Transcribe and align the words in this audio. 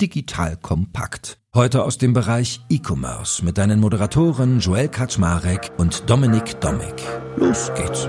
Digital 0.00 0.56
kompakt. 0.56 1.38
Heute 1.54 1.84
aus 1.84 1.98
dem 1.98 2.12
Bereich 2.14 2.60
E-Commerce 2.68 3.44
mit 3.44 3.58
deinen 3.58 3.80
Moderatoren 3.80 4.58
Joel 4.58 4.88
Kaczmarek 4.88 5.70
und 5.76 6.10
Dominik 6.10 6.60
Domik. 6.60 7.02
Los 7.36 7.70
geht's. 7.74 8.08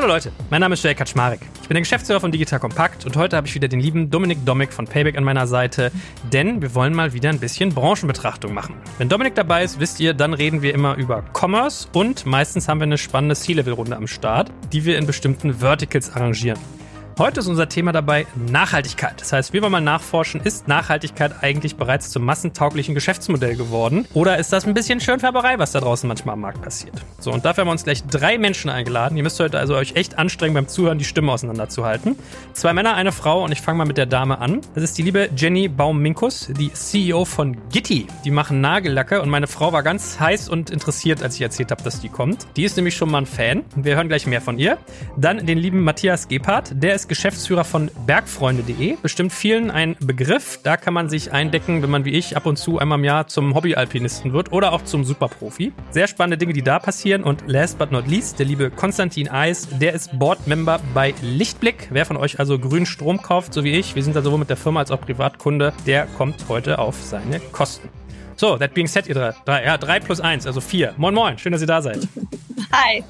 Hallo 0.00 0.14
Leute, 0.14 0.32
mein 0.48 0.62
Name 0.62 0.72
ist 0.72 0.82
Joel 0.82 0.94
Kaczmarek. 0.94 1.40
Ich 1.60 1.68
bin 1.68 1.74
der 1.74 1.82
Geschäftsführer 1.82 2.20
von 2.20 2.32
Digital 2.32 2.58
Compact 2.58 3.04
und 3.04 3.18
heute 3.18 3.36
habe 3.36 3.46
ich 3.46 3.54
wieder 3.54 3.68
den 3.68 3.80
lieben 3.80 4.08
Dominik 4.08 4.46
Domik 4.46 4.72
von 4.72 4.86
Payback 4.86 5.18
an 5.18 5.24
meiner 5.24 5.46
Seite, 5.46 5.92
denn 6.32 6.62
wir 6.62 6.74
wollen 6.74 6.94
mal 6.94 7.12
wieder 7.12 7.28
ein 7.28 7.38
bisschen 7.38 7.74
Branchenbetrachtung 7.74 8.54
machen. 8.54 8.76
Wenn 8.96 9.10
Dominik 9.10 9.34
dabei 9.34 9.62
ist, 9.62 9.78
wisst 9.78 10.00
ihr, 10.00 10.14
dann 10.14 10.32
reden 10.32 10.62
wir 10.62 10.72
immer 10.72 10.96
über 10.96 11.22
Commerce 11.34 11.86
und 11.92 12.24
meistens 12.24 12.66
haben 12.66 12.80
wir 12.80 12.84
eine 12.84 12.96
spannende 12.96 13.34
C-Level-Runde 13.34 13.94
am 13.94 14.06
Start, 14.06 14.50
die 14.72 14.86
wir 14.86 14.96
in 14.96 15.06
bestimmten 15.06 15.52
Verticals 15.60 16.10
arrangieren. 16.16 16.58
Heute 17.20 17.40
ist 17.40 17.48
unser 17.48 17.68
Thema 17.68 17.92
dabei 17.92 18.26
Nachhaltigkeit. 18.50 19.20
Das 19.20 19.34
heißt, 19.34 19.52
wir 19.52 19.60
wollen 19.60 19.72
mal 19.72 19.82
nachforschen, 19.82 20.40
ist 20.40 20.68
Nachhaltigkeit 20.68 21.42
eigentlich 21.42 21.76
bereits 21.76 22.08
zum 22.08 22.24
massentauglichen 22.24 22.94
Geschäftsmodell 22.94 23.56
geworden? 23.56 24.06
Oder 24.14 24.38
ist 24.38 24.54
das 24.54 24.66
ein 24.66 24.72
bisschen 24.72 25.00
Schönfärberei, 25.00 25.58
was 25.58 25.72
da 25.72 25.80
draußen 25.80 26.08
manchmal 26.08 26.32
am 26.32 26.40
Markt 26.40 26.62
passiert? 26.62 26.94
So, 27.18 27.30
und 27.30 27.44
dafür 27.44 27.60
haben 27.60 27.68
wir 27.68 27.72
uns 27.72 27.84
gleich 27.84 28.02
drei 28.04 28.38
Menschen 28.38 28.70
eingeladen. 28.70 29.18
Ihr 29.18 29.22
müsst 29.22 29.38
heute 29.38 29.58
also 29.58 29.76
euch 29.76 29.96
echt 29.96 30.18
anstrengen 30.18 30.54
beim 30.54 30.66
Zuhören, 30.66 30.96
die 30.96 31.04
Stimme 31.04 31.30
auseinanderzuhalten. 31.30 32.16
Zwei 32.54 32.72
Männer, 32.72 32.94
eine 32.94 33.12
Frau 33.12 33.44
und 33.44 33.52
ich 33.52 33.60
fange 33.60 33.76
mal 33.76 33.84
mit 33.86 33.98
der 33.98 34.06
Dame 34.06 34.38
an. 34.38 34.62
Das 34.74 34.82
ist 34.82 34.96
die 34.96 35.02
liebe 35.02 35.28
Jenny 35.36 35.68
Baum-Minkus, 35.68 36.48
die 36.58 36.72
CEO 36.72 37.26
von 37.26 37.58
Gitti. 37.68 38.06
Die 38.24 38.30
machen 38.30 38.62
Nagellacke 38.62 39.20
und 39.20 39.28
meine 39.28 39.46
Frau 39.46 39.74
war 39.74 39.82
ganz 39.82 40.18
heiß 40.18 40.48
und 40.48 40.70
interessiert, 40.70 41.22
als 41.22 41.34
ich 41.34 41.42
erzählt 41.42 41.70
habe, 41.70 41.82
dass 41.82 42.00
die 42.00 42.08
kommt. 42.08 42.46
Die 42.56 42.64
ist 42.64 42.78
nämlich 42.78 42.96
schon 42.96 43.10
mal 43.10 43.18
ein 43.18 43.26
Fan. 43.26 43.62
Wir 43.76 43.96
hören 43.96 44.08
gleich 44.08 44.26
mehr 44.26 44.40
von 44.40 44.58
ihr. 44.58 44.78
Dann 45.18 45.44
den 45.44 45.58
lieben 45.58 45.84
Matthias 45.84 46.26
Gebhardt, 46.26 46.70
der 46.82 46.94
ist 46.94 47.09
Geschäftsführer 47.10 47.64
von 47.64 47.90
bergfreunde.de. 48.06 48.96
Bestimmt 49.02 49.32
vielen 49.32 49.70
ein 49.70 49.96
Begriff. 50.00 50.60
Da 50.62 50.76
kann 50.76 50.94
man 50.94 51.10
sich 51.10 51.32
eindecken, 51.32 51.82
wenn 51.82 51.90
man 51.90 52.04
wie 52.04 52.12
ich 52.12 52.36
ab 52.36 52.46
und 52.46 52.56
zu 52.56 52.78
einmal 52.78 52.98
im 52.98 53.04
Jahr 53.04 53.26
zum 53.26 53.54
Hobbyalpinisten 53.54 54.32
wird 54.32 54.52
oder 54.52 54.72
auch 54.72 54.84
zum 54.84 55.04
Superprofi. 55.04 55.72
Sehr 55.90 56.06
spannende 56.06 56.38
Dinge, 56.38 56.52
die 56.52 56.62
da 56.62 56.78
passieren. 56.78 57.24
Und 57.24 57.42
last 57.46 57.78
but 57.78 57.90
not 57.90 58.06
least, 58.06 58.38
der 58.38 58.46
liebe 58.46 58.70
Konstantin 58.70 59.28
Eis, 59.28 59.68
der 59.80 59.92
ist 59.92 60.18
Boardmember 60.18 60.80
bei 60.94 61.12
Lichtblick. 61.20 61.88
Wer 61.90 62.06
von 62.06 62.16
euch 62.16 62.38
also 62.38 62.58
grünen 62.58 62.86
Strom 62.86 63.20
kauft, 63.20 63.52
so 63.52 63.64
wie 63.64 63.72
ich, 63.72 63.96
wir 63.96 64.04
sind 64.04 64.14
da 64.14 64.22
sowohl 64.22 64.38
mit 64.38 64.48
der 64.48 64.56
Firma 64.56 64.80
als 64.80 64.92
auch 64.92 65.00
Privatkunde, 65.00 65.72
der 65.86 66.06
kommt 66.06 66.48
heute 66.48 66.78
auf 66.78 66.94
seine 67.02 67.40
Kosten. 67.40 67.99
So, 68.40 68.56
that 68.56 68.72
being 68.72 68.86
said, 68.86 69.06
ihr 69.06 69.14
drei. 69.44 69.64
Ja, 69.66 69.76
drei 69.76 70.00
plus 70.00 70.18
eins, 70.18 70.46
also 70.46 70.62
vier. 70.62 70.94
Moin, 70.96 71.12
moin. 71.12 71.36
Schön, 71.36 71.52
dass 71.52 71.60
ihr 71.60 71.66
da 71.66 71.82
seid. 71.82 72.08
Hi. 72.72 73.04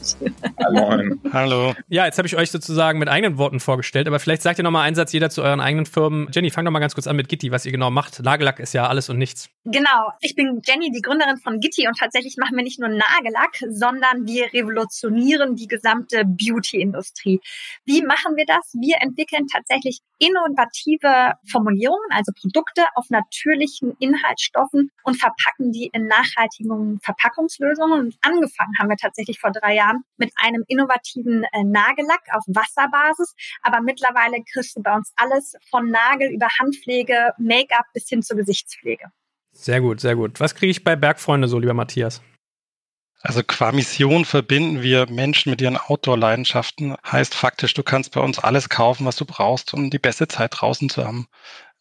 Hallo. 0.65 1.17
Hallo. 1.33 1.75
Ja, 1.89 2.07
jetzt 2.07 2.19
habe 2.19 2.27
ich 2.27 2.37
euch 2.37 2.51
sozusagen 2.51 2.99
mit 2.99 3.09
eigenen 3.09 3.37
Worten 3.37 3.61
vorgestellt, 3.61 4.09
aber 4.09 4.19
vielleicht 4.19 4.43
sagt 4.43 4.59
ihr 4.59 4.65
nochmal 4.65 4.87
einen 4.87 4.97
Satz 4.97 5.13
jeder 5.13 5.29
zu 5.31 5.43
euren 5.43 5.61
eigenen 5.61 5.87
Firmen. 5.87 6.29
Jenny, 6.33 6.51
fang 6.51 6.65
doch 6.65 6.73
mal 6.73 6.81
ganz 6.81 6.95
kurz 6.95 7.07
an 7.07 7.15
mit 7.15 7.29
Gitti, 7.29 7.51
was 7.51 7.67
ihr 7.67 7.73
genau 7.73 7.91
macht. 7.91 8.23
Nagellack 8.23 8.59
ist 8.59 8.73
ja 8.73 8.89
alles 8.89 9.09
und 9.09 9.19
nichts. 9.19 9.51
Genau. 9.67 10.13
Ich 10.21 10.35
bin 10.35 10.63
Jenny, 10.67 10.91
die 10.91 11.03
Gründerin 11.03 11.37
von 11.37 11.61
Gitti 11.61 11.87
und 11.87 11.99
tatsächlich 11.99 12.37
machen 12.37 12.57
wir 12.57 12.65
nicht 12.65 12.81
nur 12.81 12.89
Nagellack, 12.89 13.63
sondern 13.69 14.27
wir 14.27 14.47
revolutionieren 14.53 15.57
die 15.57 15.69
gesamte 15.69 16.25
Beauty-Industrie. 16.25 17.41
Wie 17.85 18.03
machen 18.03 18.37
wir 18.37 18.47
das? 18.47 18.73
Wir 18.73 18.97
entwickeln 19.01 19.47
tatsächlich 19.47 20.01
innovative 20.19 21.35
Formulierungen, 21.51 22.11
also 22.11 22.33
Produkte 22.41 22.83
auf 22.95 23.11
natürlichen 23.11 23.95
Inhaltsstoffen 23.99 24.91
und 25.05 25.20
verpacken 25.21 25.73
die 25.73 25.91
in 25.93 26.07
nachhaltigen 26.07 26.99
Verpackungslösungen. 27.03 28.01
Und 28.01 28.17
angefangen 28.23 28.73
haben 28.79 28.89
wir 28.89 28.97
tatsächlich 28.97 29.39
vor 29.39 29.53
drei 29.53 29.75
Jahren 29.75 30.03
mit 30.17 30.33
einem 30.37 30.65
innovativen 30.67 31.45
äh, 31.53 31.65
Nagellack 31.65 32.23
auf 32.33 32.45
Wasserbasis. 32.47 33.35
Aber 33.63 33.81
mittlerweile 33.81 34.43
kriegst 34.53 34.77
du 34.77 34.83
bei 34.83 34.95
uns 34.95 35.13
alles 35.17 35.55
von 35.71 35.91
Nagel 35.91 36.33
über 36.33 36.49
Handpflege, 36.59 37.33
Make-up 37.39 37.87
bis 37.93 38.09
hin 38.09 38.23
zur 38.23 38.37
Gesichtspflege. 38.37 39.11
Sehr 39.53 39.81
gut, 39.81 40.01
sehr 40.01 40.17
gut. 40.17 40.41
Was 40.41 40.55
kriege 40.55 40.71
ich 40.71 40.85
bei 40.85 40.97
Bergfreunde 40.97 41.49
so, 41.49 41.59
lieber 41.59 41.75
Matthias? 41.75 42.23
Also 43.23 43.43
qua 43.43 43.71
Mission 43.73 44.25
verbinden 44.25 44.83
wir 44.83 45.11
Menschen 45.11 45.51
mit 45.51 45.61
ihren 45.61 45.77
Outdoor-Leidenschaften. 45.77 46.97
Heißt 47.05 47.35
faktisch, 47.35 47.75
du 47.75 47.83
kannst 47.83 48.13
bei 48.13 48.21
uns 48.21 48.39
alles 48.39 48.71
kaufen, 48.71 49.05
was 49.05 49.17
du 49.17 49.27
brauchst, 49.27 49.75
um 49.75 49.91
die 49.91 49.99
beste 49.99 50.27
Zeit 50.27 50.53
draußen 50.57 50.89
zu 50.89 51.05
haben. 51.05 51.27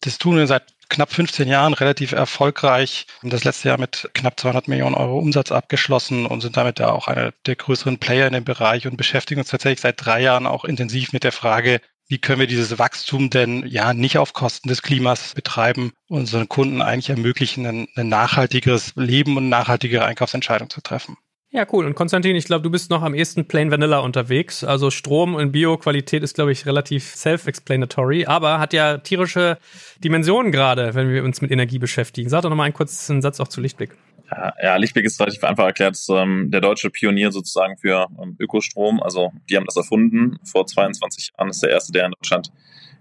Das 0.01 0.17
tun 0.17 0.35
wir 0.35 0.47
seit 0.47 0.73
knapp 0.89 1.13
15 1.13 1.47
Jahren 1.47 1.73
relativ 1.73 2.11
erfolgreich. 2.11 3.05
Haben 3.19 3.29
das 3.29 3.43
letzte 3.43 3.69
Jahr 3.69 3.79
mit 3.79 4.09
knapp 4.13 4.39
200 4.39 4.67
Millionen 4.67 4.95
Euro 4.95 5.17
Umsatz 5.17 5.51
abgeschlossen 5.51 6.25
und 6.25 6.41
sind 6.41 6.57
damit 6.57 6.79
ja 6.79 6.91
auch 6.91 7.07
einer 7.07 7.31
der 7.45 7.55
größeren 7.55 7.99
Player 7.99 8.27
in 8.27 8.33
dem 8.33 8.43
Bereich 8.43 8.87
und 8.87 8.97
beschäftigen 8.97 9.39
uns 9.39 9.49
tatsächlich 9.49 9.81
seit 9.81 10.03
drei 10.03 10.21
Jahren 10.21 10.47
auch 10.47 10.65
intensiv 10.65 11.13
mit 11.13 11.23
der 11.23 11.31
Frage, 11.31 11.79
wie 12.09 12.17
können 12.17 12.39
wir 12.39 12.47
dieses 12.47 12.79
Wachstum 12.79 13.29
denn 13.29 13.65
ja 13.67 13.93
nicht 13.93 14.17
auf 14.17 14.33
Kosten 14.33 14.67
des 14.67 14.81
Klimas 14.81 15.35
betreiben, 15.35 15.93
unseren 16.07 16.49
Kunden 16.49 16.81
eigentlich 16.81 17.11
ermöglichen, 17.11 17.67
ein, 17.67 17.87
ein 17.95 18.09
nachhaltigeres 18.09 18.93
Leben 18.95 19.37
und 19.37 19.47
nachhaltigere 19.47 20.05
Einkaufsentscheidungen 20.05 20.71
zu 20.71 20.81
treffen. 20.81 21.17
Ja, 21.51 21.65
cool. 21.71 21.87
Und 21.87 21.95
Konstantin, 21.95 22.35
ich 22.35 22.45
glaube, 22.45 22.61
du 22.61 22.69
bist 22.69 22.91
noch 22.91 23.01
am 23.01 23.15
ehesten 23.15 23.47
Plain 23.47 23.71
Vanilla 23.71 23.99
unterwegs. 23.99 24.63
Also 24.63 24.91
Strom 24.91 25.39
in 25.39 25.51
Bio-Qualität 25.51 26.21
ist, 26.21 26.35
glaube 26.35 26.51
ich, 26.51 26.67
relativ 26.67 27.15
self-explanatory, 27.15 28.27
aber 28.27 28.59
hat 28.59 28.71
ja 28.71 28.99
tierische 28.99 29.57
Dimensionen 30.03 30.51
gerade, 30.51 30.93
wenn 30.93 31.09
wir 31.09 31.23
uns 31.23 31.41
mit 31.41 31.49
Energie 31.49 31.79
beschäftigen. 31.79 32.29
Sag 32.29 32.43
doch 32.43 32.51
noch 32.51 32.55
mal 32.55 32.65
einen 32.65 32.75
kurzen 32.75 33.23
Satz 33.23 33.39
auch 33.39 33.47
zu 33.47 33.61
Lichtblick. 33.61 33.97
Ja, 34.29 34.53
ja 34.61 34.75
Lichtblick 34.75 35.05
ist 35.05 35.19
relativ 35.19 35.43
einfach 35.43 35.65
erklärt. 35.65 35.95
Ist, 35.95 36.07
ähm, 36.09 36.51
der 36.51 36.61
deutsche 36.61 36.91
Pionier 36.91 37.31
sozusagen 37.31 37.77
für 37.77 38.05
ähm, 38.21 38.35
Ökostrom. 38.39 39.01
Also 39.01 39.31
die 39.49 39.57
haben 39.57 39.65
das 39.65 39.75
erfunden. 39.75 40.37
Vor 40.43 40.67
22 40.67 41.31
Jahren 41.35 41.49
ist 41.49 41.63
der 41.63 41.71
erste, 41.71 41.91
der 41.91 42.05
in 42.05 42.11
Deutschland 42.11 42.51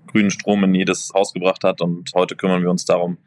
grünen 0.06 0.30
Strom 0.30 0.64
in 0.64 0.74
jedes 0.74 1.12
Haus 1.12 1.34
gebracht 1.34 1.64
hat. 1.64 1.82
Und 1.82 2.12
heute 2.14 2.34
kümmern 2.34 2.62
wir 2.62 2.70
uns 2.70 2.86
darum, 2.86 3.18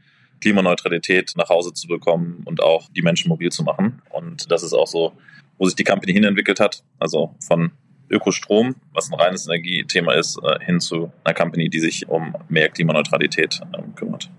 Klimaneutralität 0.42 1.34
nach 1.38 1.50
Hause 1.50 1.74
zu 1.74 1.88
bekommen 1.88 2.42
und 2.46 2.62
auch 2.62 2.90
die 2.90 3.02
Menschen 3.02 3.30
mobil 3.30 3.52
zu 3.52 3.64
machen. 3.64 4.02
Und 4.10 4.52
das 4.52 4.64
ist 4.64 4.74
auch 4.74 4.88
so, 4.88 5.14
wo 5.58 5.66
sich 5.66 5.76
die 5.76 5.84
Company 5.84 6.14
hinentwickelt 6.14 6.60
hat. 6.60 6.84
Also 7.00 7.36
von 7.46 7.72
Ökostrom, 8.10 8.76
was 8.94 9.12
ein 9.12 9.20
reines 9.20 9.48
Energiethema 9.48 10.14
ist, 10.14 10.38
äh, 10.44 10.64
hin 10.66 10.80
zu 10.80 11.12
einer 11.24 11.34
Company, 11.34 11.70
die 11.70 11.80
sich 11.80 12.10
um 12.10 12.36
mehr 12.50 12.70
Klimaneutralität 12.70 13.62
ähm, 13.78 13.96
kümmert. 13.96 14.30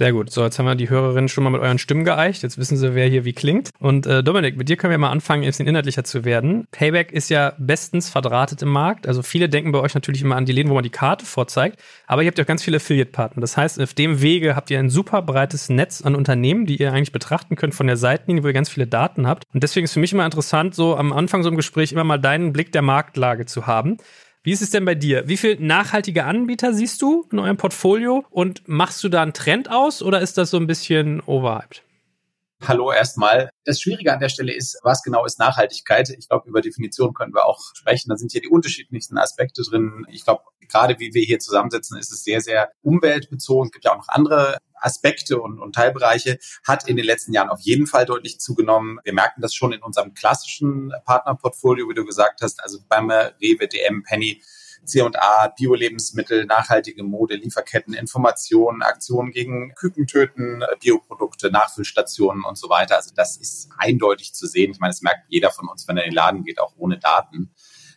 Sehr 0.00 0.14
gut. 0.14 0.30
So, 0.30 0.42
jetzt 0.42 0.58
haben 0.58 0.64
wir 0.64 0.76
die 0.76 0.88
Hörerinnen 0.88 1.28
schon 1.28 1.44
mal 1.44 1.50
mit 1.50 1.60
euren 1.60 1.76
Stimmen 1.76 2.06
geeicht. 2.06 2.42
Jetzt 2.42 2.56
wissen 2.56 2.78
sie, 2.78 2.94
wer 2.94 3.06
hier 3.06 3.26
wie 3.26 3.34
klingt. 3.34 3.68
Und 3.80 4.06
äh, 4.06 4.24
Dominik, 4.24 4.56
mit 4.56 4.70
dir 4.70 4.78
können 4.78 4.92
wir 4.92 4.96
mal 4.96 5.10
anfangen, 5.10 5.42
ein 5.42 5.46
bisschen 5.46 5.66
inhaltlicher 5.66 6.04
zu 6.04 6.24
werden. 6.24 6.66
Payback 6.70 7.12
ist 7.12 7.28
ja 7.28 7.52
bestens 7.58 8.08
verdrahtet 8.08 8.62
im 8.62 8.70
Markt. 8.70 9.06
Also 9.06 9.20
viele 9.20 9.50
denken 9.50 9.72
bei 9.72 9.78
euch 9.78 9.94
natürlich 9.94 10.22
immer 10.22 10.36
an 10.36 10.46
die 10.46 10.52
Läden, 10.52 10.70
wo 10.70 10.74
man 10.74 10.84
die 10.84 10.88
Karte 10.88 11.26
vorzeigt. 11.26 11.78
Aber 12.06 12.22
ihr 12.22 12.28
habt 12.28 12.38
ja 12.38 12.44
auch 12.44 12.48
ganz 12.48 12.64
viele 12.64 12.78
Affiliate-Partner. 12.78 13.42
Das 13.42 13.58
heißt, 13.58 13.78
auf 13.78 13.92
dem 13.92 14.22
Wege 14.22 14.56
habt 14.56 14.70
ihr 14.70 14.78
ein 14.78 14.88
super 14.88 15.20
breites 15.20 15.68
Netz 15.68 16.00
an 16.00 16.14
Unternehmen, 16.14 16.64
die 16.64 16.80
ihr 16.80 16.94
eigentlich 16.94 17.12
betrachten 17.12 17.56
könnt 17.56 17.74
von 17.74 17.86
der 17.86 17.98
Seitenlinie, 17.98 18.42
wo 18.42 18.46
ihr 18.46 18.54
ganz 18.54 18.70
viele 18.70 18.86
Daten 18.86 19.26
habt. 19.26 19.44
Und 19.52 19.62
deswegen 19.62 19.84
ist 19.84 19.92
für 19.92 20.00
mich 20.00 20.14
immer 20.14 20.24
interessant, 20.24 20.74
so 20.74 20.96
am 20.96 21.12
Anfang 21.12 21.42
so 21.42 21.50
im 21.50 21.56
Gespräch 21.56 21.92
immer 21.92 22.04
mal 22.04 22.16
deinen 22.16 22.54
Blick 22.54 22.72
der 22.72 22.80
Marktlage 22.80 23.44
zu 23.44 23.66
haben. 23.66 23.98
Wie 24.42 24.52
ist 24.52 24.62
es 24.62 24.70
denn 24.70 24.86
bei 24.86 24.94
dir? 24.94 25.28
Wie 25.28 25.36
viele 25.36 25.62
nachhaltige 25.62 26.24
Anbieter 26.24 26.72
siehst 26.72 27.02
du 27.02 27.26
in 27.30 27.38
eurem 27.38 27.58
Portfolio 27.58 28.24
und 28.30 28.66
machst 28.66 29.04
du 29.04 29.10
da 29.10 29.20
einen 29.20 29.34
Trend 29.34 29.70
aus 29.70 30.02
oder 30.02 30.20
ist 30.20 30.38
das 30.38 30.50
so 30.50 30.56
ein 30.56 30.66
bisschen 30.66 31.20
overhyped? 31.20 31.82
Hallo 32.62 32.92
erstmal. 32.92 33.48
Das 33.64 33.80
Schwierige 33.80 34.12
an 34.12 34.20
der 34.20 34.28
Stelle 34.28 34.52
ist, 34.52 34.78
was 34.82 35.02
genau 35.02 35.24
ist 35.24 35.38
Nachhaltigkeit? 35.38 36.10
Ich 36.10 36.28
glaube, 36.28 36.46
über 36.46 36.60
Definition 36.60 37.14
können 37.14 37.32
wir 37.32 37.46
auch 37.46 37.58
sprechen. 37.74 38.10
Da 38.10 38.16
sind 38.16 38.32
hier 38.32 38.42
die 38.42 38.48
unterschiedlichsten 38.48 39.16
Aspekte 39.16 39.62
drin. 39.62 40.04
Ich 40.10 40.24
glaube, 40.24 40.42
gerade 40.68 40.98
wie 40.98 41.14
wir 41.14 41.22
hier 41.22 41.38
zusammensitzen, 41.38 41.98
ist 41.98 42.12
es 42.12 42.22
sehr, 42.22 42.42
sehr 42.42 42.70
umweltbezogen. 42.82 43.68
Es 43.68 43.72
gibt 43.72 43.86
ja 43.86 43.92
auch 43.92 43.96
noch 43.96 44.08
andere 44.08 44.58
Aspekte 44.74 45.40
und, 45.40 45.58
und 45.58 45.74
Teilbereiche, 45.74 46.38
hat 46.66 46.86
in 46.86 46.96
den 46.96 47.06
letzten 47.06 47.32
Jahren 47.32 47.48
auf 47.48 47.60
jeden 47.60 47.86
Fall 47.86 48.04
deutlich 48.04 48.40
zugenommen. 48.40 48.98
Wir 49.04 49.14
merken 49.14 49.40
das 49.40 49.54
schon 49.54 49.72
in 49.72 49.82
unserem 49.82 50.12
klassischen 50.12 50.92
Partnerportfolio, 51.06 51.88
wie 51.88 51.94
du 51.94 52.04
gesagt 52.04 52.42
hast, 52.42 52.62
also 52.62 52.78
beim 52.88 53.10
Rewe, 53.10 53.68
DM, 53.68 54.02
Penny, 54.02 54.42
C&A, 54.84 55.48
Bio-Lebensmittel, 55.48 56.46
nachhaltige 56.46 57.02
Mode, 57.02 57.36
Lieferketten, 57.36 57.94
Informationen, 57.94 58.82
Aktionen 58.82 59.30
gegen 59.30 59.74
Kükentöten, 59.74 60.64
Bioprodukte, 60.82 61.50
Nachfüllstationen 61.50 62.44
und 62.44 62.58
so 62.58 62.68
weiter. 62.68 62.96
Also 62.96 63.12
das 63.14 63.36
ist 63.36 63.70
eindeutig 63.78 64.34
zu 64.34 64.46
sehen. 64.46 64.72
Ich 64.72 64.80
meine, 64.80 64.92
das 64.92 65.02
merkt 65.02 65.26
jeder 65.28 65.50
von 65.50 65.68
uns, 65.68 65.86
wenn 65.86 65.96
er 65.96 66.04
in 66.04 66.10
den 66.10 66.16
Laden 66.16 66.44
geht, 66.44 66.60
auch 66.60 66.74
ohne 66.76 66.98
Daten. 66.98 67.50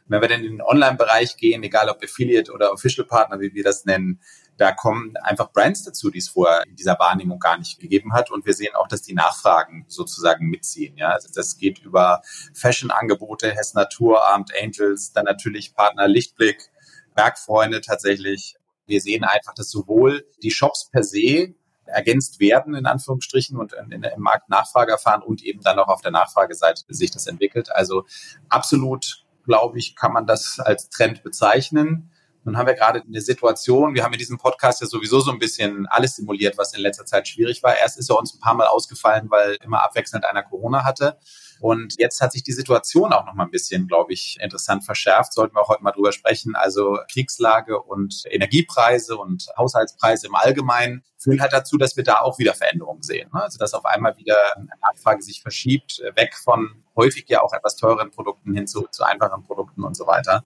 Wenn 0.08 0.22
wir 0.22 0.28
dann 0.28 0.44
in 0.44 0.58
den 0.58 0.62
Online-Bereich 0.62 1.38
gehen, 1.38 1.64
egal 1.64 1.90
ob 1.90 2.04
Affiliate 2.04 2.52
oder 2.52 2.74
Official 2.74 3.08
Partner, 3.08 3.40
wie 3.40 3.54
wir 3.54 3.64
das 3.64 3.86
nennen, 3.86 4.20
da 4.58 4.72
kommen 4.72 5.16
einfach 5.18 5.52
Brands 5.52 5.84
dazu, 5.84 6.12
die 6.12 6.20
es 6.20 6.30
vorher 6.30 6.64
in 6.68 6.76
dieser 6.76 7.00
Wahrnehmung 7.00 7.40
gar 7.40 7.58
nicht 7.58 7.80
gegeben 7.80 8.14
hat. 8.14 8.30
Und 8.30 8.46
wir 8.46 8.54
sehen 8.54 8.76
auch, 8.76 8.88
dass 8.88 9.02
die 9.02 9.14
Nachfragen 9.14 9.86
sozusagen 9.88 10.48
mitziehen. 10.50 10.96
Ja, 10.98 11.10
also 11.10 11.30
das 11.34 11.58
geht 11.58 11.80
über 11.80 12.22
Fashion-Angebote, 12.54 13.52
Hess 13.52 13.74
Natur, 13.74 14.24
Armed 14.26 14.52
Angels, 14.62 15.12
dann 15.14 15.26
natürlich 15.26 15.74
Partner 15.74 16.08
Lichtblick, 16.08 16.70
Bergfreunde 17.14 17.82
tatsächlich. 17.82 18.56
Wir 18.86 19.02
sehen 19.02 19.24
einfach, 19.24 19.54
dass 19.54 19.70
sowohl 19.70 20.26
die 20.42 20.52
Shops 20.52 20.90
per 20.90 21.04
se 21.04 21.56
ergänzt 21.86 22.40
werden, 22.40 22.76
in 22.76 22.86
Anführungsstrichen, 22.86 23.58
und 23.58 23.74
in, 23.74 23.92
in, 23.92 24.04
im 24.04 24.22
Markt 24.22 24.50
Nachfrage 24.50 24.92
erfahren 24.92 25.22
und 25.22 25.44
eben 25.44 25.62
dann 25.62 25.80
auch 25.80 25.88
auf 25.88 26.02
der 26.02 26.12
Nachfrageseite 26.12 26.84
sich 26.88 27.12
das 27.12 27.28
entwickelt. 27.28 27.72
Also 27.72 28.06
absolut 28.50 29.26
glaube 29.46 29.78
ich, 29.78 29.96
kann 29.96 30.14
man 30.14 30.26
das 30.26 30.60
als 30.60 30.90
Trend 30.90 31.24
bezeichnen. 31.24 32.10
Nun 32.46 32.58
haben 32.58 32.68
wir 32.68 32.74
gerade 32.74 33.02
eine 33.02 33.22
Situation, 33.22 33.96
wir 33.96 34.04
haben 34.04 34.12
in 34.14 34.20
diesem 34.20 34.38
Podcast 34.38 34.82
ja 34.82 34.88
sowieso 34.88 35.22
so 35.22 35.32
ein 35.32 35.40
bisschen 35.40 35.88
alles 35.88 36.18
simuliert, 36.18 36.58
was 36.58 36.74
in 36.74 36.82
letzter 36.82 37.06
Zeit 37.06 37.28
schwierig 37.28 37.64
war. 37.64 37.78
Erst 37.78 37.98
ist 37.98 38.10
er 38.10 38.18
uns 38.18 38.34
ein 38.34 38.40
paar 38.40 38.54
Mal 38.54 38.68
ausgefallen, 38.68 39.30
weil 39.30 39.58
immer 39.64 39.82
abwechselnd 39.82 40.26
einer 40.26 40.44
Corona 40.44 40.84
hatte. 40.84 41.18
Und 41.64 41.98
jetzt 41.98 42.20
hat 42.20 42.34
sich 42.34 42.44
die 42.44 42.52
Situation 42.52 43.14
auch 43.14 43.26
noch 43.26 43.36
mal 43.36 43.46
ein 43.46 43.50
bisschen, 43.50 43.88
glaube 43.88 44.12
ich, 44.12 44.38
interessant 44.42 44.84
verschärft. 44.84 45.32
Sollten 45.32 45.56
wir 45.56 45.62
auch 45.62 45.70
heute 45.70 45.82
mal 45.82 45.94
drüber 45.94 46.12
sprechen. 46.12 46.58
Also 46.58 47.00
Kriegslage 47.10 47.82
und 47.82 48.24
Energiepreise 48.30 49.16
und 49.16 49.48
Haushaltspreise 49.58 50.28
im 50.28 50.36
Allgemeinen 50.36 51.06
führen 51.18 51.40
halt 51.40 51.54
dazu, 51.54 51.78
dass 51.78 51.96
wir 51.96 52.04
da 52.04 52.20
auch 52.20 52.38
wieder 52.38 52.54
Veränderungen 52.54 53.02
sehen. 53.02 53.30
Ne? 53.34 53.42
Also 53.42 53.58
dass 53.60 53.74
auf 53.74 53.86
einmal 53.86 54.18
wieder 54.18 54.36
eine 54.58 54.68
Nachfrage 54.82 55.24
sich 55.24 55.42
verschiebt, 55.42 56.04
weg 56.16 56.36
von 56.36 56.84
häufig 56.98 57.30
ja 57.30 57.42
auch 57.42 57.54
etwas 57.54 57.78
teuren 57.78 58.12
Produkten 58.12 58.54
hin 58.54 58.68
zu, 58.68 58.86
zu 58.92 59.06
einfachen 59.06 59.44
Produkten 59.44 59.86
und 59.86 59.96
so 59.96 60.06
weiter. 60.06 60.44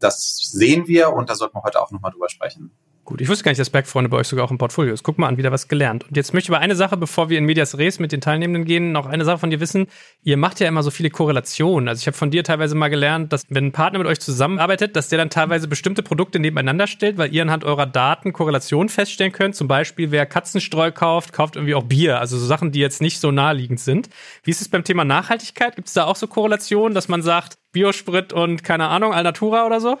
Das 0.00 0.38
sehen 0.50 0.88
wir 0.88 1.12
und 1.12 1.28
da 1.28 1.34
sollten 1.34 1.58
wir 1.58 1.62
heute 1.62 1.82
auch 1.82 1.90
nochmal 1.90 2.10
drüber 2.10 2.30
sprechen. 2.30 2.70
Gut, 3.04 3.20
ich 3.20 3.28
wusste 3.28 3.44
gar 3.44 3.50
nicht, 3.50 3.60
dass 3.60 3.68
Bergfreunde 3.68 4.08
bei 4.08 4.16
euch 4.16 4.28
sogar 4.28 4.46
auch 4.46 4.50
im 4.50 4.56
Portfolio 4.56 4.94
ist. 4.94 5.02
Guck 5.02 5.18
mal 5.18 5.28
an, 5.28 5.36
wieder 5.36 5.52
was 5.52 5.68
gelernt. 5.68 6.04
Und 6.08 6.16
jetzt 6.16 6.32
möchte 6.32 6.46
ich 6.46 6.56
aber 6.56 6.62
eine 6.62 6.74
Sache, 6.74 6.96
bevor 6.96 7.28
wir 7.28 7.36
in 7.36 7.44
Medias 7.44 7.76
Res 7.76 7.98
mit 7.98 8.12
den 8.12 8.22
Teilnehmenden 8.22 8.64
gehen, 8.64 8.92
noch 8.92 9.04
eine 9.04 9.26
Sache 9.26 9.36
von 9.36 9.50
dir 9.50 9.60
wissen. 9.60 9.88
Ihr 10.22 10.38
macht 10.38 10.58
ja 10.58 10.68
immer 10.68 10.82
so 10.82 10.90
viele 10.90 11.10
Korrelationen. 11.10 11.86
Also 11.86 12.00
ich 12.00 12.06
habe 12.06 12.16
von 12.16 12.30
dir 12.30 12.44
teilweise 12.44 12.74
mal 12.74 12.88
gelernt, 12.88 13.30
dass 13.30 13.44
wenn 13.50 13.66
ein 13.66 13.72
Partner 13.72 13.98
mit 13.98 14.08
euch 14.08 14.20
zusammenarbeitet, 14.20 14.96
dass 14.96 15.10
der 15.10 15.18
dann 15.18 15.28
teilweise 15.28 15.68
bestimmte 15.68 16.02
Produkte 16.02 16.38
nebeneinander 16.38 16.86
stellt, 16.86 17.18
weil 17.18 17.34
ihr 17.34 17.42
anhand 17.42 17.64
eurer 17.64 17.84
Daten 17.84 18.32
Korrelationen 18.32 18.88
feststellen 18.88 19.32
könnt. 19.32 19.54
Zum 19.54 19.68
Beispiel, 19.68 20.10
wer 20.10 20.24
Katzenstreu 20.24 20.90
kauft, 20.90 21.34
kauft 21.34 21.56
irgendwie 21.56 21.74
auch 21.74 21.84
Bier. 21.84 22.20
Also 22.20 22.38
so 22.38 22.46
Sachen, 22.46 22.72
die 22.72 22.80
jetzt 22.80 23.02
nicht 23.02 23.20
so 23.20 23.30
naheliegend 23.30 23.80
sind. 23.80 24.08
Wie 24.44 24.50
ist 24.50 24.62
es 24.62 24.70
beim 24.70 24.82
Thema 24.82 25.04
Nachhaltigkeit? 25.04 25.76
Gibt 25.76 25.88
es 25.88 25.94
da 25.94 26.04
auch 26.04 26.16
so 26.16 26.26
Korrelationen, 26.26 26.94
dass 26.94 27.08
man 27.08 27.20
sagt, 27.20 27.58
Biosprit 27.72 28.32
und 28.32 28.64
keine 28.64 28.88
Ahnung, 28.88 29.12
Alnatura 29.12 29.66
oder 29.66 29.80
so? 29.80 29.98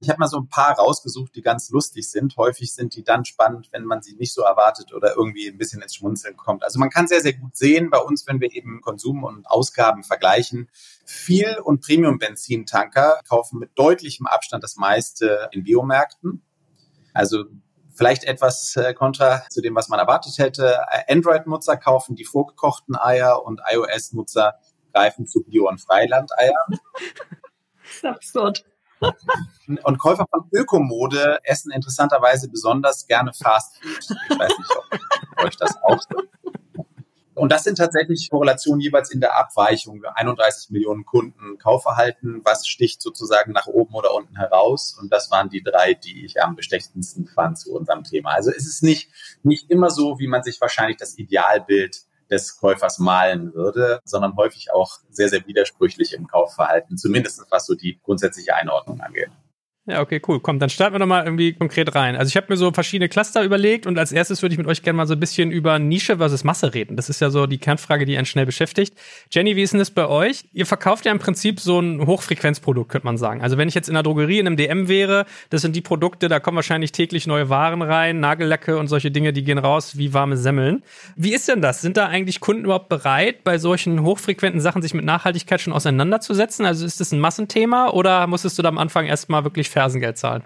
Ich 0.00 0.10
habe 0.10 0.18
mal 0.18 0.28
so 0.28 0.38
ein 0.38 0.48
paar 0.48 0.76
rausgesucht, 0.76 1.34
die 1.34 1.40
ganz 1.40 1.70
lustig 1.70 2.10
sind. 2.10 2.36
Häufig 2.36 2.74
sind 2.74 2.94
die 2.94 3.04
dann 3.04 3.24
spannend, 3.24 3.68
wenn 3.72 3.84
man 3.84 4.02
sie 4.02 4.14
nicht 4.16 4.34
so 4.34 4.42
erwartet 4.42 4.92
oder 4.92 5.14
irgendwie 5.16 5.48
ein 5.48 5.56
bisschen 5.56 5.80
ins 5.80 5.94
Schmunzeln 5.94 6.36
kommt. 6.36 6.62
Also 6.62 6.78
man 6.78 6.90
kann 6.90 7.06
sehr, 7.06 7.20
sehr 7.20 7.32
gut 7.32 7.56
sehen 7.56 7.90
bei 7.90 7.98
uns, 7.98 8.26
wenn 8.26 8.40
wir 8.40 8.52
eben 8.52 8.80
Konsum 8.82 9.24
und 9.24 9.46
Ausgaben 9.46 10.04
vergleichen. 10.04 10.68
Viel- 11.06 11.58
und 11.62 11.80
Premium-Benzintanker 11.82 13.20
kaufen 13.28 13.58
mit 13.58 13.70
deutlichem 13.76 14.26
Abstand 14.26 14.62
das 14.62 14.76
meiste 14.76 15.48
in 15.52 15.64
Biomärkten. 15.64 16.42
Also 17.14 17.44
vielleicht 17.94 18.24
etwas 18.24 18.76
äh, 18.76 18.92
kontra 18.92 19.48
zu 19.48 19.62
dem, 19.62 19.74
was 19.74 19.88
man 19.88 19.98
erwartet 19.98 20.36
hätte. 20.38 20.80
Android-Nutzer 21.08 21.76
kaufen 21.76 22.16
die 22.16 22.24
vorgekochten 22.24 22.96
Eier 22.96 23.44
und 23.44 23.60
iOS-Nutzer 23.70 24.58
greifen 24.92 25.26
zu 25.26 25.42
Bio- 25.42 25.68
und 25.68 25.80
Freilandeiern. 25.80 26.54
Das 27.84 27.96
ist 27.96 28.04
absurd. 28.06 28.64
Und 29.82 29.98
Käufer 29.98 30.26
von 30.30 30.48
Ökomode 30.52 31.38
essen 31.44 31.72
interessanterweise 31.72 32.48
besonders 32.48 33.06
gerne 33.06 33.32
Fast 33.32 33.76
Food. 33.82 34.16
Ich 34.30 34.38
weiß 34.38 34.52
nicht, 34.58 34.70
ob 35.36 35.44
euch 35.44 35.56
das 35.56 35.74
auch 35.82 36.00
so. 36.00 36.22
Und 37.34 37.50
das 37.50 37.64
sind 37.64 37.78
tatsächlich 37.78 38.30
Korrelationen 38.30 38.80
jeweils 38.80 39.10
in 39.10 39.20
der 39.20 39.36
Abweichung. 39.36 40.04
31 40.14 40.70
Millionen 40.70 41.04
Kunden 41.04 41.58
Kaufverhalten, 41.58 42.42
was 42.44 42.66
sticht 42.66 43.02
sozusagen 43.02 43.52
nach 43.52 43.66
oben 43.66 43.94
oder 43.94 44.14
unten 44.14 44.36
heraus? 44.36 44.96
Und 45.00 45.12
das 45.12 45.30
waren 45.32 45.50
die 45.50 45.62
drei, 45.62 45.94
die 45.94 46.24
ich 46.24 46.40
am 46.40 46.54
bestechendsten 46.54 47.26
fand 47.26 47.58
zu 47.58 47.74
unserem 47.74 48.04
Thema. 48.04 48.30
Also 48.30 48.50
es 48.50 48.66
ist 48.66 48.84
nicht, 48.84 49.10
nicht 49.42 49.68
immer 49.70 49.90
so, 49.90 50.20
wie 50.20 50.28
man 50.28 50.44
sich 50.44 50.60
wahrscheinlich 50.60 50.96
das 50.96 51.18
Idealbild 51.18 52.04
des 52.30 52.58
Käufers 52.58 52.98
malen 52.98 53.54
würde, 53.54 54.00
sondern 54.04 54.36
häufig 54.36 54.72
auch 54.72 54.98
sehr, 55.10 55.28
sehr 55.28 55.46
widersprüchlich 55.46 56.12
im 56.14 56.26
Kaufverhalten, 56.26 56.96
zumindest 56.96 57.44
was 57.50 57.66
so 57.66 57.74
die 57.74 57.98
grundsätzliche 58.02 58.54
Einordnung 58.54 59.00
angeht. 59.00 59.30
Ja, 59.86 60.00
okay, 60.00 60.18
cool. 60.26 60.40
Komm, 60.40 60.58
dann 60.58 60.70
starten 60.70 60.94
wir 60.94 60.98
nochmal 60.98 61.24
irgendwie 61.26 61.52
konkret 61.52 61.94
rein. 61.94 62.16
Also 62.16 62.30
ich 62.30 62.38
habe 62.38 62.46
mir 62.48 62.56
so 62.56 62.72
verschiedene 62.72 63.10
Cluster 63.10 63.44
überlegt 63.44 63.86
und 63.86 63.98
als 63.98 64.12
erstes 64.12 64.40
würde 64.40 64.54
ich 64.54 64.58
mit 64.58 64.66
euch 64.66 64.82
gerne 64.82 64.96
mal 64.96 65.06
so 65.06 65.12
ein 65.12 65.20
bisschen 65.20 65.50
über 65.50 65.78
Nische 65.78 66.16
versus 66.16 66.42
Masse 66.42 66.72
reden. 66.72 66.96
Das 66.96 67.10
ist 67.10 67.20
ja 67.20 67.28
so 67.28 67.46
die 67.46 67.58
Kernfrage, 67.58 68.06
die 68.06 68.16
einen 68.16 68.24
schnell 68.24 68.46
beschäftigt. 68.46 68.96
Jenny, 69.30 69.56
wie 69.56 69.62
ist 69.62 69.74
denn 69.74 69.80
das 69.80 69.90
bei 69.90 70.06
euch? 70.06 70.46
Ihr 70.54 70.64
verkauft 70.64 71.04
ja 71.04 71.12
im 71.12 71.18
Prinzip 71.18 71.60
so 71.60 71.80
ein 71.80 72.06
Hochfrequenzprodukt, 72.06 72.90
könnte 72.90 73.04
man 73.06 73.18
sagen. 73.18 73.42
Also 73.42 73.58
wenn 73.58 73.68
ich 73.68 73.74
jetzt 73.74 73.88
in 73.88 73.92
der 73.92 74.02
Drogerie 74.02 74.38
in 74.38 74.46
einem 74.46 74.56
DM 74.56 74.88
wäre, 74.88 75.26
das 75.50 75.60
sind 75.60 75.76
die 75.76 75.82
Produkte, 75.82 76.28
da 76.28 76.40
kommen 76.40 76.56
wahrscheinlich 76.56 76.92
täglich 76.92 77.26
neue 77.26 77.50
Waren 77.50 77.82
rein, 77.82 78.20
Nagellacke 78.20 78.78
und 78.78 78.88
solche 78.88 79.10
Dinge, 79.10 79.34
die 79.34 79.44
gehen 79.44 79.58
raus 79.58 79.98
wie 79.98 80.14
warme 80.14 80.38
Semmeln. 80.38 80.82
Wie 81.14 81.34
ist 81.34 81.46
denn 81.46 81.60
das? 81.60 81.82
Sind 81.82 81.98
da 81.98 82.06
eigentlich 82.06 82.40
Kunden 82.40 82.64
überhaupt 82.64 82.88
bereit, 82.88 83.44
bei 83.44 83.58
solchen 83.58 84.02
hochfrequenten 84.02 84.62
Sachen 84.62 84.80
sich 84.80 84.94
mit 84.94 85.04
Nachhaltigkeit 85.04 85.60
schon 85.60 85.74
auseinanderzusetzen? 85.74 86.64
Also 86.64 86.86
ist 86.86 87.00
das 87.00 87.12
ein 87.12 87.20
Massenthema 87.20 87.90
oder 87.90 88.26
musstest 88.26 88.58
du 88.58 88.62
da 88.62 88.70
am 88.70 88.78
Anfang 88.78 89.04
erstmal 89.04 89.44
wirklich 89.44 89.73
Fersengeld 89.74 90.16
zahlen? 90.16 90.44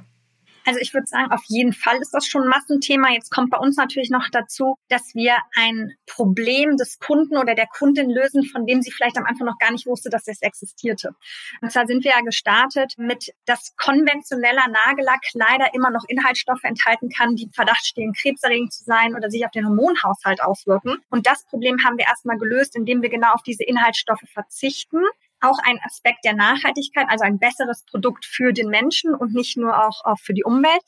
Also 0.68 0.80
ich 0.80 0.92
würde 0.92 1.06
sagen, 1.06 1.32
auf 1.32 1.40
jeden 1.46 1.72
Fall 1.72 1.96
ist 1.98 2.12
das 2.12 2.26
schon 2.26 2.42
ein 2.42 2.48
Massenthema. 2.48 3.10
Jetzt 3.10 3.30
kommt 3.30 3.48
bei 3.48 3.56
uns 3.56 3.78
natürlich 3.78 4.10
noch 4.10 4.28
dazu, 4.30 4.76
dass 4.90 5.14
wir 5.14 5.38
ein 5.56 5.94
Problem 6.06 6.76
des 6.76 6.98
Kunden 6.98 7.38
oder 7.38 7.54
der 7.54 7.66
Kundin 7.66 8.10
lösen, 8.10 8.44
von 8.44 8.66
dem 8.66 8.82
sie 8.82 8.90
vielleicht 8.90 9.16
am 9.16 9.24
Anfang 9.24 9.46
noch 9.46 9.56
gar 9.58 9.72
nicht 9.72 9.86
wusste, 9.86 10.10
dass 10.10 10.28
es 10.28 10.42
existierte. 10.42 11.14
Und 11.62 11.72
zwar 11.72 11.86
sind 11.86 12.04
wir 12.04 12.10
ja 12.10 12.20
gestartet 12.20 12.96
mit, 12.98 13.32
dass 13.46 13.74
konventioneller 13.76 14.66
Nagellack 14.68 15.22
leider 15.32 15.72
immer 15.72 15.90
noch 15.90 16.04
Inhaltsstoffe 16.06 16.64
enthalten 16.64 17.08
kann, 17.08 17.34
die 17.34 17.44
im 17.44 17.52
Verdacht 17.52 17.86
stehen, 17.86 18.12
krebserregend 18.12 18.70
zu 18.70 18.84
sein 18.84 19.14
oder 19.14 19.30
sich 19.30 19.46
auf 19.46 19.52
den 19.52 19.64
Hormonhaushalt 19.64 20.42
auswirken. 20.42 20.98
Und 21.08 21.26
das 21.26 21.46
Problem 21.46 21.82
haben 21.82 21.96
wir 21.96 22.04
erstmal 22.04 22.36
gelöst, 22.36 22.76
indem 22.76 23.00
wir 23.00 23.08
genau 23.08 23.32
auf 23.32 23.42
diese 23.42 23.64
Inhaltsstoffe 23.64 24.28
verzichten 24.34 25.00
auch 25.40 25.58
ein 25.64 25.78
Aspekt 25.84 26.24
der 26.24 26.34
Nachhaltigkeit, 26.34 27.06
also 27.08 27.24
ein 27.24 27.38
besseres 27.38 27.84
Produkt 27.84 28.24
für 28.24 28.52
den 28.52 28.68
Menschen 28.68 29.14
und 29.14 29.34
nicht 29.34 29.56
nur 29.56 29.76
auch, 29.78 30.04
auch 30.04 30.18
für 30.18 30.34
die 30.34 30.44
Umwelt. 30.44 30.82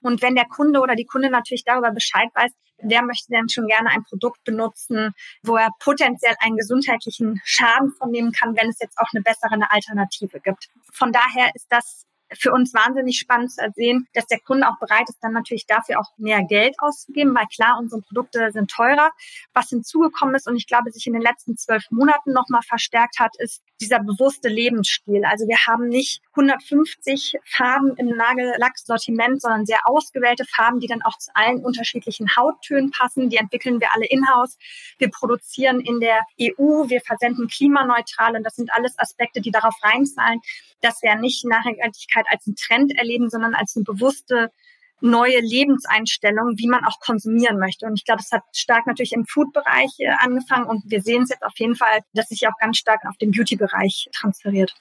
Und 0.00 0.22
wenn 0.22 0.34
der 0.34 0.46
Kunde 0.46 0.80
oder 0.80 0.96
die 0.96 1.06
Kunde 1.06 1.30
natürlich 1.30 1.64
darüber 1.64 1.92
Bescheid 1.92 2.28
weiß, 2.34 2.50
wer 2.82 3.02
möchte 3.02 3.30
denn 3.30 3.48
schon 3.48 3.66
gerne 3.66 3.90
ein 3.90 4.02
Produkt 4.04 4.42
benutzen, 4.44 5.14
wo 5.42 5.56
er 5.56 5.70
potenziell 5.78 6.34
einen 6.40 6.56
gesundheitlichen 6.56 7.40
Schaden 7.44 7.92
von 7.92 8.10
nehmen 8.10 8.32
kann, 8.32 8.56
wenn 8.56 8.68
es 8.68 8.78
jetzt 8.80 8.98
auch 8.98 9.08
eine 9.12 9.22
bessere 9.22 9.70
Alternative 9.70 10.40
gibt. 10.40 10.68
Von 10.92 11.12
daher 11.12 11.50
ist 11.54 11.66
das 11.70 12.06
für 12.34 12.52
uns 12.52 12.72
wahnsinnig 12.74 13.18
spannend 13.18 13.52
zu 13.52 13.62
sehen, 13.74 14.08
dass 14.14 14.26
der 14.26 14.40
Kunde 14.40 14.68
auch 14.68 14.78
bereit 14.78 15.08
ist, 15.08 15.18
dann 15.20 15.32
natürlich 15.32 15.66
dafür 15.66 16.00
auch 16.00 16.16
mehr 16.16 16.42
Geld 16.44 16.74
auszugeben, 16.78 17.34
weil 17.34 17.46
klar, 17.54 17.78
unsere 17.78 18.00
Produkte 18.02 18.50
sind 18.52 18.70
teurer. 18.70 19.10
Was 19.52 19.68
hinzugekommen 19.68 20.34
ist 20.34 20.48
und 20.48 20.56
ich 20.56 20.66
glaube, 20.66 20.90
sich 20.90 21.06
in 21.06 21.12
den 21.12 21.22
letzten 21.22 21.56
zwölf 21.56 21.84
Monaten 21.90 22.32
nochmal 22.32 22.62
verstärkt 22.62 23.18
hat, 23.18 23.32
ist 23.38 23.62
dieser 23.82 23.98
bewusste 23.98 24.48
Lebensstil. 24.48 25.24
Also 25.24 25.46
wir 25.46 25.58
haben 25.66 25.88
nicht 25.88 26.22
150 26.30 27.36
Farben 27.44 27.94
im 27.96 28.08
Nagellacksortiment, 28.16 29.42
sondern 29.42 29.66
sehr 29.66 29.80
ausgewählte 29.84 30.44
Farben, 30.44 30.80
die 30.80 30.86
dann 30.86 31.02
auch 31.02 31.18
zu 31.18 31.30
allen 31.34 31.64
unterschiedlichen 31.64 32.34
Hauttönen 32.36 32.90
passen. 32.90 33.28
Die 33.28 33.36
entwickeln 33.36 33.80
wir 33.80 33.92
alle 33.94 34.06
in-house. 34.06 34.56
Wir 34.98 35.10
produzieren 35.10 35.80
in 35.80 36.00
der 36.00 36.20
EU, 36.40 36.88
wir 36.88 37.00
versenden 37.00 37.48
klimaneutral 37.48 38.36
und 38.36 38.44
das 38.44 38.56
sind 38.56 38.72
alles 38.72 38.98
Aspekte, 38.98 39.40
die 39.40 39.50
darauf 39.50 39.74
reinzahlen, 39.82 40.40
dass 40.80 41.02
wir 41.02 41.14
nicht 41.16 41.44
Nachhaltigkeit 41.44 42.26
als 42.28 42.46
einen 42.46 42.56
Trend 42.56 42.92
erleben, 42.96 43.28
sondern 43.28 43.54
als 43.54 43.76
eine 43.76 43.84
bewusste 43.84 44.50
neue 45.02 45.40
Lebenseinstellung, 45.40 46.54
wie 46.56 46.68
man 46.68 46.84
auch 46.84 47.00
konsumieren 47.00 47.58
möchte. 47.58 47.86
Und 47.86 47.94
ich 47.94 48.04
glaube, 48.04 48.22
es 48.22 48.32
hat 48.32 48.42
stark 48.54 48.86
natürlich 48.86 49.12
im 49.12 49.26
Food-Bereich 49.26 49.90
äh, 49.98 50.12
angefangen 50.20 50.66
und 50.66 50.82
wir 50.86 51.02
sehen 51.02 51.22
es 51.22 51.30
jetzt 51.30 51.44
auf 51.44 51.58
jeden 51.58 51.76
Fall, 51.76 52.00
dass 52.14 52.28
sich 52.28 52.46
auch 52.48 52.56
ganz 52.58 52.78
stark 52.78 53.00
auf 53.08 53.16
den 53.16 53.30
Beauty-Bereich 53.30 54.08
transferiert 54.12 54.74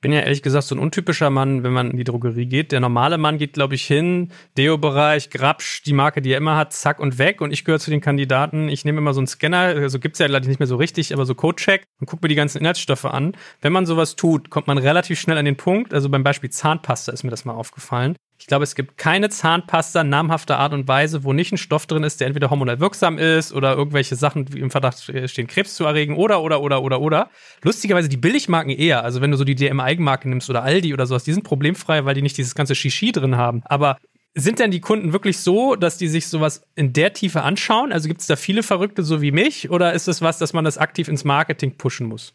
bin 0.00 0.12
ja 0.12 0.20
ehrlich 0.20 0.42
gesagt 0.42 0.66
so 0.66 0.74
ein 0.74 0.78
untypischer 0.78 1.30
Mann, 1.30 1.62
wenn 1.62 1.72
man 1.72 1.90
in 1.90 1.96
die 1.96 2.04
Drogerie 2.04 2.46
geht. 2.46 2.72
Der 2.72 2.80
normale 2.80 3.18
Mann 3.18 3.38
geht, 3.38 3.52
glaube 3.52 3.74
ich, 3.74 3.84
hin, 3.84 4.30
Deo-Bereich, 4.56 5.30
Grabsch, 5.30 5.82
die 5.84 5.92
Marke, 5.92 6.22
die 6.22 6.32
er 6.32 6.38
immer 6.38 6.56
hat, 6.56 6.72
zack 6.72 7.00
und 7.00 7.18
weg. 7.18 7.40
Und 7.40 7.52
ich 7.52 7.64
gehöre 7.64 7.80
zu 7.80 7.90
den 7.90 8.00
Kandidaten. 8.00 8.68
Ich 8.68 8.84
nehme 8.84 8.98
immer 8.98 9.12
so 9.12 9.20
einen 9.20 9.26
Scanner, 9.26 9.58
also 9.58 9.98
gibt's 9.98 10.18
ja 10.18 10.26
leider 10.26 10.48
nicht 10.48 10.60
mehr 10.60 10.66
so 10.66 10.76
richtig, 10.76 11.12
aber 11.12 11.26
so 11.26 11.34
Codecheck 11.34 11.84
und 12.00 12.06
gucke 12.06 12.24
mir 12.24 12.28
die 12.28 12.34
ganzen 12.34 12.58
Inhaltsstoffe 12.58 13.04
an. 13.04 13.36
Wenn 13.60 13.72
man 13.72 13.86
sowas 13.86 14.16
tut, 14.16 14.50
kommt 14.50 14.66
man 14.66 14.78
relativ 14.78 15.20
schnell 15.20 15.36
an 15.36 15.44
den 15.44 15.56
Punkt. 15.56 15.92
Also 15.92 16.08
beim 16.08 16.22
Beispiel 16.22 16.50
Zahnpasta 16.50 17.12
ist 17.12 17.22
mir 17.22 17.30
das 17.30 17.44
mal 17.44 17.54
aufgefallen. 17.54 18.16
Ich 18.40 18.46
glaube, 18.46 18.64
es 18.64 18.74
gibt 18.74 18.96
keine 18.96 19.28
Zahnpasta 19.28 20.02
namhafter 20.02 20.58
Art 20.58 20.72
und 20.72 20.88
Weise, 20.88 21.24
wo 21.24 21.34
nicht 21.34 21.52
ein 21.52 21.58
Stoff 21.58 21.86
drin 21.86 22.04
ist, 22.04 22.20
der 22.20 22.26
entweder 22.26 22.48
hormonell 22.48 22.80
wirksam 22.80 23.18
ist 23.18 23.52
oder 23.52 23.76
irgendwelche 23.76 24.16
Sachen 24.16 24.46
die 24.46 24.60
im 24.60 24.70
Verdacht 24.70 25.12
stehen, 25.26 25.46
Krebs 25.46 25.74
zu 25.74 25.84
erregen 25.84 26.16
oder, 26.16 26.40
oder, 26.40 26.62
oder, 26.62 26.82
oder, 26.82 27.02
oder. 27.02 27.30
Lustigerweise 27.62 28.08
die 28.08 28.16
Billigmarken 28.16 28.72
eher. 28.72 29.04
Also 29.04 29.20
wenn 29.20 29.30
du 29.30 29.36
so 29.36 29.44
die 29.44 29.54
DM-Eigenmarke 29.54 30.26
nimmst 30.26 30.48
oder 30.48 30.62
Aldi 30.62 30.94
oder 30.94 31.06
sowas, 31.06 31.24
die 31.24 31.34
sind 31.34 31.42
problemfrei, 31.42 32.06
weil 32.06 32.14
die 32.14 32.22
nicht 32.22 32.38
dieses 32.38 32.54
ganze 32.54 32.74
Shishi 32.74 33.12
drin 33.12 33.36
haben. 33.36 33.62
Aber 33.66 33.98
sind 34.34 34.58
denn 34.58 34.70
die 34.70 34.80
Kunden 34.80 35.12
wirklich 35.12 35.38
so, 35.38 35.76
dass 35.76 35.98
die 35.98 36.08
sich 36.08 36.26
sowas 36.26 36.62
in 36.76 36.94
der 36.94 37.12
Tiefe 37.12 37.42
anschauen? 37.42 37.92
Also 37.92 38.08
gibt 38.08 38.22
es 38.22 38.26
da 38.26 38.36
viele 38.36 38.62
Verrückte 38.62 39.02
so 39.02 39.20
wie 39.20 39.32
mich 39.32 39.70
oder 39.70 39.92
ist 39.92 40.08
es 40.08 40.22
was, 40.22 40.38
dass 40.38 40.54
man 40.54 40.64
das 40.64 40.78
aktiv 40.78 41.08
ins 41.08 41.24
Marketing 41.24 41.76
pushen 41.76 42.06
muss? 42.06 42.32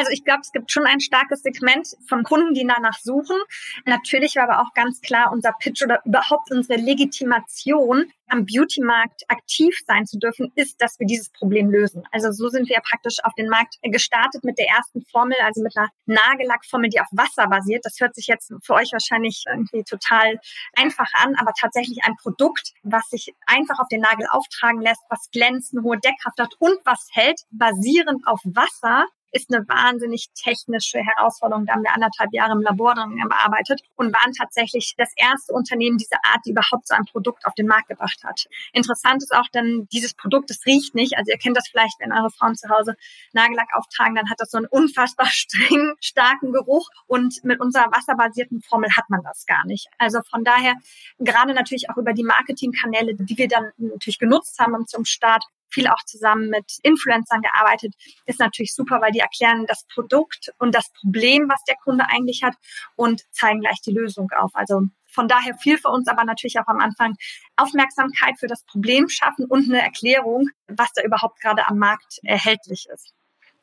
Also 0.00 0.12
ich 0.12 0.24
glaube, 0.24 0.40
es 0.40 0.50
gibt 0.50 0.72
schon 0.72 0.86
ein 0.86 0.98
starkes 0.98 1.42
Segment 1.42 1.86
von 2.08 2.22
Kunden, 2.22 2.54
die 2.54 2.66
danach 2.66 2.98
suchen. 3.00 3.36
Natürlich 3.84 4.36
war 4.36 4.44
aber 4.44 4.62
auch 4.62 4.72
ganz 4.72 5.02
klar 5.02 5.30
unser 5.30 5.52
Pitch 5.60 5.82
oder 5.82 6.00
überhaupt 6.06 6.50
unsere 6.50 6.80
Legitimation, 6.80 8.10
am 8.28 8.46
Beauty-Markt 8.46 9.24
aktiv 9.28 9.76
sein 9.86 10.06
zu 10.06 10.18
dürfen, 10.18 10.52
ist, 10.54 10.80
dass 10.80 10.98
wir 10.98 11.06
dieses 11.06 11.28
Problem 11.30 11.70
lösen. 11.70 12.04
Also 12.12 12.32
so 12.32 12.48
sind 12.48 12.68
wir 12.70 12.80
praktisch 12.80 13.18
auf 13.24 13.34
den 13.34 13.48
Markt 13.48 13.76
gestartet 13.82 14.42
mit 14.42 14.58
der 14.58 14.68
ersten 14.68 15.02
Formel, 15.02 15.36
also 15.44 15.62
mit 15.62 15.76
einer 15.76 15.88
Nagellackformel, 16.06 16.88
die 16.88 17.00
auf 17.00 17.08
Wasser 17.10 17.46
basiert. 17.48 17.84
Das 17.84 18.00
hört 18.00 18.14
sich 18.14 18.26
jetzt 18.26 18.54
für 18.62 18.74
euch 18.74 18.92
wahrscheinlich 18.92 19.44
irgendwie 19.46 19.84
total 19.84 20.38
einfach 20.76 21.12
an, 21.12 21.34
aber 21.36 21.52
tatsächlich 21.60 21.98
ein 22.04 22.16
Produkt, 22.16 22.72
was 22.82 23.06
sich 23.10 23.34
einfach 23.46 23.78
auf 23.80 23.88
den 23.88 24.00
Nagel 24.00 24.26
auftragen 24.30 24.80
lässt, 24.80 25.02
was 25.10 25.28
glänzt, 25.30 25.74
eine 25.74 25.82
hohe 25.82 25.98
Deckkraft 25.98 26.38
hat 26.38 26.54
und 26.58 26.78
was 26.86 27.08
hält, 27.12 27.42
basierend 27.50 28.26
auf 28.26 28.40
Wasser 28.44 29.06
ist 29.32 29.52
eine 29.52 29.66
wahnsinnig 29.68 30.28
technische 30.34 30.98
Herausforderung. 30.98 31.66
Da 31.66 31.74
haben 31.74 31.82
wir 31.82 31.94
anderthalb 31.94 32.32
Jahre 32.32 32.52
im 32.52 32.62
Labor 32.62 32.94
dran 32.94 33.16
gearbeitet 33.16 33.80
und 33.96 34.12
waren 34.12 34.32
tatsächlich 34.32 34.94
das 34.96 35.12
erste 35.16 35.52
Unternehmen 35.52 35.98
dieser 35.98 36.18
Art, 36.24 36.40
die 36.44 36.50
überhaupt 36.50 36.88
so 36.88 36.94
ein 36.94 37.04
Produkt 37.04 37.46
auf 37.46 37.54
den 37.54 37.66
Markt 37.66 37.88
gebracht 37.88 38.22
hat. 38.24 38.46
Interessant 38.72 39.22
ist 39.22 39.34
auch 39.34 39.48
dann, 39.52 39.88
dieses 39.92 40.14
Produkt, 40.14 40.50
das 40.50 40.64
riecht 40.66 40.94
nicht. 40.94 41.16
Also 41.16 41.30
ihr 41.30 41.38
kennt 41.38 41.56
das 41.56 41.68
vielleicht, 41.68 41.98
wenn 42.00 42.12
eure 42.12 42.30
Frauen 42.30 42.56
zu 42.56 42.68
Hause 42.68 42.96
Nagellack 43.32 43.68
auftragen, 43.74 44.14
dann 44.14 44.28
hat 44.30 44.40
das 44.40 44.50
so 44.50 44.58
einen 44.58 44.66
unfassbar 44.66 45.26
strengen, 45.30 45.94
starken 46.00 46.52
Geruch 46.52 46.88
und 47.06 47.42
mit 47.44 47.60
unserer 47.60 47.90
wasserbasierten 47.90 48.62
Formel 48.62 48.90
hat 48.96 49.08
man 49.08 49.22
das 49.22 49.46
gar 49.46 49.64
nicht. 49.66 49.88
Also 49.98 50.20
von 50.28 50.44
daher, 50.44 50.74
gerade 51.18 51.54
natürlich 51.54 51.90
auch 51.90 51.96
über 51.96 52.12
die 52.12 52.24
Marketingkanäle, 52.24 53.14
die 53.14 53.38
wir 53.38 53.48
dann 53.48 53.70
natürlich 53.78 54.18
genutzt 54.18 54.58
haben 54.58 54.86
zum 54.86 55.04
Start, 55.04 55.44
viel 55.70 55.88
auch 55.88 56.04
zusammen 56.06 56.48
mit 56.50 56.78
Influencern 56.82 57.42
gearbeitet, 57.42 57.94
ist 58.26 58.40
natürlich 58.40 58.74
super, 58.74 59.00
weil 59.00 59.12
die 59.12 59.20
erklären 59.20 59.66
das 59.66 59.84
Produkt 59.92 60.52
und 60.58 60.74
das 60.74 60.90
Problem, 60.92 61.48
was 61.48 61.62
der 61.64 61.76
Kunde 61.76 62.04
eigentlich 62.08 62.42
hat 62.42 62.54
und 62.96 63.22
zeigen 63.32 63.60
gleich 63.60 63.80
die 63.80 63.92
Lösung 63.92 64.30
auf. 64.32 64.50
Also 64.54 64.82
von 65.06 65.28
daher 65.28 65.56
viel 65.58 65.78
für 65.78 65.88
uns, 65.88 66.08
aber 66.08 66.24
natürlich 66.24 66.58
auch 66.60 66.68
am 66.68 66.80
Anfang 66.80 67.16
Aufmerksamkeit 67.56 68.38
für 68.38 68.46
das 68.46 68.64
Problem 68.64 69.08
schaffen 69.08 69.46
und 69.46 69.68
eine 69.68 69.82
Erklärung, 69.82 70.48
was 70.68 70.92
da 70.92 71.02
überhaupt 71.02 71.40
gerade 71.40 71.66
am 71.66 71.78
Markt 71.78 72.20
erhältlich 72.22 72.86
ist. 72.92 73.12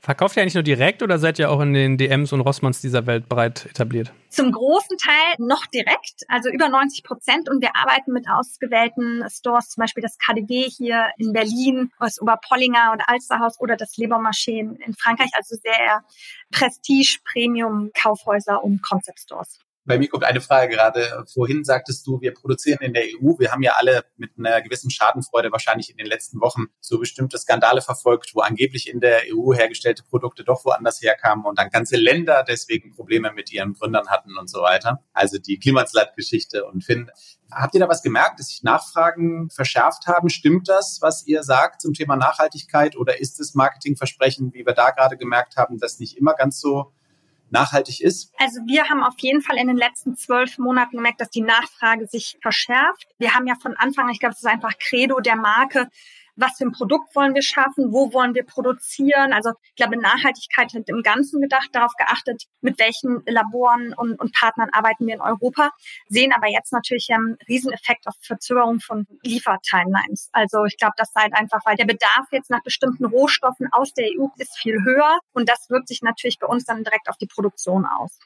Verkauft 0.07 0.37
ihr 0.37 0.41
eigentlich 0.41 0.53
nur 0.53 0.63
direkt 0.63 1.03
oder 1.03 1.19
seid 1.19 1.37
ihr 1.37 1.51
auch 1.51 1.59
in 1.59 1.73
den 1.73 1.97
DMs 1.97 2.31
und 2.31 2.39
Rossmanns 2.39 2.79
dieser 2.79 3.05
Welt 3.07 3.27
breit 3.27 3.65
etabliert? 3.65 4.13
Zum 4.29 4.53
großen 4.53 4.97
Teil 4.97 5.35
noch 5.37 5.65
direkt, 5.65 6.23
also 6.29 6.49
über 6.49 6.69
90 6.69 7.03
Prozent. 7.03 7.49
Und 7.49 7.61
wir 7.61 7.75
arbeiten 7.75 8.13
mit 8.13 8.25
ausgewählten 8.29 9.25
Stores, 9.29 9.67
zum 9.67 9.81
Beispiel 9.81 10.01
das 10.01 10.17
KDW 10.17 10.69
hier 10.69 11.09
in 11.17 11.33
Berlin, 11.33 11.91
das 11.99 12.21
Oberpollinger 12.21 12.93
und 12.93 13.01
Alsterhaus 13.05 13.59
oder 13.59 13.75
das 13.75 13.97
Leber 13.97 14.15
Marché 14.15 14.59
in 14.59 14.93
Frankreich. 14.93 15.31
Also 15.35 15.57
sehr 15.57 16.01
Prestige, 16.53 17.19
Premium, 17.29 17.91
Kaufhäuser 17.93 18.63
und 18.63 18.81
Concept 18.81 19.19
Stores. 19.19 19.59
Bei 19.87 19.97
mir 19.97 20.09
kommt 20.09 20.25
eine 20.25 20.41
Frage 20.41 20.75
gerade. 20.75 21.23
Vorhin 21.33 21.63
sagtest 21.63 22.05
du, 22.05 22.19
wir 22.19 22.33
produzieren 22.33 22.79
in 22.81 22.93
der 22.93 23.03
EU. 23.03 23.39
Wir 23.39 23.53
haben 23.53 23.63
ja 23.63 23.75
alle 23.77 24.03
mit 24.17 24.31
einer 24.37 24.61
gewissen 24.61 24.91
Schadenfreude 24.91 25.49
wahrscheinlich 25.53 25.89
in 25.89 25.95
den 25.95 26.07
letzten 26.07 26.41
Wochen 26.41 26.65
so 26.81 26.99
bestimmte 26.99 27.37
Skandale 27.37 27.81
verfolgt, 27.81 28.35
wo 28.35 28.41
angeblich 28.41 28.89
in 28.89 28.99
der 28.99 29.21
EU 29.33 29.53
hergestellte 29.53 30.03
Produkte 30.03 30.43
doch 30.43 30.65
woanders 30.65 31.01
herkamen 31.01 31.45
und 31.45 31.57
dann 31.57 31.69
ganze 31.69 31.95
Länder 31.95 32.43
deswegen 32.45 32.91
Probleme 32.91 33.31
mit 33.31 33.49
ihren 33.53 33.75
Gründern 33.75 34.09
hatten 34.09 34.37
und 34.37 34.49
so 34.49 34.61
weiter. 34.61 35.05
Also 35.13 35.37
die 35.37 35.57
Klimaslat-Geschichte. 35.57 36.65
Und 36.65 36.83
Finn, 36.83 37.09
habt 37.49 37.73
ihr 37.73 37.79
da 37.79 37.87
was 37.87 38.03
gemerkt, 38.03 38.41
dass 38.41 38.49
sich 38.49 38.63
Nachfragen 38.63 39.49
verschärft 39.49 40.05
haben? 40.07 40.29
Stimmt 40.29 40.67
das, 40.67 40.97
was 40.99 41.25
ihr 41.25 41.43
sagt 41.43 41.79
zum 41.79 41.93
Thema 41.93 42.17
Nachhaltigkeit? 42.17 42.97
Oder 42.97 43.21
ist 43.21 43.39
es 43.39 43.55
Marketingversprechen, 43.55 44.53
wie 44.53 44.65
wir 44.65 44.73
da 44.73 44.89
gerade 44.89 45.15
gemerkt 45.15 45.55
haben, 45.55 45.77
das 45.77 45.99
nicht 45.99 46.17
immer 46.17 46.33
ganz 46.33 46.59
so 46.59 46.91
nachhaltig 47.49 48.01
ist? 48.01 48.33
Also 48.37 48.59
wir 48.65 48.89
haben 48.89 49.03
auf 49.03 49.15
jeden 49.19 49.41
Fall 49.41 49.57
in 49.57 49.67
den 49.67 49.77
letzten 49.77 50.15
zwölf 50.15 50.57
Monaten 50.57 50.97
gemerkt, 50.97 51.21
dass 51.21 51.29
die 51.29 51.41
Nachfrage 51.41 52.07
sich 52.07 52.37
verschärft. 52.41 53.07
Wir 53.17 53.33
haben 53.33 53.47
ja 53.47 53.55
von 53.61 53.75
Anfang 53.77 54.05
an, 54.05 54.11
ich 54.11 54.19
glaube, 54.19 54.33
es 54.33 54.39
ist 54.39 54.45
einfach 54.45 54.77
Credo 54.77 55.19
der 55.19 55.35
Marke, 55.35 55.87
was 56.37 56.57
für 56.57 56.65
ein 56.65 56.71
Produkt 56.71 57.15
wollen 57.15 57.33
wir 57.35 57.41
schaffen, 57.41 57.91
wo 57.91 58.13
wollen 58.13 58.35
wir 58.35 58.45
produzieren. 58.45 59.33
Also 59.33 59.51
ich 59.69 59.75
glaube, 59.75 59.99
Nachhaltigkeit 59.99 60.73
hat 60.73 60.87
im 60.87 61.01
Ganzen 61.01 61.41
gedacht, 61.41 61.69
darauf 61.73 61.93
geachtet, 61.97 62.43
mit 62.61 62.79
welchen 62.79 63.23
Laboren 63.25 63.93
und, 63.93 64.19
und 64.19 64.33
Partnern 64.33 64.69
arbeiten 64.71 65.07
wir 65.07 65.15
in 65.15 65.21
Europa, 65.21 65.71
sehen 66.07 66.31
aber 66.33 66.47
jetzt 66.47 66.71
natürlich 66.71 67.09
einen 67.11 67.37
Rieseneffekt 67.47 68.07
auf 68.07 68.15
Verzögerung 68.21 68.79
von 68.79 69.07
Liefertimelines. 69.23 70.29
Also 70.31 70.65
ich 70.65 70.77
glaube, 70.77 70.93
das 70.97 71.11
sei 71.11 71.27
einfach, 71.31 71.61
weil 71.65 71.75
der 71.75 71.85
Bedarf 71.85 72.27
jetzt 72.31 72.49
nach 72.49 72.63
bestimmten 72.63 73.05
Rohstoffen 73.05 73.67
aus 73.71 73.93
der 73.93 74.05
EU 74.05 74.27
ist 74.37 74.57
viel 74.57 74.83
höher 74.83 75.19
und 75.33 75.49
das 75.49 75.69
wirkt 75.69 75.87
sich 75.87 76.01
natürlich 76.03 76.37
bei 76.39 76.47
uns 76.47 76.65
dann 76.65 76.83
direkt 76.83 77.09
auf 77.09 77.17
die 77.17 77.27
Produktion 77.27 77.85
aus. 77.85 78.19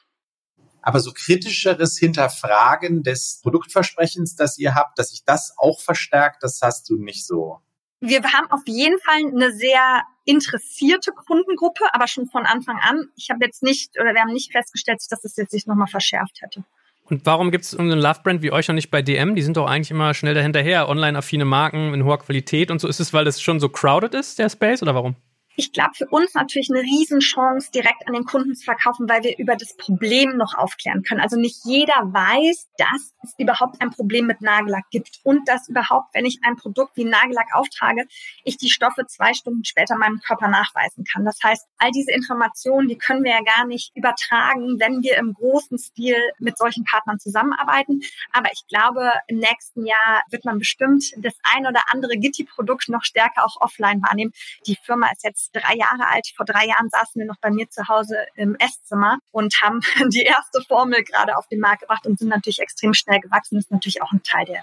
Aber 0.82 0.98
so 0.98 1.12
kritischeres 1.12 1.96
Hinterfragen 1.96 3.04
des 3.04 3.40
Produktversprechens, 3.42 4.34
das 4.34 4.58
ihr 4.58 4.74
habt, 4.74 4.98
dass 4.98 5.10
sich 5.10 5.24
das 5.24 5.54
auch 5.56 5.80
verstärkt, 5.80 6.42
das 6.42 6.60
hast 6.60 6.90
du 6.90 6.96
nicht 6.96 7.24
so 7.24 7.60
wir 8.02 8.22
haben 8.24 8.50
auf 8.50 8.62
jeden 8.66 8.98
Fall 8.98 9.32
eine 9.32 9.52
sehr 9.52 10.02
interessierte 10.24 11.12
Kundengruppe, 11.12 11.84
aber 11.92 12.08
schon 12.08 12.26
von 12.26 12.46
Anfang 12.46 12.78
an. 12.80 13.08
Ich 13.16 13.30
habe 13.30 13.44
jetzt 13.44 13.62
nicht 13.62 13.98
oder 13.98 14.12
wir 14.12 14.20
haben 14.20 14.32
nicht 14.32 14.52
festgestellt, 14.52 15.00
dass 15.08 15.24
es 15.24 15.36
jetzt 15.36 15.52
sich 15.52 15.66
nochmal 15.66 15.86
verschärft 15.86 16.42
hätte. 16.42 16.64
Und 17.04 17.26
warum 17.26 17.50
gibt 17.50 17.64
es 17.64 17.76
einen 17.76 17.98
Love-Brand 17.98 18.42
wie 18.42 18.52
euch 18.52 18.68
noch 18.68 18.74
nicht 18.74 18.90
bei 18.90 19.02
DM? 19.02 19.34
Die 19.34 19.42
sind 19.42 19.56
doch 19.56 19.66
eigentlich 19.66 19.90
immer 19.90 20.14
schnell 20.14 20.34
dahinterher. 20.34 20.88
Online-affine 20.88 21.44
Marken 21.44 21.94
in 21.94 22.04
hoher 22.04 22.18
Qualität 22.18 22.70
und 22.70 22.80
so. 22.80 22.88
Ist 22.88 23.00
es, 23.00 23.12
weil 23.12 23.26
es 23.26 23.40
schon 23.40 23.60
so 23.60 23.68
crowded 23.68 24.14
ist, 24.14 24.38
der 24.38 24.48
Space, 24.48 24.82
oder 24.82 24.94
warum? 24.94 25.16
Ich 25.56 25.72
glaube, 25.72 25.90
für 25.94 26.06
uns 26.08 26.34
natürlich 26.34 26.70
eine 26.70 26.80
Riesenchance, 26.80 27.70
direkt 27.72 28.06
an 28.06 28.14
den 28.14 28.24
Kunden 28.24 28.54
zu 28.54 28.64
verkaufen, 28.64 29.08
weil 29.08 29.22
wir 29.22 29.38
über 29.38 29.56
das 29.56 29.76
Problem 29.76 30.36
noch 30.36 30.54
aufklären 30.54 31.02
können. 31.02 31.20
Also 31.20 31.36
nicht 31.36 31.64
jeder 31.64 31.94
weiß, 31.94 32.68
dass 32.76 33.14
es 33.22 33.34
überhaupt 33.38 33.80
ein 33.80 33.90
Problem 33.90 34.26
mit 34.26 34.40
Nagellack 34.40 34.84
gibt 34.90 35.20
und 35.24 35.46
dass 35.48 35.68
überhaupt, 35.68 36.14
wenn 36.14 36.24
ich 36.24 36.40
ein 36.42 36.56
Produkt 36.56 36.96
wie 36.96 37.04
Nagellack 37.04 37.54
auftrage, 37.54 38.06
ich 38.44 38.56
die 38.56 38.70
Stoffe 38.70 39.06
zwei 39.06 39.34
Stunden 39.34 39.64
später 39.64 39.96
meinem 39.96 40.20
Körper 40.20 40.48
nachweisen 40.48 41.04
kann. 41.04 41.24
Das 41.24 41.38
heißt, 41.42 41.66
all 41.78 41.90
diese 41.90 42.12
Informationen, 42.12 42.88
die 42.88 42.98
können 42.98 43.24
wir 43.24 43.32
ja 43.32 43.42
gar 43.42 43.66
nicht 43.66 43.92
übertragen, 43.94 44.78
wenn 44.78 45.02
wir 45.02 45.16
im 45.16 45.34
großen 45.34 45.78
Stil 45.78 46.16
mit 46.38 46.56
solchen 46.56 46.84
Partnern 46.84 47.18
zusammenarbeiten. 47.18 48.00
Aber 48.32 48.50
ich 48.52 48.66
glaube, 48.68 49.10
im 49.26 49.38
nächsten 49.38 49.86
Jahr 49.86 50.22
wird 50.30 50.44
man 50.44 50.58
bestimmt 50.58 51.12
das 51.18 51.34
ein 51.42 51.66
oder 51.66 51.82
andere 51.88 52.16
Gitti-Produkt 52.16 52.88
noch 52.88 53.04
stärker 53.04 53.44
auch 53.44 53.60
offline 53.60 54.02
wahrnehmen. 54.02 54.32
Die 54.66 54.76
Firma 54.76 55.10
ist 55.12 55.24
jetzt 55.24 55.41
jetzt 55.42 55.64
drei 55.64 55.74
Jahre 55.76 56.08
alt. 56.08 56.28
Vor 56.36 56.46
drei 56.46 56.66
Jahren 56.66 56.88
saßen 56.90 57.18
wir 57.18 57.26
noch 57.26 57.38
bei 57.40 57.50
mir 57.50 57.68
zu 57.70 57.88
Hause 57.88 58.16
im 58.34 58.56
Esszimmer 58.56 59.18
und 59.30 59.54
haben 59.62 59.80
die 60.12 60.22
erste 60.22 60.62
Formel 60.62 61.02
gerade 61.04 61.36
auf 61.36 61.46
den 61.48 61.60
Markt 61.60 61.80
gebracht 61.80 62.06
und 62.06 62.18
sind 62.18 62.28
natürlich 62.28 62.60
extrem 62.60 62.94
schnell 62.94 63.20
gewachsen. 63.20 63.56
Das 63.56 63.64
ist 63.64 63.70
natürlich 63.70 64.02
auch 64.02 64.12
ein 64.12 64.22
Teil 64.22 64.46
der, 64.46 64.62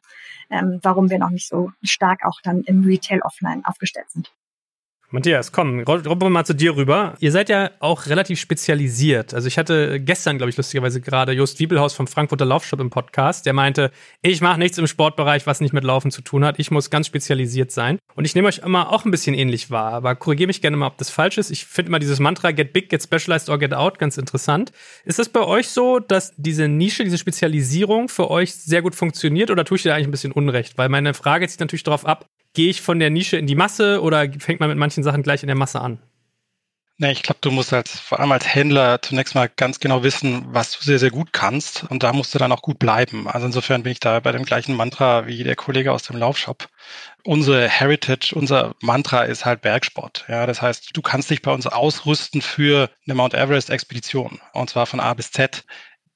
ähm, 0.49 0.79
warum 0.81 1.09
wir 1.09 1.19
noch 1.19 1.29
nicht 1.29 1.47
so 1.47 1.71
stark 1.83 2.25
auch 2.25 2.39
dann 2.43 2.63
im 2.63 2.83
Retail 2.83 3.21
offline 3.23 3.65
aufgestellt 3.65 4.09
sind. 4.09 4.31
Matthias, 5.11 5.51
komm, 5.51 5.79
robben 5.79 6.21
wir 6.21 6.29
mal 6.29 6.45
zu 6.45 6.53
dir 6.53 6.75
rüber. 6.75 7.15
Ihr 7.19 7.31
seid 7.31 7.49
ja 7.49 7.71
auch 7.79 8.05
relativ 8.05 8.39
spezialisiert. 8.39 9.33
Also 9.33 9.47
ich 9.47 9.57
hatte 9.57 9.99
gestern, 9.99 10.37
glaube 10.37 10.51
ich, 10.51 10.57
lustigerweise 10.57 11.01
gerade 11.01 11.31
Just 11.31 11.59
Wiebelhaus 11.59 11.95
vom 11.95 12.05
Frankfurter 12.05 12.45
Laufshop 12.45 12.79
im 12.79 12.91
Podcast, 12.91 13.47
der 13.47 13.53
meinte, 13.53 13.89
ich 14.21 14.39
mache 14.41 14.59
nichts 14.59 14.77
im 14.77 14.85
Sportbereich, 14.85 15.47
was 15.47 15.61
nicht 15.61 15.73
mit 15.73 15.83
Laufen 15.83 16.11
zu 16.11 16.21
tun 16.21 16.45
hat. 16.45 16.59
Ich 16.59 16.69
muss 16.69 16.91
ganz 16.91 17.07
spezialisiert 17.07 17.71
sein. 17.71 17.97
Und 18.13 18.25
ich 18.25 18.35
nehme 18.35 18.47
euch 18.47 18.59
immer 18.59 18.91
auch 18.93 19.03
ein 19.03 19.09
bisschen 19.09 19.33
ähnlich 19.33 19.71
wahr, 19.71 19.93
aber 19.93 20.13
korrigiere 20.13 20.45
mich 20.45 20.61
gerne 20.61 20.77
mal, 20.77 20.85
ob 20.85 20.99
das 20.99 21.09
falsch 21.09 21.39
ist. 21.39 21.49
Ich 21.49 21.65
finde 21.65 21.89
immer 21.89 21.99
dieses 21.99 22.19
Mantra 22.19 22.51
Get 22.51 22.71
Big, 22.71 22.89
Get 22.89 23.01
Specialized 23.01 23.49
or 23.49 23.57
Get 23.57 23.73
Out 23.73 23.97
ganz 23.97 24.15
interessant. 24.19 24.71
Ist 25.05 25.17
das 25.17 25.29
bei 25.29 25.41
euch 25.41 25.69
so, 25.69 25.97
dass 25.97 26.33
diese 26.37 26.67
Nische, 26.67 27.03
diese 27.03 27.17
Spezialisierung 27.17 28.09
für 28.09 28.29
euch 28.29 28.53
sehr 28.53 28.83
gut 28.83 28.93
funktioniert 28.93 29.49
oder 29.49 29.65
tue 29.65 29.77
ich 29.77 29.81
dir 29.83 29.95
eigentlich 29.95 30.07
ein 30.07 30.11
bisschen 30.11 30.33
Unrecht? 30.33 30.77
Weil 30.77 30.89
meine 30.89 31.15
Frage 31.15 31.47
zieht 31.47 31.61
natürlich 31.61 31.83
darauf 31.83 32.05
ab, 32.05 32.27
gehe 32.53 32.69
ich 32.69 32.81
von 32.81 32.99
der 32.99 33.09
Nische 33.09 33.37
in 33.37 33.47
die 33.47 33.55
Masse 33.55 34.01
oder 34.01 34.31
fängt 34.39 34.59
man 34.59 34.69
mit 34.69 34.77
manchen 34.77 35.03
Sachen 35.03 35.23
gleich 35.23 35.43
in 35.43 35.47
der 35.47 35.55
Masse 35.55 35.81
an? 35.81 35.99
Nee, 37.01 37.13
ich 37.13 37.23
glaube, 37.23 37.39
du 37.39 37.49
musst 37.49 37.71
als, 37.71 37.97
vor 37.97 38.19
allem 38.19 38.33
als 38.33 38.53
Händler 38.53 39.01
zunächst 39.01 39.33
mal 39.33 39.47
ganz 39.47 39.79
genau 39.79 40.03
wissen, 40.03 40.43
was 40.49 40.77
du 40.77 40.83
sehr, 40.83 40.99
sehr 40.99 41.11
gut 41.11 41.31
kannst. 41.31 41.85
Und 41.89 42.03
da 42.03 42.11
musst 42.11 42.35
du 42.35 42.39
dann 42.39 42.51
auch 42.51 42.61
gut 42.61 42.77
bleiben. 42.77 43.25
Also 43.29 43.45
insofern 43.45 43.83
bin 43.83 43.93
ich 43.93 44.01
da 44.01 44.19
bei 44.19 44.33
dem 44.33 44.43
gleichen 44.43 44.75
Mantra 44.75 45.25
wie 45.25 45.45
der 45.45 45.55
Kollege 45.55 45.93
aus 45.93 46.03
dem 46.03 46.17
Laufshop. 46.17 46.67
Unsere 47.23 47.69
Heritage, 47.69 48.33
unser 48.35 48.75
Mantra 48.81 49.23
ist 49.23 49.45
halt 49.45 49.61
Bergsport. 49.61 50.25
Ja, 50.27 50.45
das 50.45 50.61
heißt, 50.61 50.89
du 50.91 51.01
kannst 51.01 51.29
dich 51.29 51.41
bei 51.41 51.53
uns 51.53 51.67
ausrüsten 51.67 52.41
für 52.41 52.89
eine 53.07 53.15
Mount 53.15 53.33
Everest 53.33 53.69
Expedition. 53.69 54.41
Und 54.51 54.69
zwar 54.69 54.85
von 54.85 54.99
A 54.99 55.13
bis 55.13 55.31
Z 55.31 55.63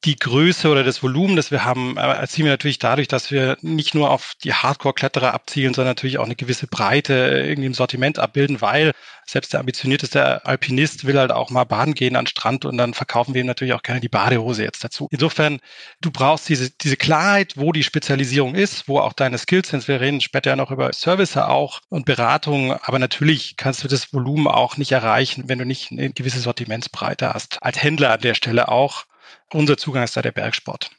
die 0.05 0.17
Größe 0.17 0.69
oder 0.69 0.83
das 0.83 1.01
Volumen, 1.01 1.35
das 1.35 1.49
wir 1.49 1.63
haben, 1.63 1.97
äh, 1.97 2.01
erzielen 2.01 2.45
wir 2.45 2.53
natürlich 2.53 2.79
dadurch, 2.79 3.07
dass 3.07 3.31
wir 3.31 3.57
nicht 3.61 3.95
nur 3.95 4.09
auf 4.09 4.33
die 4.43 4.53
Hardcore-Kletterer 4.53 5.33
abzielen, 5.33 5.73
sondern 5.73 5.91
natürlich 5.91 6.17
auch 6.17 6.25
eine 6.25 6.35
gewisse 6.35 6.67
Breite 6.67 7.13
irgendwie 7.13 7.67
im 7.67 7.73
Sortiment 7.73 8.19
abbilden, 8.19 8.61
weil 8.61 8.91
selbst 9.25 9.53
der 9.53 9.61
ambitionierteste 9.61 10.45
Alpinist 10.45 11.05
will 11.05 11.17
halt 11.17 11.31
auch 11.31 11.49
mal 11.49 11.63
baden 11.63 11.93
gehen 11.93 12.17
an 12.17 12.27
Strand 12.27 12.65
und 12.65 12.77
dann 12.77 12.93
verkaufen 12.93 13.33
wir 13.33 13.41
ihm 13.41 13.47
natürlich 13.47 13.73
auch 13.73 13.81
gerne 13.81 14.01
die 14.01 14.09
Badehose 14.09 14.63
jetzt 14.63 14.83
dazu. 14.83 15.07
Insofern, 15.11 15.59
du 16.01 16.11
brauchst 16.11 16.49
diese, 16.49 16.69
diese 16.69 16.97
Klarheit, 16.97 17.53
wo 17.55 17.71
die 17.71 17.83
Spezialisierung 17.83 18.55
ist, 18.55 18.89
wo 18.89 18.99
auch 18.99 19.13
deine 19.13 19.37
Skills 19.37 19.69
sind. 19.69 19.87
Wir 19.87 20.01
reden 20.01 20.19
später 20.19 20.51
ja 20.51 20.55
noch 20.57 20.71
über 20.71 20.91
Service 20.91 21.37
auch 21.37 21.79
und 21.87 22.05
Beratung, 22.05 22.73
aber 22.73 22.99
natürlich 22.99 23.55
kannst 23.55 23.83
du 23.83 23.87
das 23.87 24.13
Volumen 24.13 24.47
auch 24.47 24.75
nicht 24.75 24.91
erreichen, 24.91 25.43
wenn 25.47 25.59
du 25.59 25.65
nicht 25.65 25.91
eine 25.91 26.11
gewisse 26.11 26.39
Sortimentsbreite 26.39 27.33
hast. 27.33 27.63
Als 27.63 27.81
Händler 27.81 28.11
an 28.11 28.21
der 28.21 28.35
Stelle 28.35 28.67
auch 28.67 29.05
unser 29.53 29.77
Zugang 29.77 30.03
ist 30.03 30.17
da 30.17 30.21
der 30.21 30.31
Bergsport. 30.31 30.91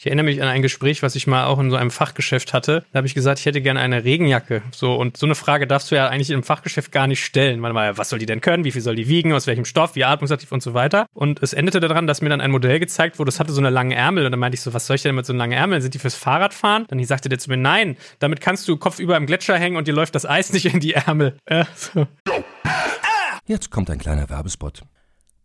Ich 0.00 0.06
erinnere 0.06 0.24
mich 0.24 0.40
an 0.40 0.48
ein 0.48 0.62
Gespräch, 0.62 1.02
was 1.02 1.14
ich 1.14 1.26
mal 1.26 1.44
auch 1.44 1.58
in 1.58 1.68
so 1.68 1.76
einem 1.76 1.90
Fachgeschäft 1.90 2.54
hatte. 2.54 2.86
Da 2.90 2.96
habe 2.96 3.06
ich 3.06 3.12
gesagt, 3.12 3.38
ich 3.38 3.44
hätte 3.44 3.60
gerne 3.60 3.80
eine 3.80 4.02
Regenjacke. 4.02 4.62
So 4.74 4.94
und 4.94 5.18
so 5.18 5.26
eine 5.26 5.34
Frage 5.34 5.66
darfst 5.66 5.90
du 5.90 5.94
ja 5.94 6.08
eigentlich 6.08 6.30
im 6.30 6.42
Fachgeschäft 6.42 6.90
gar 6.90 7.06
nicht 7.06 7.22
stellen. 7.22 7.60
Man 7.60 7.74
mal, 7.74 7.98
was 7.98 8.08
soll 8.08 8.18
die 8.18 8.24
denn 8.24 8.40
können? 8.40 8.64
Wie 8.64 8.72
viel 8.72 8.80
soll 8.80 8.96
die 8.96 9.08
wiegen? 9.08 9.34
Aus 9.34 9.46
welchem 9.46 9.66
Stoff? 9.66 9.96
Wie 9.96 10.04
atmungsaktiv 10.04 10.50
und 10.52 10.62
so 10.62 10.72
weiter. 10.72 11.04
Und 11.12 11.42
es 11.42 11.52
endete 11.52 11.80
daran, 11.80 12.06
dass 12.06 12.22
mir 12.22 12.30
dann 12.30 12.40
ein 12.40 12.50
Modell 12.50 12.80
gezeigt 12.80 13.18
wurde, 13.18 13.28
das 13.28 13.40
hatte 13.40 13.52
so 13.52 13.60
eine 13.60 13.68
lange 13.68 13.94
Ärmel. 13.94 14.24
Und 14.24 14.32
dann 14.32 14.40
meinte 14.40 14.54
ich 14.54 14.62
so, 14.62 14.72
was 14.72 14.86
soll 14.86 14.96
ich 14.96 15.02
denn 15.02 15.14
mit 15.14 15.26
so 15.26 15.34
einem 15.34 15.38
langen 15.38 15.52
Ärmel? 15.52 15.82
Sind 15.82 15.92
die 15.92 15.98
fürs 15.98 16.14
Fahrradfahren? 16.14 16.86
Dann 16.88 17.04
sagte 17.04 17.28
der 17.28 17.38
zu 17.38 17.50
mir, 17.50 17.58
nein, 17.58 17.98
damit 18.20 18.40
kannst 18.40 18.66
du 18.68 18.78
kopfüber 18.78 19.18
im 19.18 19.26
Gletscher 19.26 19.58
hängen 19.58 19.76
und 19.76 19.86
dir 19.86 19.92
läuft 19.92 20.14
das 20.14 20.24
Eis 20.24 20.50
nicht 20.54 20.64
in 20.64 20.80
die 20.80 20.94
Ärmel. 20.94 21.36
Äh, 21.44 21.64
so. 21.74 22.06
Jetzt 23.44 23.70
kommt 23.70 23.90
ein 23.90 23.98
kleiner 23.98 24.30
Werbespot. 24.30 24.84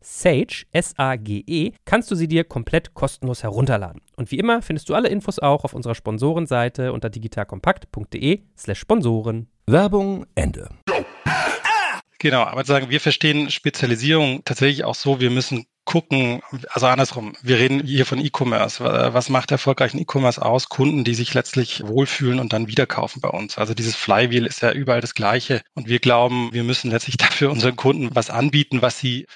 Sage, 0.00 0.64
S-A-G-E, 0.72 1.72
kannst 1.84 2.10
du 2.10 2.14
sie 2.14 2.28
dir 2.28 2.44
komplett 2.44 2.94
kostenlos 2.94 3.42
herunterladen. 3.42 4.00
Und 4.16 4.30
wie 4.30 4.38
immer 4.38 4.62
findest 4.62 4.88
du 4.88 4.94
alle 4.94 5.08
Infos 5.08 5.38
auch 5.38 5.64
auf 5.64 5.74
unserer 5.74 5.94
Sponsorenseite 5.94 6.92
unter 6.92 7.10
digitalkompakt.de 7.10 8.42
slash 8.56 8.78
Sponsoren. 8.78 9.48
Werbung 9.66 10.26
Ende. 10.34 10.68
Genau, 12.18 12.42
aber 12.42 12.64
sagen, 12.64 12.90
wir 12.90 13.00
verstehen 13.00 13.50
Spezialisierung 13.50 14.42
tatsächlich 14.44 14.84
auch 14.84 14.94
so, 14.94 15.20
wir 15.20 15.30
müssen 15.30 15.64
gucken, 15.86 16.42
also 16.68 16.86
andersrum, 16.86 17.34
wir 17.42 17.58
reden 17.58 17.82
hier 17.82 18.04
von 18.04 18.18
E-Commerce. 18.18 18.84
Was 18.84 19.30
macht 19.30 19.50
erfolgreichen 19.50 19.98
E-Commerce 19.98 20.40
aus? 20.40 20.68
Kunden, 20.68 21.02
die 21.02 21.14
sich 21.14 21.32
letztlich 21.34 21.82
wohlfühlen 21.86 22.38
und 22.38 22.52
dann 22.52 22.68
wieder 22.68 22.86
kaufen 22.86 23.20
bei 23.20 23.30
uns. 23.30 23.58
Also 23.58 23.72
dieses 23.74 23.96
Flywheel 23.96 24.46
ist 24.46 24.60
ja 24.60 24.70
überall 24.70 25.00
das 25.00 25.14
Gleiche. 25.14 25.62
Und 25.74 25.88
wir 25.88 25.98
glauben, 25.98 26.50
wir 26.52 26.62
müssen 26.62 26.90
letztlich 26.90 27.16
dafür 27.16 27.50
unseren 27.50 27.76
Kunden 27.76 28.14
was 28.14 28.30
anbieten, 28.30 28.82
was 28.82 28.98
sie 28.98 29.26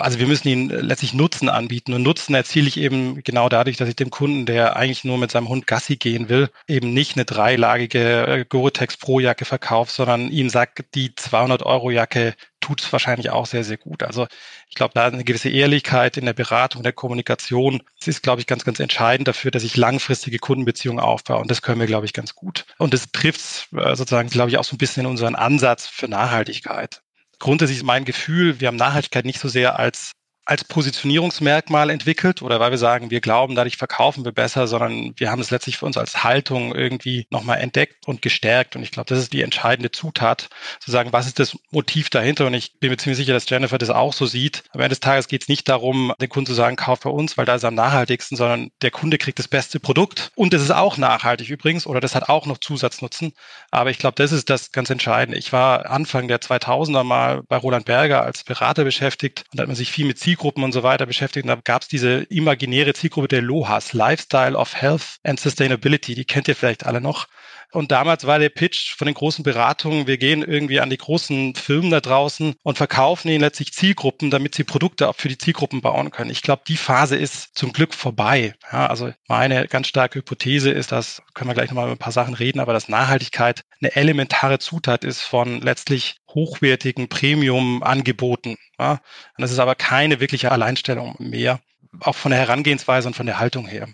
also 0.00 0.18
wir 0.18 0.26
müssen 0.26 0.48
ihnen 0.48 0.68
letztlich 0.68 1.14
Nutzen 1.14 1.48
anbieten. 1.48 1.92
Und 1.92 2.02
Nutzen 2.02 2.34
erziele 2.34 2.68
ich 2.68 2.76
eben 2.76 3.22
genau 3.22 3.48
dadurch, 3.48 3.76
dass 3.76 3.88
ich 3.88 3.96
dem 3.96 4.10
Kunden, 4.10 4.46
der 4.46 4.76
eigentlich 4.76 5.04
nur 5.04 5.18
mit 5.18 5.30
seinem 5.30 5.48
Hund 5.48 5.66
Gassi 5.66 5.96
gehen 5.96 6.28
will, 6.28 6.50
eben 6.66 6.92
nicht 6.92 7.16
eine 7.16 7.24
dreilagige 7.24 8.26
äh, 8.26 8.44
Gore-Tex 8.48 8.96
Pro-Jacke 8.96 9.44
verkaufe, 9.44 9.92
sondern 9.92 10.30
ihm 10.30 10.50
sagt, 10.50 10.94
die 10.94 11.10
200-Euro-Jacke 11.10 12.34
tut 12.60 12.82
es 12.82 12.92
wahrscheinlich 12.92 13.30
auch 13.30 13.46
sehr, 13.46 13.64
sehr 13.64 13.78
gut. 13.78 14.02
Also 14.02 14.26
ich 14.68 14.74
glaube, 14.74 14.92
da 14.94 15.06
eine 15.06 15.24
gewisse 15.24 15.48
Ehrlichkeit 15.48 16.16
in 16.16 16.26
der 16.26 16.32
Beratung, 16.32 16.82
der 16.82 16.92
Kommunikation, 16.92 17.82
das 17.98 18.08
ist, 18.08 18.22
glaube 18.22 18.40
ich, 18.40 18.46
ganz, 18.46 18.64
ganz 18.64 18.80
entscheidend 18.80 19.28
dafür, 19.28 19.50
dass 19.50 19.64
ich 19.64 19.76
langfristige 19.76 20.38
Kundenbeziehungen 20.38 21.00
aufbaue. 21.00 21.40
Und 21.40 21.50
das 21.50 21.62
können 21.62 21.80
wir, 21.80 21.86
glaube 21.86 22.06
ich, 22.06 22.12
ganz 22.12 22.34
gut. 22.34 22.66
Und 22.78 22.94
das 22.94 23.10
trifft 23.12 23.68
äh, 23.72 23.96
sozusagen, 23.96 24.28
glaube 24.28 24.50
ich, 24.50 24.58
auch 24.58 24.64
so 24.64 24.74
ein 24.74 24.78
bisschen 24.78 25.04
in 25.04 25.10
unseren 25.10 25.34
Ansatz 25.34 25.86
für 25.86 26.08
Nachhaltigkeit 26.08 27.02
grundsätzlich 27.40 27.78
ist 27.78 27.84
mein 27.84 28.04
Gefühl, 28.04 28.60
wir 28.60 28.68
haben 28.68 28.76
Nachhaltigkeit 28.76 29.24
nicht 29.24 29.40
so 29.40 29.48
sehr 29.48 29.78
als 29.78 30.12
als 30.44 30.64
Positionierungsmerkmal 30.64 31.90
entwickelt 31.90 32.42
oder 32.42 32.58
weil 32.58 32.72
wir 32.72 32.78
sagen, 32.78 33.10
wir 33.10 33.20
glauben, 33.20 33.54
dadurch 33.54 33.76
verkaufen 33.76 34.24
wir 34.24 34.32
besser, 34.32 34.66
sondern 34.66 35.12
wir 35.16 35.30
haben 35.30 35.40
es 35.40 35.50
letztlich 35.50 35.78
für 35.78 35.86
uns 35.86 35.96
als 35.96 36.24
Haltung 36.24 36.74
irgendwie 36.74 37.26
nochmal 37.30 37.58
entdeckt 37.60 38.08
und 38.08 38.20
gestärkt. 38.20 38.74
Und 38.74 38.82
ich 38.82 38.90
glaube, 38.90 39.08
das 39.08 39.20
ist 39.20 39.32
die 39.32 39.42
entscheidende 39.42 39.92
Zutat, 39.92 40.48
zu 40.80 40.90
sagen, 40.90 41.12
was 41.12 41.28
ist 41.28 41.38
das 41.38 41.56
Motiv 41.70 42.10
dahinter? 42.10 42.46
Und 42.46 42.54
ich 42.54 42.72
bin 42.80 42.90
mir 42.90 42.96
ziemlich 42.96 43.18
sicher, 43.18 43.32
dass 43.32 43.48
Jennifer 43.48 43.78
das 43.78 43.90
auch 43.90 44.12
so 44.12 44.26
sieht. 44.26 44.64
Am 44.72 44.80
Ende 44.80 44.90
des 44.90 45.00
Tages 45.00 45.28
geht 45.28 45.42
es 45.42 45.48
nicht 45.48 45.68
darum, 45.68 46.12
den 46.20 46.28
Kunden 46.28 46.48
zu 46.48 46.54
sagen, 46.54 46.74
kauf 46.74 46.98
bei 47.00 47.10
uns, 47.10 47.38
weil 47.38 47.44
da 47.44 47.54
ist 47.54 47.64
am 47.64 47.74
nachhaltigsten, 47.74 48.36
sondern 48.36 48.72
der 48.82 48.90
Kunde 48.90 49.18
kriegt 49.18 49.38
das 49.38 49.46
beste 49.46 49.78
Produkt. 49.78 50.32
Und 50.34 50.52
das 50.52 50.62
ist 50.62 50.72
auch 50.72 50.96
nachhaltig 50.96 51.48
übrigens 51.48 51.86
oder 51.86 52.00
das 52.00 52.16
hat 52.16 52.28
auch 52.28 52.46
noch 52.46 52.58
Zusatznutzen. 52.58 53.34
Aber 53.70 53.90
ich 53.90 53.98
glaube, 53.98 54.16
das 54.16 54.32
ist 54.32 54.50
das 54.50 54.72
ganz 54.72 54.90
Entscheidende. 54.90 55.38
Ich 55.38 55.52
war 55.52 55.88
Anfang 55.88 56.26
der 56.26 56.40
2000er 56.40 57.04
mal 57.04 57.42
bei 57.46 57.56
Roland 57.56 57.84
Berger 57.84 58.22
als 58.22 58.42
Berater 58.42 58.82
beschäftigt 58.82 59.44
und 59.52 59.58
da 59.58 59.62
hat 59.62 59.68
man 59.68 59.76
sich 59.76 59.92
viel 59.92 60.06
mit 60.06 60.18
Zielgruppen 60.18 60.39
Zielgruppen 60.40 60.64
und 60.64 60.72
so 60.72 60.82
weiter 60.82 61.04
beschäftigt. 61.04 61.44
Und 61.44 61.48
da 61.48 61.56
gab 61.62 61.82
es 61.82 61.88
diese 61.88 62.22
imaginäre 62.30 62.94
Zielgruppe 62.94 63.28
der 63.28 63.42
LOHAS, 63.42 63.92
Lifestyle 63.92 64.56
of 64.56 64.74
Health 64.74 65.18
and 65.22 65.38
Sustainability. 65.38 66.14
Die 66.14 66.24
kennt 66.24 66.48
ihr 66.48 66.56
vielleicht 66.56 66.86
alle 66.86 67.02
noch. 67.02 67.26
Und 67.72 67.92
damals 67.92 68.26
war 68.26 68.38
der 68.38 68.48
Pitch 68.48 68.96
von 68.96 69.06
den 69.06 69.14
großen 69.14 69.44
Beratungen, 69.44 70.06
wir 70.06 70.18
gehen 70.18 70.42
irgendwie 70.42 70.80
an 70.80 70.90
die 70.90 70.96
großen 70.96 71.54
Firmen 71.54 71.90
da 71.90 72.00
draußen 72.00 72.54
und 72.64 72.76
verkaufen 72.76 73.28
ihnen 73.28 73.42
letztlich 73.42 73.72
Zielgruppen, 73.72 74.30
damit 74.30 74.56
sie 74.56 74.64
Produkte 74.64 75.08
auch 75.08 75.14
für 75.14 75.28
die 75.28 75.38
Zielgruppen 75.38 75.80
bauen 75.80 76.10
können. 76.10 76.30
Ich 76.30 76.42
glaube, 76.42 76.62
die 76.66 76.76
Phase 76.76 77.16
ist 77.16 77.56
zum 77.56 77.72
Glück 77.72 77.94
vorbei. 77.94 78.54
Ja, 78.72 78.88
also 78.88 79.12
meine 79.28 79.68
ganz 79.68 79.86
starke 79.86 80.18
Hypothese 80.18 80.70
ist, 80.70 80.90
dass, 80.90 81.22
können 81.34 81.48
wir 81.48 81.54
gleich 81.54 81.70
nochmal 81.70 81.84
über 81.84 81.94
ein 81.94 81.98
paar 81.98 82.12
Sachen 82.12 82.34
reden, 82.34 82.58
aber 82.58 82.72
dass 82.72 82.88
Nachhaltigkeit 82.88 83.62
eine 83.80 83.94
elementare 83.94 84.58
Zutat 84.58 85.04
ist 85.04 85.22
von 85.22 85.60
letztlich 85.60 86.16
hochwertigen 86.34 87.08
Premium-Angeboten. 87.08 88.56
Ja. 88.80 88.92
Und 88.92 89.42
das 89.42 89.52
ist 89.52 89.58
aber 89.58 89.74
keine 89.74 90.20
wirkliche 90.20 90.50
Alleinstellung 90.50 91.14
mehr, 91.18 91.60
auch 92.00 92.14
von 92.14 92.30
der 92.30 92.40
Herangehensweise 92.40 93.08
und 93.08 93.14
von 93.14 93.26
der 93.26 93.38
Haltung 93.38 93.66
her. 93.66 93.88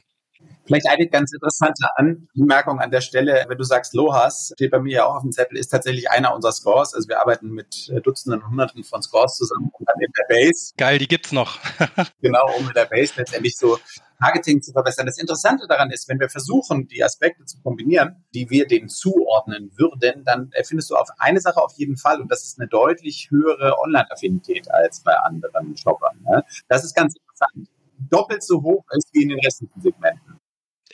Vielleicht 0.65 0.89
eine 0.89 1.09
ganz 1.09 1.33
interessante 1.33 1.87
Anmerkung 1.97 2.81
an 2.81 2.91
der 2.91 3.01
Stelle, 3.01 3.45
wenn 3.49 3.59
du 3.59 3.65
sagst 3.65 3.95
Lohas, 3.95 4.53
steht 4.55 4.73
bei 4.73 4.81
mir 4.81 4.93
ja 4.93 5.05
auch 5.07 5.17
auf 5.17 5.23
dem 5.23 5.31
Zettel, 5.31 5.59
ist 5.59 5.69
tatsächlich 5.69 6.11
einer 6.11 6.35
unserer 6.35 6.53
Scores. 6.53 6.93
Also 6.93 7.09
wir 7.09 7.21
arbeiten 7.21 7.51
mit 7.51 7.89
äh, 7.89 8.01
Dutzenden 8.01 8.43
und 8.43 8.51
Hunderten 8.51 8.83
von 8.83 9.01
Scores 9.01 9.37
zusammen 9.37 9.71
und 9.73 9.89
dann 9.89 10.01
in 10.01 10.13
der 10.17 10.25
Base. 10.29 10.73
Geil, 10.77 10.99
die 10.99 11.07
gibt's 11.07 11.31
noch. 11.31 11.61
genau, 12.21 12.49
um 12.59 12.67
in 12.67 12.75
der 12.75 12.87
Base 12.87 13.13
letztendlich 13.17 13.57
so 13.57 13.79
Targeting 14.19 14.63
zu 14.63 14.73
verbessern. 14.73 15.07
Das 15.07 15.19
Interessante 15.19 15.67
daran 15.67 15.91
ist, 15.91 16.09
wenn 16.09 16.21
wir 16.21 16.29
versuchen, 16.29 16.89
die 16.89 17.03
Aspekte 17.05 17.45
zu 17.45 17.61
kombinieren, 17.63 18.25
die 18.35 18.49
wir 18.51 18.67
denen 18.67 18.89
zuordnen 18.89 19.71
würden, 19.77 20.25
dann 20.25 20.51
findest 20.65 20.91
du 20.91 20.97
auf 20.97 21.09
eine 21.19 21.41
Sache 21.41 21.63
auf 21.63 21.73
jeden 21.77 21.97
Fall 21.97 22.21
und 22.21 22.31
das 22.31 22.45
ist 22.45 22.59
eine 22.59 22.69
deutlich 22.69 23.29
höhere 23.31 23.79
Online-Affinität 23.79 24.71
als 24.71 25.01
bei 25.01 25.15
anderen 25.15 25.77
Shoppern. 25.77 26.19
Ne? 26.23 26.45
Das 26.69 26.85
ist 26.85 26.95
ganz 26.95 27.15
interessant. 27.17 27.69
Doppelt 28.11 28.43
so 28.43 28.63
hoch 28.63 28.85
ist 28.97 29.09
wie 29.13 29.23
in 29.23 29.31
den 29.31 29.41
restlichen 29.41 29.81
Segmenten. 29.81 30.41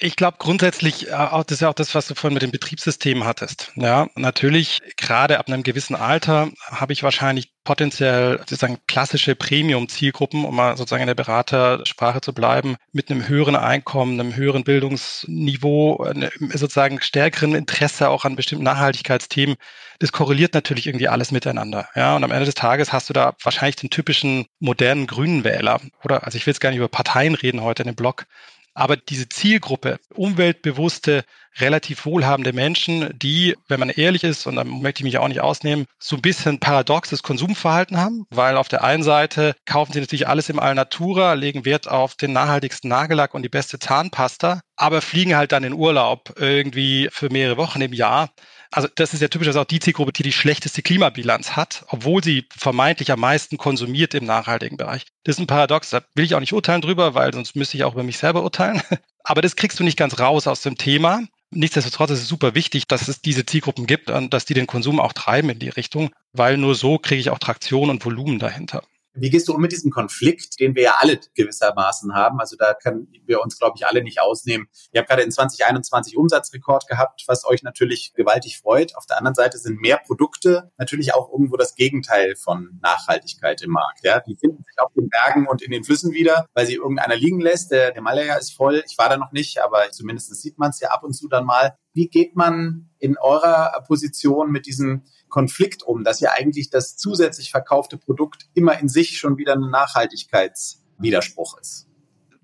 Ich 0.05 0.17
glaube 0.17 0.39
grundsätzlich, 0.41 1.11
äh, 1.11 1.13
auch 1.13 1.45
das 1.45 1.59
ist 1.59 1.61
ja 1.61 1.69
auch 1.69 1.75
das, 1.75 1.95
was 1.95 2.09
du 2.09 2.17
vorhin 2.17 2.35
mit 2.35 2.43
dem 2.43 2.51
Betriebssystem 2.51 3.25
hattest. 3.25 3.71
Ja, 3.77 4.09
natürlich, 4.17 4.81
gerade 4.97 5.39
ab 5.39 5.47
einem 5.47 5.63
gewissen 5.63 5.95
Alter 5.95 6.51
habe 6.65 6.93
ich 6.93 7.05
wahrscheinlich 7.05 7.53
potenziell 7.63 8.39
sozusagen 8.39 8.79
klassische 8.89 9.37
Premium-Zielgruppen, 9.37 10.45
um 10.45 10.57
mal 10.57 10.77
sozusagen 10.77 11.03
in 11.03 11.07
der 11.07 11.15
Beratersprache 11.15 12.21
zu 12.21 12.35
bleiben, 12.35 12.75
mit 12.91 13.13
einem 13.13 13.29
höheren 13.29 13.55
Einkommen, 13.55 14.19
einem 14.19 14.35
höheren 14.35 14.65
Bildungsniveau, 14.65 16.05
sozusagen 16.53 17.01
stärkeren 17.01 17.55
Interesse 17.55 18.09
auch 18.09 18.25
an 18.25 18.35
bestimmten 18.35 18.65
Nachhaltigkeitsthemen. 18.65 19.55
Das 20.01 20.11
korreliert 20.11 20.55
natürlich 20.55 20.89
irgendwie 20.89 21.07
alles 21.07 21.31
miteinander. 21.31 21.89
Ja, 21.95 22.17
und 22.17 22.25
am 22.25 22.33
Ende 22.33 22.47
des 22.47 22.57
Tages 22.57 22.93
hast 22.93 23.09
du 23.09 23.13
da 23.13 23.37
wahrscheinlich 23.41 23.77
den 23.77 23.91
typischen 23.91 24.47
modernen 24.59 25.07
grünen 25.07 25.45
Wähler. 25.45 25.81
Oder, 26.03 26.25
also 26.25 26.37
ich 26.37 26.45
will 26.45 26.51
jetzt 26.51 26.61
gar 26.61 26.71
nicht 26.71 26.79
über 26.79 26.89
Parteien 26.89 27.37
reden 27.37 27.61
heute 27.61 27.85
in 27.85 27.91
dem 27.91 27.95
Blog, 27.95 28.27
aber 28.75 28.97
diese 28.97 29.29
Zielgruppe, 29.29 29.99
umweltbewusste, 30.15 31.25
relativ 31.59 32.07
wohlhabende 32.07 32.53
Menschen, 32.53 33.11
die, 33.19 33.57
wenn 33.69 33.81
man 33.81 33.91
ehrlich 33.91 34.25
ist, 34.25 34.47
und 34.47 34.57
da 34.57 34.65
möchte 34.65 35.01
ich 35.01 35.05
mich 35.05 35.19
auch 35.19 35.29
nicht 35.29 35.43
ausnehmen, 35.43 35.87
so 35.99 36.17
ein 36.17 36.23
bisschen 36.23 36.61
paradoxes 36.61 37.23
Konsumverhalten 37.23 37.99
haben, 37.99 38.25
weil 38.31 38.57
auf 38.57 38.69
der 38.69 38.85
einen 38.85 39.03
Seite 39.03 39.55
kaufen 39.67 39.93
sie 39.93 40.01
natürlich 40.01 40.29
alles 40.29 40.49
im 40.49 40.59
Allnatura, 40.59 41.35
legen 41.35 41.65
Wert 41.65 41.89
auf 41.89 42.15
den 42.15 42.33
nachhaltigsten 42.33 42.89
Nagellack 42.89 43.35
und 43.35 43.43
die 43.43 43.51
beste 43.51 43.79
Zahnpasta, 43.79 44.61
aber 44.77 45.03
fliegen 45.03 45.37
halt 45.37 45.53
dann 45.53 45.65
in 45.65 45.75
Urlaub 45.75 46.35
irgendwie 46.39 47.09
für 47.13 47.29
mehrere 47.29 47.59
Wochen 47.59 47.83
im 47.83 47.93
Jahr 47.93 48.31
also 48.73 48.89
das 48.95 49.15
ist 49.15 49.21
ja 49.21 49.29
typisch, 49.29 49.47
dass 49.47 49.57
auch 49.57 49.67
die 49.67 49.81
Zielgruppe, 49.81 50.13
die 50.13 50.23
die 50.23 50.33
schlechteste 50.33 50.83
Klimabilanz 50.83 51.53
hat, 51.53 51.85
obwohl 51.89 52.25
sie 52.25 52.49
vermeintlich 52.57 53.13
am 53.13 53.21
meisten 53.21 53.59
konsumiert 53.59 54.15
im 54.15 54.25
nachhaltigen 54.25 54.77
Bereich. 54.77 55.05
Das 55.25 55.37
ist 55.37 55.41
ein 55.41 55.47
Paradox, 55.47 55.91
da 55.91 56.03
will 56.15 56.25
ich 56.25 56.35
auch 56.35 56.41
nicht 56.41 56.55
urteilen 56.55 56.81
drüber, 56.81 57.15
weil 57.15 57.33
sonst 57.33 57.55
müsste 57.55 57.77
ich 57.77 57.85
auch 57.85 57.93
über 57.93 58.03
mich 58.03 58.19
selber 58.19 58.43
urteilen. 58.43 58.83
Aber 59.25 59.43
das 59.43 59.57
kriegst 59.57 59.79
du 59.79 59.85
nicht 59.85 59.99
ganz 59.99 60.19
raus 60.19 60.47
aus 60.47 60.63
dem 60.63 60.77
Thema. 60.77 61.23
Nichtsdestotrotz 61.51 62.11
ist 62.11 62.23
es 62.23 62.29
super 62.29 62.55
wichtig, 62.55 62.89
dass 62.89 63.09
es 63.09 63.21
diese 63.21 63.45
Zielgruppen 63.45 63.87
gibt 63.87 64.11
und 64.11 64.33
dass 64.33 64.47
die 64.47 64.55
den 64.55 64.67
Konsum 64.67 64.99
auch 64.99 65.13
treiben 65.13 65.51
in 65.51 65.59
die 65.59 65.69
Richtung, 65.69 66.11
weil 66.33 66.57
nur 66.57 66.75
so 66.75 66.99
kriege 66.99 67.21
ich 67.21 67.31
auch 67.31 67.39
Traktion 67.39 67.91
und 67.91 68.05
Volumen 68.05 68.39
dahinter. 68.39 68.83
Wie 69.15 69.31
gehst 69.31 69.49
du 69.49 69.55
um 69.55 69.61
mit 69.61 69.73
diesem 69.73 69.91
Konflikt, 69.91 70.59
den 70.59 70.75
wir 70.75 70.83
ja 70.83 70.95
alle 70.99 71.21
gewissermaßen 71.35 72.15
haben? 72.15 72.41
Also 72.41 72.57
da 72.57 72.75
können 72.75 73.13
wir 73.27 73.43
uns, 73.43 73.59
glaube 73.59 73.75
ich, 73.77 73.87
alle 73.87 74.03
nicht 74.03 74.21
ausnehmen. 74.21 74.69
Ihr 74.93 75.01
habt 75.01 75.09
gerade 75.11 75.23
in 75.23 75.31
2021 75.31 76.17
Umsatzrekord 76.17 76.87
gehabt, 76.89 77.25
was 77.27 77.45
euch 77.45 77.63
natürlich 77.63 78.13
gewaltig 78.15 78.59
freut. 78.59 78.97
Auf 78.97 79.07
der 79.07 79.19
anderen 79.19 79.35
Seite 79.35 79.59
sind 79.59 79.81
mehr 79.81 79.99
Produkte 79.99 80.73
natürlich 80.79 81.15
auch 81.15 81.31
irgendwo 81.31 81.57
das 81.57 81.75
Gegenteil 81.75 82.37
von 82.37 82.79
Nachhaltigkeit 82.83 83.61
im 83.63 83.71
Markt. 83.71 84.01
Ja, 84.03 84.21
die 84.21 84.37
finden 84.37 84.65
sich 84.65 84.79
auf 84.79 84.93
den 84.95 85.09
Bergen 85.09 85.47
und 85.47 85.63
in 85.63 85.71
den 85.71 85.85
Flüssen 85.85 86.13
wieder, 86.13 86.47
weil 86.55 86.67
sie 86.67 86.75
irgendeiner 86.75 87.17
liegen 87.17 87.41
lässt. 87.41 87.71
Der 87.71 87.93
Himalaya 87.93 88.37
ist 88.37 88.55
voll. 88.55 88.83
Ich 88.89 88.97
war 88.97 89.09
da 89.09 89.17
noch 89.17 89.33
nicht, 89.33 89.63
aber 89.63 89.91
zumindest 89.91 90.35
sieht 90.41 90.59
man 90.59 90.71
es 90.71 90.81
ja 90.81 90.91
ab 90.91 91.05
und 91.05 91.13
zu 91.13 91.29
dann 91.29 91.45
mal. 91.45 91.77
Wie 91.95 92.09
geht 92.09 92.37
man 92.37 92.91
in 92.99 93.19
eurer 93.19 93.83
Position 93.87 94.51
mit 94.51 94.67
diesem 94.67 95.05
Konflikt 95.29 95.83
um, 95.83 96.05
dass 96.05 96.21
ja 96.21 96.31
eigentlich 96.33 96.71
das 96.71 96.97
zusätzlich 96.97 97.51
verkaufte 97.51 97.99
Produkt 97.99 98.49
immer 98.55 98.79
in 98.79 98.89
sich 98.89 99.19
schon 99.19 99.37
wieder 99.37 99.55
ein 99.55 99.71
Nachhaltigkeitswiderspruch 99.71 101.59
ist? 101.59 101.89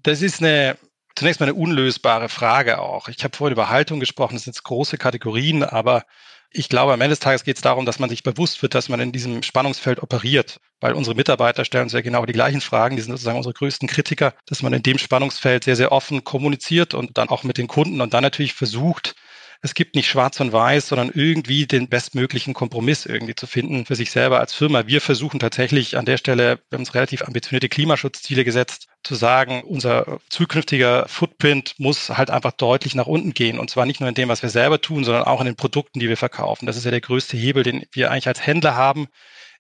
Das 0.03 0.23
ist 0.23 0.43
eine 0.43 0.77
zunächst 1.19 1.41
mal 1.41 1.47
eine 1.47 1.55
unlösbare 1.55 2.29
Frage 2.29 2.79
auch. 2.79 3.09
Ich 3.09 3.25
habe 3.25 3.37
vorhin 3.37 3.53
über 3.53 3.69
Haltung 3.69 3.99
gesprochen, 4.01 4.35
das 4.35 4.45
sind 4.45 4.55
jetzt 4.55 4.63
große 4.63 4.99
Kategorien, 4.99 5.65
aber 5.65 6.05
ich 6.51 6.69
glaube, 6.69 6.93
am 6.93 7.01
Ende 7.01 7.13
des 7.13 7.21
Tages 7.21 7.45
geht 7.45 7.57
es 7.57 7.63
darum, 7.63 7.85
dass 7.85 7.99
man 7.99 8.09
sich 8.09 8.23
bewusst 8.23 8.63
wird, 8.63 8.75
dass 8.75 8.89
man 8.89 9.01
in 9.01 9.13
diesem 9.13 9.43
Spannungsfeld 9.43 10.03
operiert, 10.03 10.61
weil 10.81 10.95
unsere 10.95 11.15
Mitarbeiter 11.15 11.65
stellen 11.65 11.85
uns 11.85 11.93
ja 11.93 12.01
genau 12.01 12.25
die 12.25 12.33
gleichen 12.33 12.63
Fragen, 12.63 12.97
die 12.97 13.03
sind 13.03 13.13
sozusagen 13.13 13.37
unsere 13.37 13.53
größten 13.53 13.89
Kritiker, 13.89 14.33
dass 14.47 14.63
man 14.63 14.73
in 14.73 14.83
dem 14.83 14.97
Spannungsfeld 14.97 15.65
sehr, 15.65 15.77
sehr 15.77 15.93
offen 15.93 16.25
kommuniziert 16.25 16.95
und 16.95 17.19
dann 17.19 17.29
auch 17.29 17.43
mit 17.43 17.59
den 17.59 17.67
Kunden 17.67 18.01
und 18.01 18.15
dann 18.15 18.23
natürlich 18.23 18.55
versucht, 18.55 19.15
es 19.61 19.75
gibt 19.75 19.97
nicht 19.97 20.09
schwarz 20.09 20.39
und 20.41 20.53
weiß, 20.53 20.89
sondern 20.89 21.11
irgendwie 21.13 21.67
den 21.67 21.89
bestmöglichen 21.89 22.55
Kompromiss 22.55 23.07
irgendwie 23.07 23.35
zu 23.35 23.47
finden 23.47 23.87
für 23.87 23.97
sich 23.97 24.11
selber 24.11 24.39
als 24.39 24.55
Firma. 24.55 24.87
Wir 24.87 25.01
versuchen 25.01 25.41
tatsächlich 25.41 25.97
an 25.97 26.05
der 26.05 26.17
Stelle, 26.17 26.61
wir 26.69 26.77
haben 26.77 26.83
uns 26.83 26.95
relativ 26.95 27.23
ambitionierte 27.23 27.69
Klimaschutzziele 27.69 28.45
gesetzt, 28.45 28.87
zu 29.03 29.17
sagen, 29.17 29.63
unser 29.63 30.21
zukünftiger 30.29 31.09
Footprint 31.09 31.75
muss 31.79 32.11
halt 32.11 32.31
einfach 32.31 32.53
deutlich 32.53 32.95
nach 32.95 33.07
unten 33.07 33.35
gehen. 33.35 33.59
Und 33.59 33.71
zwar 33.71 33.87
nicht 33.87 34.01
nur 34.01 34.09
in 34.09 34.15
dem, 34.15 34.29
was 34.29 34.43
wir 34.43 34.51
selber 34.51 34.81
tun, 34.81 35.05
sondern 35.05 35.25
auch 35.25 35.41
in 35.41 35.47
den 35.47 35.57
Produkten, 35.57 35.99
die 35.99 36.09
wir 36.09 36.17
verkaufen. 36.17 36.67
Das 36.67 36.77
ist 36.77 36.85
ja 36.85 36.91
der 36.93 37.01
größte 37.01 37.37
Hebel, 37.37 37.65
den 37.65 37.85
wir 37.93 38.11
eigentlich 38.11 38.29
als 38.29 38.47
Händler 38.47 38.77
haben 38.77 39.09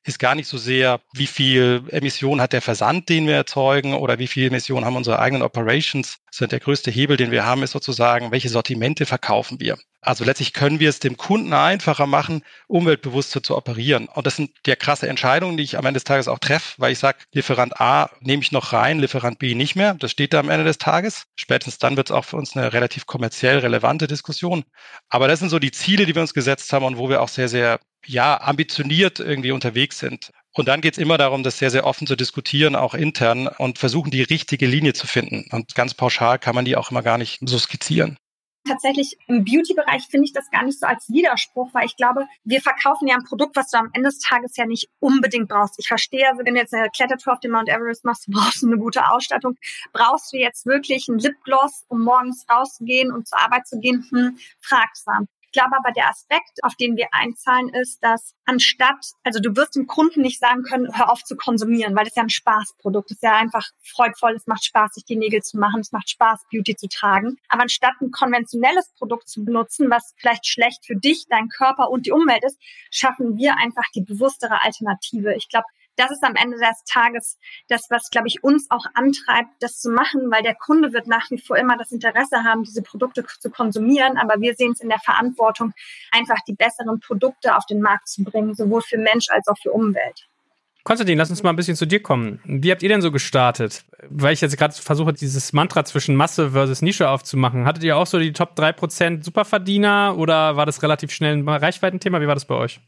ist 0.05 0.19
gar 0.19 0.35
nicht 0.35 0.49
so 0.49 0.59
sehr, 0.59 1.01
wie 1.13 1.27
viel 1.27 1.85
Emission 1.91 2.41
hat 2.41 2.53
der 2.53 2.63
Versand, 2.63 3.09
den 3.09 3.27
wir 3.27 3.35
erzeugen 3.35 3.95
oder 3.95 4.19
wie 4.19 4.27
viel 4.27 4.47
Emissionen 4.47 4.87
haben 4.87 4.97
unsere 4.97 5.19
eigenen 5.19 5.43
Operations. 5.43 6.19
Sondern 6.31 6.51
der 6.51 6.61
größte 6.61 6.91
Hebel, 6.91 7.17
den 7.17 7.31
wir 7.31 7.45
haben, 7.45 7.63
ist 7.63 7.73
sozusagen, 7.73 8.31
welche 8.31 8.49
Sortimente 8.49 9.07
verkaufen 9.07 9.61
wir. 9.61 9.77
Also 10.01 10.25
letztlich 10.25 10.53
können 10.53 10.79
wir 10.79 10.89
es 10.91 11.01
dem 11.01 11.17
Kunden 11.17 11.53
einfacher 11.53 12.07
machen, 12.07 12.45
umweltbewusster 12.69 13.43
zu 13.43 13.57
operieren. 13.57 14.07
Und 14.07 14.27
das 14.27 14.37
sind 14.37 14.53
ja 14.65 14.77
krasse 14.77 15.09
Entscheidungen, 15.09 15.57
die 15.57 15.65
ich 15.65 15.77
am 15.77 15.87
Ende 15.87 15.99
des 15.99 16.05
Tages 16.05 16.29
auch 16.29 16.39
treffe, 16.39 16.75
weil 16.79 16.93
ich 16.93 17.01
sage, 17.01 17.19
Lieferant 17.33 17.81
A 17.81 18.11
nehme 18.21 18.43
ich 18.43 18.53
noch 18.53 18.73
rein, 18.73 19.01
Lieferant 19.01 19.41
B 19.41 19.57
nicht 19.57 19.75
mehr. 19.75 19.95
Das 19.95 20.13
steht 20.13 20.33
da 20.33 20.41
am 20.41 20.51
Ende 20.51 20.65
des 20.65 20.79
Tages. 20.79 21.25
Spätestens 21.35 21.79
dann 21.79 21.97
wird 21.97 22.11
es 22.11 22.17
auch 22.17 22.25
für 22.25 22.37
uns 22.37 22.57
eine 22.57 22.73
relativ 22.73 23.07
kommerziell 23.07 23.59
relevante 23.59 24.07
Diskussion. 24.07 24.65
Aber 25.09 25.27
das 25.27 25.41
sind 25.41 25.49
so 25.49 25.59
die 25.59 25.73
Ziele, 25.73 26.07
die 26.07 26.15
wir 26.15 26.23
uns 26.23 26.35
gesetzt 26.35 26.73
haben 26.73 26.85
und 26.85 26.97
wo 26.97 27.09
wir 27.09 27.21
auch 27.21 27.29
sehr, 27.29 27.49
sehr 27.49 27.81
ja, 28.07 28.41
ambitioniert 28.41 29.19
irgendwie 29.19 29.51
unterwegs 29.51 29.99
sind. 29.99 30.31
Und 30.53 30.69
dann 30.69 30.81
geht 30.81 30.95
es 30.95 30.99
immer 30.99 31.19
darum, 31.19 31.43
das 31.43 31.59
sehr, 31.59 31.71
sehr 31.71 31.85
offen 31.85 32.07
zu 32.07 32.15
diskutieren, 32.15 32.77
auch 32.77 32.95
intern 32.95 33.49
und 33.49 33.79
versuchen, 33.79 34.13
die 34.13 34.23
richtige 34.23 34.67
Linie 34.67 34.93
zu 34.93 35.09
finden. 35.09 35.47
Und 35.51 35.75
ganz 35.75 35.95
pauschal 35.95 36.39
kann 36.39 36.55
man 36.55 36.65
die 36.65 36.77
auch 36.77 36.93
immer 36.93 37.03
gar 37.03 37.19
nicht 37.19 37.41
so 37.45 37.59
skizzieren 37.59 38.17
tatsächlich 38.69 39.17
im 39.27 39.45
Beauty-Bereich 39.45 40.07
finde 40.09 40.27
ich 40.27 40.33
das 40.33 40.51
gar 40.51 40.65
nicht 40.65 40.79
so 40.79 40.87
als 40.87 41.09
Widerspruch, 41.09 41.71
weil 41.73 41.87
ich 41.87 41.97
glaube, 41.97 42.27
wir 42.45 42.61
verkaufen 42.61 43.09
ja 43.09 43.17
ein 43.17 43.25
Produkt, 43.25 43.57
was 43.57 43.71
du 43.71 43.79
am 43.79 43.91
Ende 43.93 44.09
des 44.09 44.19
Tages 44.19 44.57
ja 44.57 44.67
nicht 44.67 44.89
unbedingt 45.01 45.49
brauchst. 45.49 45.79
Ich 45.79 45.89
verstehe, 45.89 46.29
also 46.29 46.45
wenn 46.45 46.55
du 46.55 46.61
jetzt 46.61 46.75
eine 46.75 46.91
Klettertour 46.91 47.33
auf 47.33 47.41
dem 47.41 47.53
Mount 47.53 47.69
Everest 47.69 48.05
machst, 48.05 48.27
brauchst 48.31 48.63
du 48.63 48.67
eine 48.67 48.79
gute 48.79 49.09
Ausstattung. 49.11 49.57
Brauchst 49.93 50.33
du 50.33 50.37
jetzt 50.37 50.67
wirklich 50.67 51.09
ein 51.09 51.19
Lipgloss, 51.19 51.85
um 51.89 52.03
morgens 52.05 52.47
rauszugehen 52.51 53.13
und 53.13 53.27
zur 53.27 53.41
Arbeit 53.41 53.67
zu 53.67 53.79
gehen? 53.81 54.07
Hm, 54.11 54.39
fragsam. 54.61 55.29
Ich 55.51 55.53
glaube 55.53 55.79
aber, 55.79 55.93
der 55.93 56.11
Aspekt, 56.11 56.63
auf 56.63 56.75
den 56.75 56.97
wir 56.97 57.09
einzahlen, 57.11 57.71
ist, 57.71 58.05
dass 58.05 58.35
anstatt, 58.45 59.13
also 59.25 59.41
du 59.41 59.57
wirst 59.57 59.77
dem 59.77 59.87
Kunden 59.87 60.21
nicht 60.21 60.39
sagen 60.39 60.63
können, 60.63 60.95
hör 60.95 61.11
auf 61.11 61.25
zu 61.25 61.37
konsumieren, 61.37 61.97
weil 61.97 62.05
das 62.05 62.17
ja 62.17 62.23
ein 62.23 62.29
Spaßprodukt 62.29 63.11
ist 63.13 63.23
ja 63.23 63.35
einfach 63.35 63.67
freudvoll, 63.83 64.35
es 64.35 64.47
macht 64.47 64.67
Spaß, 64.67 64.93
sich 64.93 65.07
die 65.07 65.17
Nägel 65.17 65.41
zu 65.41 65.59
machen, 65.59 65.81
es 65.81 65.91
macht 65.91 66.11
Spaß, 66.11 66.45
Beauty 66.53 66.77
zu 66.77 66.87
tragen. 66.89 67.39
Aber 67.49 67.63
anstatt 67.63 67.95
ein 68.03 68.11
konventionelles 68.11 68.93
Produkt 68.99 69.27
zu 69.27 69.43
benutzen, 69.43 69.89
was 69.89 70.13
vielleicht 70.19 70.47
schlecht 70.47 70.85
für 70.85 70.97
dich, 70.97 71.27
deinen 71.31 71.49
Körper 71.49 71.89
und 71.89 72.05
die 72.05 72.13
Umwelt 72.13 72.45
ist, 72.45 72.61
schaffen 72.91 73.39
wir 73.39 73.57
einfach 73.57 73.87
die 73.95 74.03
bewusstere 74.03 74.61
Alternative. 74.61 75.35
Ich 75.35 75.49
glaube, 75.49 75.67
das 75.99 76.11
ist 76.11 76.25
am 76.25 76.35
Ende 76.37 76.59
des 76.59 76.85
Tages 76.85 77.39
das, 77.69 77.87
was, 77.91 78.11
glaube 78.11 78.29
ich, 78.29 78.43
uns 78.43 78.71
auch 78.71 78.87
antreibt, 78.95 79.51
das 79.61 79.81
zu 79.81 79.91
machen, 79.91 80.31
weil 80.31 80.43
der 80.43 80.55
Kunde 80.55 80.93
wird 80.93 81.07
nach 81.07 81.31
wie 81.31 81.39
vor 81.39 81.57
immer 81.57 81.77
das 81.77 81.93
Interesse 81.93 82.45
haben, 82.45 82.65
diese 82.65 82.83
Produkte 82.83 83.25
zu 83.41 83.51
konsumieren. 83.51 84.17
Aber 84.17 84.41
wir 84.41 84.55
sehen 84.55 84.73
es 84.73 84.81
in 84.81 84.89
der 84.89 85.01
Verantwortung, 85.01 85.73
einfach 86.13 86.39
die 86.47 86.55
besseren 86.55 87.01
Produkte 87.01 87.57
auf 87.57 87.67
den 87.67 87.81
Markt 87.81 88.09
zu 88.09 88.25
bringen, 88.25 88.55
sowohl 88.55 88.83
für 88.83 88.99
Mensch 88.99 89.27
als 89.31 89.49
auch 89.49 89.59
für 89.61 89.73
Umwelt. 89.73 90.29
Konstantin, 90.85 91.19
lass 91.19 91.29
uns 91.29 91.43
mal 91.43 91.51
ein 91.51 91.57
bisschen 91.57 91.77
zu 91.77 91.87
dir 91.87 92.03
kommen. 92.03 92.41
Wie 92.45 92.71
habt 92.71 92.83
ihr 92.83 92.89
denn 92.89 93.03
so 93.03 93.11
gestartet? 93.13 93.85
Weil 94.09 94.33
ich 94.33 94.41
jetzt 94.41 94.57
gerade 94.57 94.73
versuche, 94.73 95.13
dieses 95.13 95.53
Mantra 95.53 95.85
zwischen 95.85 96.17
Masse 96.17 96.53
versus 96.53 96.81
Nische 96.81 97.11
aufzumachen. 97.11 97.67
Hattet 97.67 97.85
ihr 97.85 97.97
auch 97.97 98.07
so 98.07 98.19
die 98.19 98.33
Top 98.33 98.59
3% 98.59 99.23
Superverdiener 99.23 100.15
oder 100.17 100.57
war 100.57 100.65
das 100.65 100.83
relativ 100.83 101.11
schnell 101.11 101.37
ein 101.37 101.47
Reichweitenthema? 101.47 102.23
Wie 102.23 102.27
war 102.27 102.35
das 102.35 102.47
bei 102.47 102.55
euch? 102.55 102.81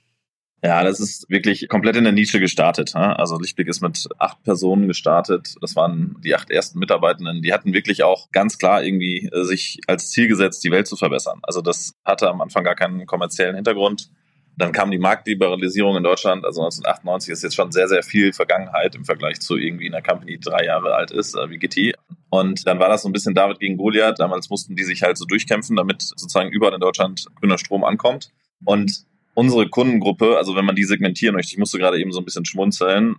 Ja, 0.63 0.85
das 0.85 1.01
ist 1.01 1.31
wirklich 1.31 1.69
komplett 1.69 1.97
in 1.97 2.05
der 2.05 2.13
Nische 2.13 2.39
gestartet. 2.39 2.95
Also 2.95 3.39
Lichtblick 3.39 3.69
ist 3.69 3.81
mit 3.81 4.09
acht 4.19 4.43
Personen 4.43 4.89
gestartet. 4.89 5.55
Das 5.63 5.75
waren 5.75 6.17
die 6.23 6.35
acht 6.35 6.51
ersten 6.51 6.79
Mitarbeitenden. 6.79 7.41
Die 7.41 7.55
hatten 7.55 7.73
wirklich 7.73 8.03
auch 8.03 8.31
ganz 8.31 8.59
klar 8.59 8.83
irgendwie 8.83 9.31
äh, 9.33 9.45
sich 9.45 9.81
als 9.87 10.11
Ziel 10.11 10.29
gesetzt, 10.29 10.63
die 10.63 10.71
Welt 10.71 10.87
zu 10.87 10.97
verbessern. 10.97 11.41
Also 11.43 11.63
das 11.63 11.95
hatte 12.05 12.29
am 12.29 12.43
Anfang 12.43 12.63
gar 12.63 12.75
keinen 12.75 13.07
kommerziellen 13.07 13.55
Hintergrund. 13.55 14.11
Dann 14.59 14.73
kam 14.73 14.91
die 14.91 14.99
Marktliberalisierung 14.99 15.97
in 15.97 16.03
Deutschland, 16.03 16.45
also 16.45 16.61
1998 16.61 17.33
ist 17.33 17.43
jetzt 17.43 17.55
schon 17.55 17.73
sehr, 17.73 17.89
sehr 17.89 18.03
viel 18.03 18.35
Vergangenheit 18.35 18.95
im 18.95 19.07
Vergleich 19.07 19.41
zu 19.41 19.57
irgendwie 19.57 19.89
einer 19.89 20.03
Company, 20.03 20.33
die 20.33 20.41
drei 20.41 20.67
Jahre 20.67 20.95
alt 20.95 21.11
ist, 21.13 21.35
äh, 21.35 21.49
wie 21.49 21.57
Gitti. 21.57 21.95
Und 22.29 22.67
dann 22.67 22.79
war 22.79 22.91
das 22.91 23.03
so 23.03 23.09
ein 23.09 23.13
bisschen 23.13 23.35
David 23.35 23.61
gegen 23.61 23.79
Goliath. 23.79 24.19
Damals 24.19 24.51
mussten 24.51 24.77
die 24.77 24.85
sich 24.85 25.03
halt 25.03 25.17
so 25.17 25.25
durchkämpfen, 25.25 25.77
damit 25.77 26.03
sozusagen 26.03 26.51
überall 26.51 26.75
in 26.75 26.81
Deutschland 26.81 27.25
grüner 27.41 27.57
Strom 27.57 27.85
ankommt. 27.85 28.31
Und 28.67 29.07
unsere 29.41 29.69
Kundengruppe, 29.69 30.37
also 30.37 30.55
wenn 30.55 30.67
man 30.67 30.77
die 30.77 30.85
segmentieren 30.85 31.35
möchte, 31.35 31.53
ich 31.53 31.59
musste 31.59 31.79
gerade 31.79 31.99
eben 31.99 32.13
so 32.13 32.21
ein 32.21 32.27
bisschen 32.27 32.45
schmunzeln. 32.45 33.17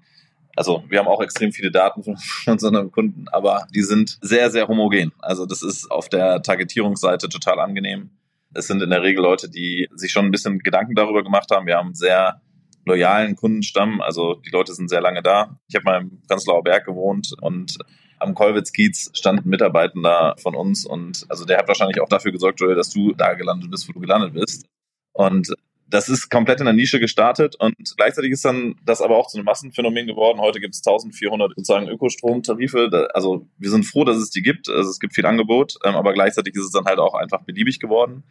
Also 0.55 0.83
wir 0.87 0.99
haben 0.99 1.07
auch 1.07 1.21
extrem 1.21 1.51
viele 1.51 1.71
Daten 1.71 2.03
von, 2.03 2.15
unseren 2.45 2.91
Kunden, 2.91 3.25
aber 3.29 3.65
die 3.73 3.81
sind 3.81 4.19
sehr, 4.21 4.51
sehr 4.51 4.67
homogen. 4.67 5.11
Also 5.19 5.47
das 5.47 5.63
ist 5.63 5.89
auf 5.89 6.09
der 6.09 6.43
Targetierungsseite 6.43 7.27
total 7.27 7.59
angenehm. 7.59 8.11
Es 8.53 8.67
sind 8.67 8.83
in 8.83 8.91
der 8.91 9.01
Regel 9.01 9.23
Leute, 9.23 9.49
die 9.49 9.89
sich 9.95 10.11
schon 10.11 10.25
ein 10.25 10.31
bisschen 10.31 10.59
Gedanken 10.59 10.93
darüber 10.93 11.23
gemacht 11.23 11.49
haben. 11.51 11.65
Wir 11.65 11.77
haben 11.77 11.87
einen 11.87 11.95
sehr 11.95 12.41
loyalen 12.85 13.35
Kundenstamm, 13.35 14.01
also 14.01 14.35
die 14.45 14.49
Leute 14.49 14.73
sind 14.73 14.89
sehr 14.89 15.01
lange 15.01 15.23
da. 15.23 15.55
Ich 15.69 15.75
habe 15.75 15.85
mal 15.85 16.01
im 16.01 16.21
Prenzlauer 16.27 16.63
Berg 16.63 16.85
gewohnt 16.85 17.33
und 17.41 17.77
am 18.19 18.35
Kolwitz-Kiez 18.35 19.11
stand 19.13 19.45
ein 19.45 19.49
Mitarbeitender 19.49 20.35
von 20.37 20.55
uns 20.55 20.85
und 20.85 21.25
also 21.29 21.45
der 21.45 21.57
hat 21.57 21.67
wahrscheinlich 21.67 21.99
auch 22.01 22.09
dafür 22.09 22.31
gesorgt, 22.31 22.59
Joel, 22.59 22.75
dass 22.75 22.91
du 22.91 23.13
da 23.13 23.33
gelandet 23.33 23.71
bist, 23.71 23.87
wo 23.87 23.93
du 23.93 23.99
gelandet 23.99 24.33
bist. 24.33 24.65
Und 25.13 25.53
das 25.91 26.07
ist 26.07 26.29
komplett 26.29 26.59
in 26.61 26.65
der 26.65 26.73
Nische 26.73 27.01
gestartet 27.01 27.55
und 27.57 27.75
gleichzeitig 27.97 28.31
ist 28.31 28.45
dann 28.45 28.75
das 28.85 29.01
aber 29.01 29.17
auch 29.17 29.27
zu 29.27 29.37
einem 29.37 29.45
Massenphänomen 29.45 30.07
geworden. 30.07 30.39
Heute 30.39 30.61
gibt 30.61 30.73
es 30.73 30.81
1400 30.85 31.53
sozusagen 31.55 31.89
Ökostromtarife. 31.89 33.09
Also 33.13 33.45
wir 33.57 33.69
sind 33.69 33.83
froh, 33.83 34.05
dass 34.05 34.15
es 34.15 34.29
die 34.29 34.41
gibt. 34.41 34.69
Also 34.69 34.89
es 34.89 34.99
gibt 34.99 35.13
viel 35.13 35.25
Angebot, 35.25 35.75
ähm, 35.83 35.95
aber 35.95 36.13
gleichzeitig 36.13 36.55
ist 36.55 36.63
es 36.63 36.71
dann 36.71 36.85
halt 36.85 36.99
auch 36.99 37.13
einfach 37.13 37.43
beliebig 37.43 37.79
geworden. 37.79 38.23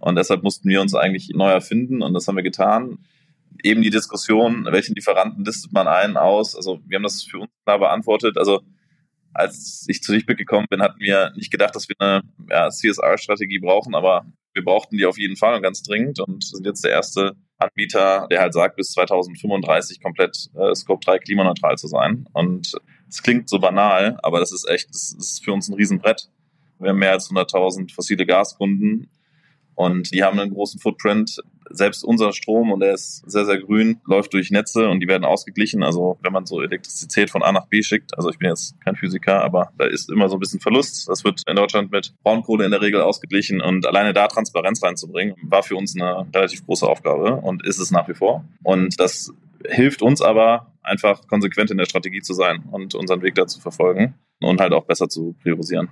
Und 0.00 0.16
deshalb 0.16 0.42
mussten 0.42 0.68
wir 0.68 0.80
uns 0.80 0.94
eigentlich 0.94 1.30
neu 1.32 1.50
erfinden 1.50 2.02
und 2.02 2.14
das 2.14 2.26
haben 2.26 2.36
wir 2.36 2.42
getan. 2.42 2.98
Eben 3.62 3.82
die 3.82 3.90
Diskussion, 3.90 4.66
welchen 4.68 4.96
Lieferanten 4.96 5.44
listet 5.44 5.72
man 5.72 5.86
einen 5.86 6.16
aus? 6.16 6.56
Also 6.56 6.80
wir 6.84 6.96
haben 6.96 7.04
das 7.04 7.22
für 7.22 7.38
uns 7.38 7.50
klar 7.64 7.78
beantwortet. 7.78 8.36
Also 8.36 8.62
als 9.32 9.86
ich 9.88 10.02
zu 10.02 10.12
Lichtblick 10.12 10.38
gekommen 10.38 10.66
bin, 10.68 10.82
hatten 10.82 10.98
wir 10.98 11.32
nicht 11.36 11.52
gedacht, 11.52 11.76
dass 11.76 11.88
wir 11.88 11.96
eine 12.00 12.22
ja, 12.50 12.70
CSR-Strategie 12.70 13.60
brauchen, 13.60 13.94
aber 13.94 14.26
wir 14.54 14.64
brauchten 14.64 14.96
die 14.96 15.06
auf 15.06 15.18
jeden 15.18 15.36
Fall 15.36 15.54
und 15.54 15.62
ganz 15.62 15.82
dringend 15.82 16.20
und 16.20 16.44
sind 16.44 16.64
jetzt 16.64 16.84
der 16.84 16.92
erste 16.92 17.36
Anbieter, 17.58 18.26
der 18.30 18.40
halt 18.40 18.54
sagt, 18.54 18.76
bis 18.76 18.92
2035 18.92 20.02
komplett 20.02 20.48
äh, 20.54 20.74
Scope 20.74 21.04
3 21.04 21.18
klimaneutral 21.18 21.76
zu 21.76 21.88
sein. 21.88 22.26
Und 22.32 22.72
es 23.08 23.22
klingt 23.22 23.48
so 23.48 23.58
banal, 23.58 24.18
aber 24.22 24.40
das 24.40 24.52
ist 24.52 24.68
echt, 24.68 24.88
das 24.90 25.14
ist 25.18 25.44
für 25.44 25.52
uns 25.52 25.68
ein 25.68 25.74
Riesenbrett. 25.74 26.30
Wir 26.78 26.90
haben 26.90 26.98
mehr 26.98 27.12
als 27.12 27.30
100.000 27.30 27.92
fossile 27.94 28.26
Gaskunden 28.26 29.10
und 29.74 30.12
die 30.14 30.22
haben 30.22 30.38
einen 30.38 30.52
großen 30.52 30.80
Footprint. 30.80 31.42
Selbst 31.70 32.04
unser 32.04 32.32
Strom, 32.32 32.72
und 32.72 32.80
der 32.80 32.92
ist 32.92 33.28
sehr, 33.28 33.46
sehr 33.46 33.58
grün, 33.58 34.00
läuft 34.06 34.34
durch 34.34 34.50
Netze 34.50 34.88
und 34.88 35.00
die 35.00 35.08
werden 35.08 35.24
ausgeglichen. 35.24 35.82
Also 35.82 36.18
wenn 36.22 36.32
man 36.32 36.44
so 36.46 36.60
Elektrizität 36.60 37.30
von 37.30 37.42
A 37.42 37.52
nach 37.52 37.66
B 37.66 37.82
schickt, 37.82 38.16
also 38.16 38.28
ich 38.30 38.38
bin 38.38 38.50
jetzt 38.50 38.78
kein 38.82 38.96
Physiker, 38.96 39.42
aber 39.42 39.72
da 39.78 39.86
ist 39.86 40.10
immer 40.10 40.28
so 40.28 40.36
ein 40.36 40.40
bisschen 40.40 40.60
Verlust. 40.60 41.08
Das 41.08 41.24
wird 41.24 41.42
in 41.48 41.56
Deutschland 41.56 41.90
mit 41.90 42.14
Braunkohle 42.22 42.64
in 42.66 42.70
der 42.70 42.82
Regel 42.82 43.00
ausgeglichen 43.00 43.60
und 43.60 43.86
alleine 43.86 44.12
da 44.12 44.28
Transparenz 44.28 44.82
reinzubringen, 44.82 45.36
war 45.42 45.62
für 45.62 45.76
uns 45.76 45.96
eine 45.96 46.26
relativ 46.34 46.64
große 46.66 46.86
Aufgabe 46.86 47.36
und 47.36 47.66
ist 47.66 47.78
es 47.78 47.90
nach 47.90 48.08
wie 48.08 48.14
vor. 48.14 48.44
Und 48.62 49.00
das 49.00 49.32
hilft 49.66 50.02
uns 50.02 50.20
aber 50.20 50.72
einfach 50.82 51.26
konsequent 51.26 51.70
in 51.70 51.78
der 51.78 51.86
Strategie 51.86 52.20
zu 52.20 52.34
sein 52.34 52.64
und 52.70 52.94
unseren 52.94 53.22
Weg 53.22 53.34
da 53.34 53.46
zu 53.46 53.60
verfolgen 53.60 54.14
und 54.40 54.60
halt 54.60 54.72
auch 54.72 54.84
besser 54.84 55.08
zu 55.08 55.34
priorisieren. 55.42 55.88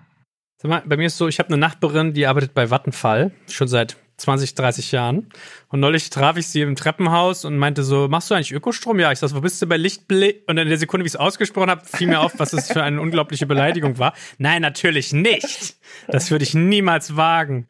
Sag 0.62 0.68
mal, 0.68 0.82
bei 0.86 0.96
mir 0.96 1.06
ist 1.06 1.18
so, 1.18 1.26
ich 1.26 1.40
habe 1.40 1.48
eine 1.48 1.56
Nachbarin, 1.56 2.12
die 2.12 2.24
arbeitet 2.24 2.54
bei 2.54 2.70
Vattenfall, 2.70 3.32
schon 3.48 3.66
seit 3.66 3.96
20, 4.18 4.54
30 4.54 4.92
Jahren. 4.92 5.28
Und 5.70 5.80
neulich 5.80 6.08
traf 6.08 6.36
ich 6.36 6.46
sie 6.46 6.60
im 6.60 6.76
Treppenhaus 6.76 7.44
und 7.44 7.58
meinte 7.58 7.82
so, 7.82 8.06
machst 8.06 8.30
du 8.30 8.36
eigentlich 8.36 8.52
Ökostrom? 8.52 9.00
Ja, 9.00 9.10
ich 9.10 9.18
sag, 9.18 9.34
wo 9.34 9.40
bist 9.40 9.60
du 9.60 9.66
bei 9.66 9.76
Lichtblick? 9.76 10.44
Und 10.46 10.58
in 10.58 10.68
der 10.68 10.78
Sekunde, 10.78 11.02
wie 11.02 11.08
ich 11.08 11.14
es 11.14 11.18
ausgesprochen 11.18 11.68
habe, 11.68 11.84
fiel 11.84 12.06
mir 12.06 12.20
auf, 12.20 12.38
was 12.38 12.52
das 12.52 12.70
für 12.70 12.80
eine 12.80 13.00
unglaubliche 13.00 13.44
Beleidigung 13.44 13.98
war. 13.98 14.14
Nein, 14.38 14.62
natürlich 14.62 15.12
nicht. 15.12 15.74
Das 16.06 16.30
würde 16.30 16.44
ich 16.44 16.54
niemals 16.54 17.16
wagen. 17.16 17.66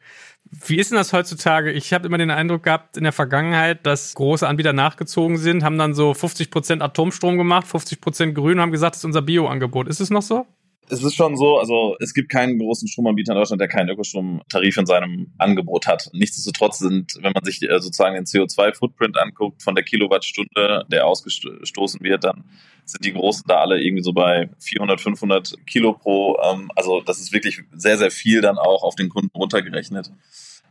Wie 0.51 0.77
ist 0.77 0.91
denn 0.91 0.99
das 0.99 1.13
heutzutage? 1.13 1.71
Ich 1.71 1.93
habe 1.93 2.05
immer 2.05 2.19
den 2.19 2.29
Eindruck 2.29 2.61
gehabt 2.61 2.95
in 2.95 3.05
der 3.05 3.11
Vergangenheit, 3.11 3.87
dass 3.87 4.13
große 4.13 4.47
Anbieter 4.47 4.73
nachgezogen 4.73 5.37
sind, 5.37 5.63
haben 5.63 5.79
dann 5.79 5.95
so 5.95 6.13
50 6.13 6.51
Prozent 6.51 6.83
Atomstrom 6.83 7.39
gemacht, 7.39 7.65
50 7.65 8.01
Prozent 8.01 8.35
Grün 8.35 8.57
und 8.57 8.61
haben 8.61 8.71
gesagt, 8.71 8.93
das 8.93 8.99
ist 8.99 9.05
unser 9.05 9.23
Bioangebot. 9.23 9.87
Ist 9.87 9.99
es 9.99 10.11
noch 10.11 10.21
so? 10.21 10.45
Es 10.89 11.03
ist 11.03 11.15
schon 11.15 11.37
so, 11.37 11.57
also 11.57 11.95
es 11.99 12.13
gibt 12.13 12.29
keinen 12.29 12.59
großen 12.59 12.87
Stromanbieter 12.87 13.33
in 13.33 13.37
Deutschland, 13.37 13.61
der 13.61 13.67
keinen 13.67 13.89
Ökostromtarif 13.89 14.77
in 14.77 14.85
seinem 14.85 15.33
Angebot 15.37 15.87
hat. 15.87 16.09
Nichtsdestotrotz 16.13 16.79
sind, 16.79 17.15
wenn 17.21 17.33
man 17.33 17.43
sich 17.43 17.61
äh, 17.61 17.79
sozusagen 17.79 18.15
den 18.15 18.25
CO2-Footprint 18.25 19.17
anguckt 19.17 19.63
von 19.63 19.75
der 19.75 19.83
Kilowattstunde, 19.83 20.85
der 20.91 21.07
ausgestoßen 21.07 22.01
wird, 22.01 22.23
dann 22.23 22.43
sind 22.85 23.05
die 23.05 23.13
Großen 23.13 23.45
da 23.47 23.59
alle 23.59 23.81
irgendwie 23.81 24.03
so 24.03 24.13
bei 24.13 24.49
400, 24.59 24.99
500 24.99 25.53
Kilo 25.65 25.93
pro. 25.93 26.37
Ähm, 26.43 26.69
also 26.75 27.01
das 27.01 27.19
ist 27.19 27.33
wirklich 27.33 27.61
sehr, 27.73 27.97
sehr 27.97 28.11
viel 28.11 28.41
dann 28.41 28.57
auch 28.57 28.83
auf 28.83 28.95
den 28.95 29.09
Kunden 29.09 29.35
runtergerechnet. 29.35 30.11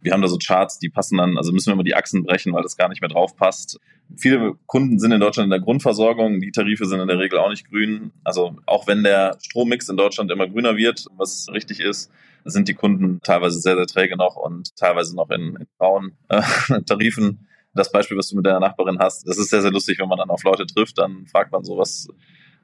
Wir 0.03 0.12
haben 0.12 0.23
da 0.23 0.29
so 0.29 0.37
Charts, 0.37 0.79
die 0.79 0.88
passen 0.88 1.17
dann, 1.17 1.38
also 1.38 1.53
müssen 1.53 1.69
wir 1.69 1.75
immer 1.75 1.85
die 1.85 1.95
Achsen 1.95 2.25
brechen, 2.25 2.53
weil 2.53 2.62
das 2.62 2.77
gar 2.77 2.88
nicht 2.88 3.01
mehr 3.01 3.09
drauf 3.09 3.37
passt. 3.37 3.79
Viele 4.17 4.55
Kunden 4.67 4.99
sind 4.99 5.12
in 5.12 5.21
Deutschland 5.21 5.47
in 5.47 5.51
der 5.51 5.61
Grundversorgung, 5.61 6.41
die 6.41 6.51
Tarife 6.51 6.87
sind 6.87 7.01
in 7.01 7.09
der 7.09 7.19
Regel 7.19 7.38
auch 7.38 7.49
nicht 7.49 7.69
grün. 7.71 8.12
Also 8.25 8.57
auch 8.67 8.87
wenn 8.87 9.03
der 9.03 9.38
Strommix 9.41 9.88
in 9.88 9.97
Deutschland 9.97 10.31
immer 10.31 10.49
grüner 10.49 10.77
wird, 10.77 11.07
was 11.17 11.47
richtig 11.53 11.81
ist, 11.81 12.11
sind 12.45 12.69
die 12.69 12.75
Kunden 12.75 13.21
teilweise 13.23 13.61
sehr, 13.61 13.77
sehr 13.77 13.87
träge 13.87 14.17
noch 14.17 14.37
und 14.37 14.77
teilweise 14.77 15.15
noch 15.15 15.31
in, 15.31 15.57
in 15.57 15.67
grauen 15.79 16.12
äh, 16.29 16.43
Tarifen 16.87 17.47
das 17.75 17.91
Beispiel, 17.91 18.19
was 18.19 18.29
du 18.29 18.37
mit 18.37 18.47
deiner 18.47 18.61
Nachbarin 18.61 18.99
hast, 18.99 19.27
das 19.27 19.38
ist 19.38 19.51
sehr, 19.51 19.62
sehr 19.62 19.71
lustig, 19.71 19.99
wenn 19.99 20.09
man 20.09 20.19
dann 20.19 20.31
auf 20.31 20.43
Leute 20.43 20.67
trifft, 20.67 20.99
dann 20.99 21.27
fragt 21.27 21.53
man 21.53 21.65
so, 21.65 21.79
was, 21.79 22.09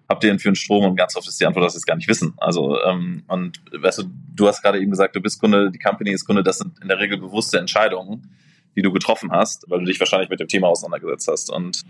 habt 0.09 0.25
ihr 0.25 0.31
denn 0.31 0.39
für 0.39 0.49
einen 0.49 0.57
Strom? 0.57 0.85
Und 0.85 0.97
ganz 0.97 1.17
oft 1.17 1.29
ist 1.29 1.41
die 1.41 1.47
Antwort, 1.47 1.67
dass 1.67 1.75
sie 1.75 1.79
es 1.79 1.87
gar 1.87 1.97
nicht 1.97 2.09
wissen. 2.09 2.35
Also, 2.39 2.81
ähm, 2.83 3.25
und 3.29 3.61
weißt 3.73 3.99
du, 3.99 4.05
du 4.35 4.49
hast 4.49 4.63
gerade 4.63 4.81
eben 4.81 4.91
gesagt, 4.91 5.15
du 5.15 5.21
bist 5.21 5.41
Kunde, 5.41 5.71
die 5.71 5.79
Company 5.79 6.11
ist 6.11 6.25
Kunde, 6.25 6.43
das 6.43 6.59
sind 6.59 6.81
in 6.81 6.89
der 6.89 6.99
Regel 6.99 7.19
bewusste 7.19 7.59
Entscheidungen, 7.59 8.31
die 8.75 8.83
du 8.83 8.93
getroffen 8.93 9.31
hast, 9.31 9.65
weil 9.69 9.81
du 9.81 9.85
dich 9.85 10.01
wahrscheinlich 10.01 10.31
mit 10.31 10.41
dem 10.41 10.49
Thema 10.49 10.69
auseinandergesetzt 10.69 11.29
hast. 11.29 11.51
Und 11.51 11.85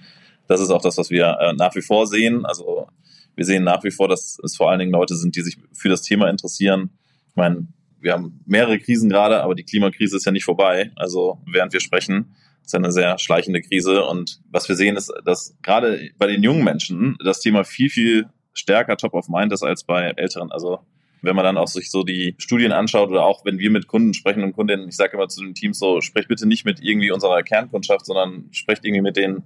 das 0.46 0.60
ist 0.60 0.70
auch 0.70 0.82
das, 0.82 0.98
was 0.98 1.10
wir 1.10 1.36
äh, 1.40 1.52
nach 1.52 1.74
wie 1.74 1.82
vor 1.82 2.06
sehen. 2.06 2.44
Also 2.44 2.88
wir 3.36 3.44
sehen 3.44 3.62
nach 3.62 3.84
wie 3.84 3.90
vor, 3.90 4.08
dass 4.08 4.38
es 4.42 4.56
vor 4.56 4.70
allen 4.70 4.80
Dingen 4.80 4.92
Leute 4.92 5.14
sind, 5.14 5.36
die 5.36 5.42
sich 5.42 5.58
für 5.72 5.88
das 5.88 6.02
Thema 6.02 6.28
interessieren. 6.28 6.90
Ich 7.28 7.36
meine, 7.36 7.68
wir 8.00 8.12
haben 8.12 8.40
mehrere 8.46 8.78
Krisen 8.78 9.08
gerade, 9.08 9.42
aber 9.42 9.54
die 9.54 9.64
Klimakrise 9.64 10.16
ist 10.16 10.24
ja 10.24 10.32
nicht 10.32 10.44
vorbei. 10.44 10.90
Also 10.96 11.38
während 11.46 11.72
wir 11.72 11.80
sprechen, 11.80 12.34
ist 12.68 12.74
eine 12.74 12.92
sehr 12.92 13.18
schleichende 13.18 13.62
Krise. 13.62 14.04
Und 14.04 14.40
was 14.50 14.68
wir 14.68 14.76
sehen, 14.76 14.96
ist, 14.96 15.12
dass 15.24 15.56
gerade 15.62 16.10
bei 16.18 16.26
den 16.26 16.42
jungen 16.42 16.64
Menschen 16.64 17.16
das 17.24 17.40
Thema 17.40 17.64
viel, 17.64 17.88
viel 17.88 18.26
stärker 18.52 18.96
top 18.96 19.14
of 19.14 19.28
mind 19.28 19.52
ist 19.52 19.62
als 19.62 19.84
bei 19.84 20.12
Älteren. 20.16 20.52
Also 20.52 20.80
wenn 21.22 21.34
man 21.34 21.44
dann 21.44 21.56
auch 21.56 21.66
sich 21.66 21.90
so 21.90 22.04
die 22.04 22.34
Studien 22.38 22.72
anschaut 22.72 23.10
oder 23.10 23.24
auch 23.24 23.44
wenn 23.44 23.58
wir 23.58 23.70
mit 23.70 23.88
Kunden 23.88 24.14
sprechen 24.14 24.44
und 24.44 24.52
Kundinnen, 24.52 24.88
ich 24.88 24.96
sage 24.96 25.16
immer 25.16 25.28
zu 25.28 25.42
den 25.42 25.54
Teams 25.54 25.78
so, 25.78 26.00
sprecht 26.00 26.28
bitte 26.28 26.46
nicht 26.46 26.64
mit 26.64 26.80
irgendwie 26.80 27.10
unserer 27.10 27.42
Kernkundschaft, 27.42 28.06
sondern 28.06 28.48
sprecht 28.52 28.84
irgendwie 28.84 29.02
mit 29.02 29.16
den 29.16 29.42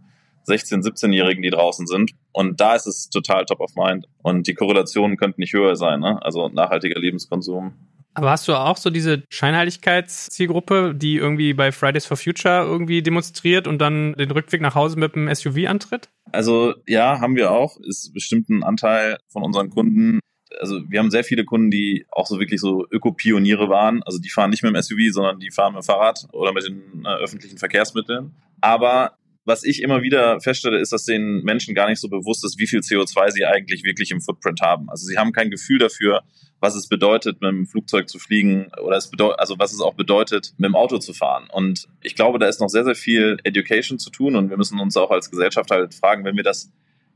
16-, 0.48 0.82
17-Jährigen, 0.82 1.42
die 1.42 1.50
draußen 1.50 1.86
sind. 1.86 2.10
Und 2.32 2.60
da 2.60 2.74
ist 2.74 2.86
es 2.86 3.08
total 3.08 3.44
top 3.44 3.60
of 3.60 3.76
mind. 3.76 4.08
Und 4.22 4.48
die 4.48 4.54
Korrelationen 4.54 5.16
könnten 5.16 5.40
nicht 5.40 5.52
höher 5.52 5.76
sein. 5.76 6.00
Ne? 6.00 6.20
Also 6.22 6.48
nachhaltiger 6.48 6.98
Lebenskonsum 7.00 7.74
aber 8.14 8.30
hast 8.30 8.46
du 8.46 8.54
auch 8.54 8.76
so 8.76 8.90
diese 8.90 9.22
Scheinheiligkeitszielgruppe, 9.30 10.94
die 10.94 11.16
irgendwie 11.16 11.54
bei 11.54 11.72
Fridays 11.72 12.06
for 12.06 12.16
Future 12.16 12.62
irgendwie 12.62 13.02
demonstriert 13.02 13.66
und 13.66 13.78
dann 13.78 14.14
den 14.14 14.30
Rückweg 14.30 14.60
nach 14.60 14.74
Hause 14.74 14.98
mit 14.98 15.14
dem 15.14 15.32
SUV 15.32 15.66
antritt? 15.66 16.10
Also 16.30 16.74
ja, 16.86 17.20
haben 17.20 17.36
wir 17.36 17.50
auch. 17.50 17.78
Ist 17.80 18.12
bestimmt 18.12 18.50
ein 18.50 18.62
Anteil 18.62 19.18
von 19.28 19.42
unseren 19.42 19.70
Kunden. 19.70 20.20
Also 20.60 20.80
wir 20.88 20.98
haben 20.98 21.10
sehr 21.10 21.24
viele 21.24 21.44
Kunden, 21.44 21.70
die 21.70 22.04
auch 22.10 22.26
so 22.26 22.38
wirklich 22.38 22.60
so 22.60 22.86
Ökopioniere 22.90 23.70
waren. 23.70 24.02
Also 24.02 24.18
die 24.18 24.28
fahren 24.28 24.50
nicht 24.50 24.62
mit 24.62 24.74
dem 24.74 24.82
SUV, 24.82 25.12
sondern 25.12 25.38
die 25.40 25.50
fahren 25.50 25.72
mit 25.72 25.82
dem 25.82 25.86
Fahrrad 25.86 26.26
oder 26.32 26.52
mit 26.52 26.66
den 26.66 27.04
äh, 27.06 27.16
öffentlichen 27.22 27.56
Verkehrsmitteln. 27.56 28.34
Aber 28.60 29.16
was 29.44 29.64
ich 29.64 29.82
immer 29.82 30.02
wieder 30.02 30.40
feststelle, 30.40 30.78
ist, 30.78 30.92
dass 30.92 31.04
den 31.04 31.42
Menschen 31.42 31.74
gar 31.74 31.88
nicht 31.88 31.98
so 31.98 32.08
bewusst 32.08 32.44
ist, 32.44 32.58
wie 32.58 32.66
viel 32.66 32.80
CO2 32.80 33.30
sie 33.30 33.46
eigentlich 33.46 33.82
wirklich 33.84 34.10
im 34.10 34.20
Footprint 34.20 34.60
haben. 34.60 34.88
Also 34.90 35.06
sie 35.06 35.18
haben 35.18 35.32
kein 35.32 35.50
Gefühl 35.50 35.78
dafür, 35.78 36.22
was 36.62 36.76
es 36.76 36.86
bedeutet, 36.86 37.40
mit 37.40 37.50
dem 37.50 37.66
Flugzeug 37.66 38.08
zu 38.08 38.20
fliegen 38.20 38.70
oder 38.80 38.96
es 38.96 39.08
bedeutet, 39.08 39.40
also 39.40 39.58
was 39.58 39.72
es 39.72 39.80
auch 39.80 39.94
bedeutet, 39.94 40.54
mit 40.58 40.68
dem 40.68 40.76
Auto 40.76 40.98
zu 40.98 41.12
fahren. 41.12 41.48
Und 41.52 41.88
ich 42.02 42.14
glaube, 42.14 42.38
da 42.38 42.46
ist 42.46 42.60
noch 42.60 42.68
sehr, 42.68 42.84
sehr 42.84 42.94
viel 42.94 43.36
Education 43.42 43.98
zu 43.98 44.10
tun 44.10 44.36
und 44.36 44.48
wir 44.48 44.56
müssen 44.56 44.78
uns 44.78 44.96
auch 44.96 45.10
als 45.10 45.28
Gesellschaft 45.28 45.72
halt 45.72 45.92
fragen, 45.92 46.24
wenn 46.24 46.36
wir 46.36 46.44
das 46.44 46.70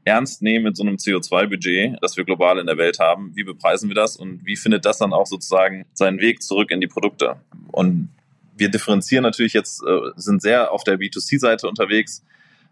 ernst 0.05 0.43
nehmen 0.43 0.65
mit 0.65 0.77
so 0.77 0.83
einem 0.83 0.97
CO2-Budget, 0.97 1.97
das 2.01 2.17
wir 2.17 2.25
global 2.25 2.59
in 2.59 2.67
der 2.67 2.77
Welt 2.77 2.99
haben, 2.99 3.37
wie 3.37 3.45
bepreisen 3.45 3.89
wir 3.89 3.95
das 3.95 4.17
und 4.17 4.45
wie 4.45 4.57
findet 4.57 4.85
das 4.85 4.99
dann 4.99 5.13
auch 5.13 5.27
sozusagen 5.27 5.87
seinen 5.95 6.19
Weg 6.19 6.43
zurück 6.43 6.73
in 6.73 6.81
die 6.81 6.89
Produkte? 6.89 7.37
Und 7.69 8.09
wir 8.57 8.69
differenzieren 8.69 9.23
natürlich 9.23 9.53
jetzt, 9.53 9.81
äh, 9.85 10.11
sind 10.17 10.43
sehr 10.43 10.73
auf 10.73 10.83
der 10.83 10.99
B2C-Seite 10.99 11.69
unterwegs. 11.69 12.25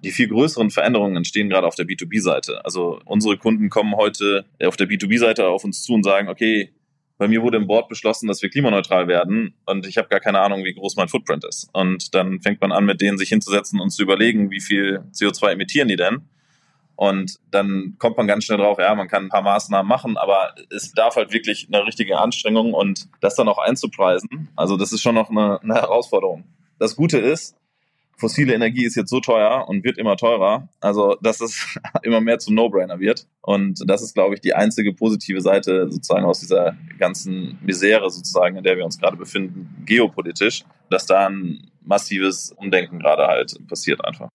Die 0.04 0.12
viel 0.12 0.28
größeren 0.28 0.70
Veränderungen 0.70 1.16
entstehen 1.16 1.48
gerade 1.48 1.66
auf 1.66 1.74
der 1.74 1.86
B2B-Seite. 1.86 2.64
Also 2.64 3.00
unsere 3.04 3.36
Kunden 3.38 3.70
kommen 3.70 3.96
heute 3.96 4.44
auf 4.62 4.76
der 4.76 4.88
B2B-Seite 4.88 5.46
auf 5.48 5.64
uns 5.64 5.82
zu 5.82 5.94
und 5.94 6.04
sagen, 6.04 6.28
okay, 6.28 6.72
bei 7.16 7.28
mir 7.28 7.42
wurde 7.42 7.56
im 7.56 7.66
Board 7.66 7.88
beschlossen, 7.88 8.26
dass 8.26 8.42
wir 8.42 8.50
klimaneutral 8.50 9.06
werden 9.08 9.54
und 9.66 9.86
ich 9.86 9.98
habe 9.98 10.08
gar 10.08 10.20
keine 10.20 10.40
Ahnung, 10.40 10.64
wie 10.64 10.74
groß 10.74 10.96
mein 10.96 11.08
Footprint 11.08 11.44
ist. 11.44 11.68
Und 11.72 12.14
dann 12.14 12.40
fängt 12.40 12.60
man 12.60 12.72
an, 12.72 12.84
mit 12.84 13.00
denen 13.00 13.18
sich 13.18 13.28
hinzusetzen 13.28 13.80
und 13.80 13.90
zu 13.90 14.02
überlegen, 14.02 14.50
wie 14.50 14.60
viel 14.60 15.00
CO2 15.12 15.52
emittieren 15.52 15.88
die 15.88 15.96
denn 15.96 16.22
und 16.96 17.40
dann 17.50 17.96
kommt 17.98 18.16
man 18.16 18.26
ganz 18.26 18.44
schnell 18.44 18.58
drauf, 18.58 18.78
ja, 18.78 18.94
man 18.94 19.08
kann 19.08 19.24
ein 19.24 19.28
paar 19.28 19.42
Maßnahmen 19.42 19.88
machen, 19.88 20.16
aber 20.16 20.54
es 20.70 20.92
darf 20.92 21.16
halt 21.16 21.32
wirklich 21.32 21.68
eine 21.72 21.84
richtige 21.86 22.18
Anstrengung 22.18 22.72
und 22.72 23.08
das 23.20 23.34
dann 23.34 23.48
auch 23.48 23.58
einzupreisen. 23.58 24.48
Also 24.54 24.76
das 24.76 24.92
ist 24.92 25.02
schon 25.02 25.16
noch 25.16 25.30
eine, 25.30 25.60
eine 25.62 25.74
Herausforderung. 25.74 26.44
Das 26.78 26.94
Gute 26.94 27.18
ist, 27.18 27.56
fossile 28.16 28.54
Energie 28.54 28.84
ist 28.84 28.94
jetzt 28.94 29.10
so 29.10 29.20
teuer 29.20 29.64
und 29.68 29.84
wird 29.84 29.98
immer 29.98 30.16
teurer, 30.16 30.68
also 30.80 31.16
dass 31.22 31.40
es 31.40 31.78
immer 32.02 32.20
mehr 32.20 32.38
zum 32.38 32.54
No-Brainer 32.54 33.00
wird. 33.00 33.26
Und 33.42 33.82
das 33.86 34.02
ist, 34.02 34.14
glaube 34.14 34.34
ich, 34.34 34.40
die 34.40 34.54
einzige 34.54 34.92
positive 34.92 35.40
Seite 35.40 35.90
sozusagen 35.90 36.24
aus 36.24 36.40
dieser 36.40 36.76
ganzen 36.98 37.58
Misere 37.62 38.10
sozusagen, 38.10 38.56
in 38.56 38.64
der 38.64 38.76
wir 38.76 38.84
uns 38.84 38.98
gerade 38.98 39.16
befinden, 39.16 39.82
geopolitisch, 39.84 40.64
dass 40.90 41.06
da 41.06 41.26
ein 41.28 41.70
massives 41.82 42.52
Umdenken 42.56 42.98
gerade 42.98 43.26
halt 43.26 43.58
passiert 43.68 44.04
einfach. 44.04 44.28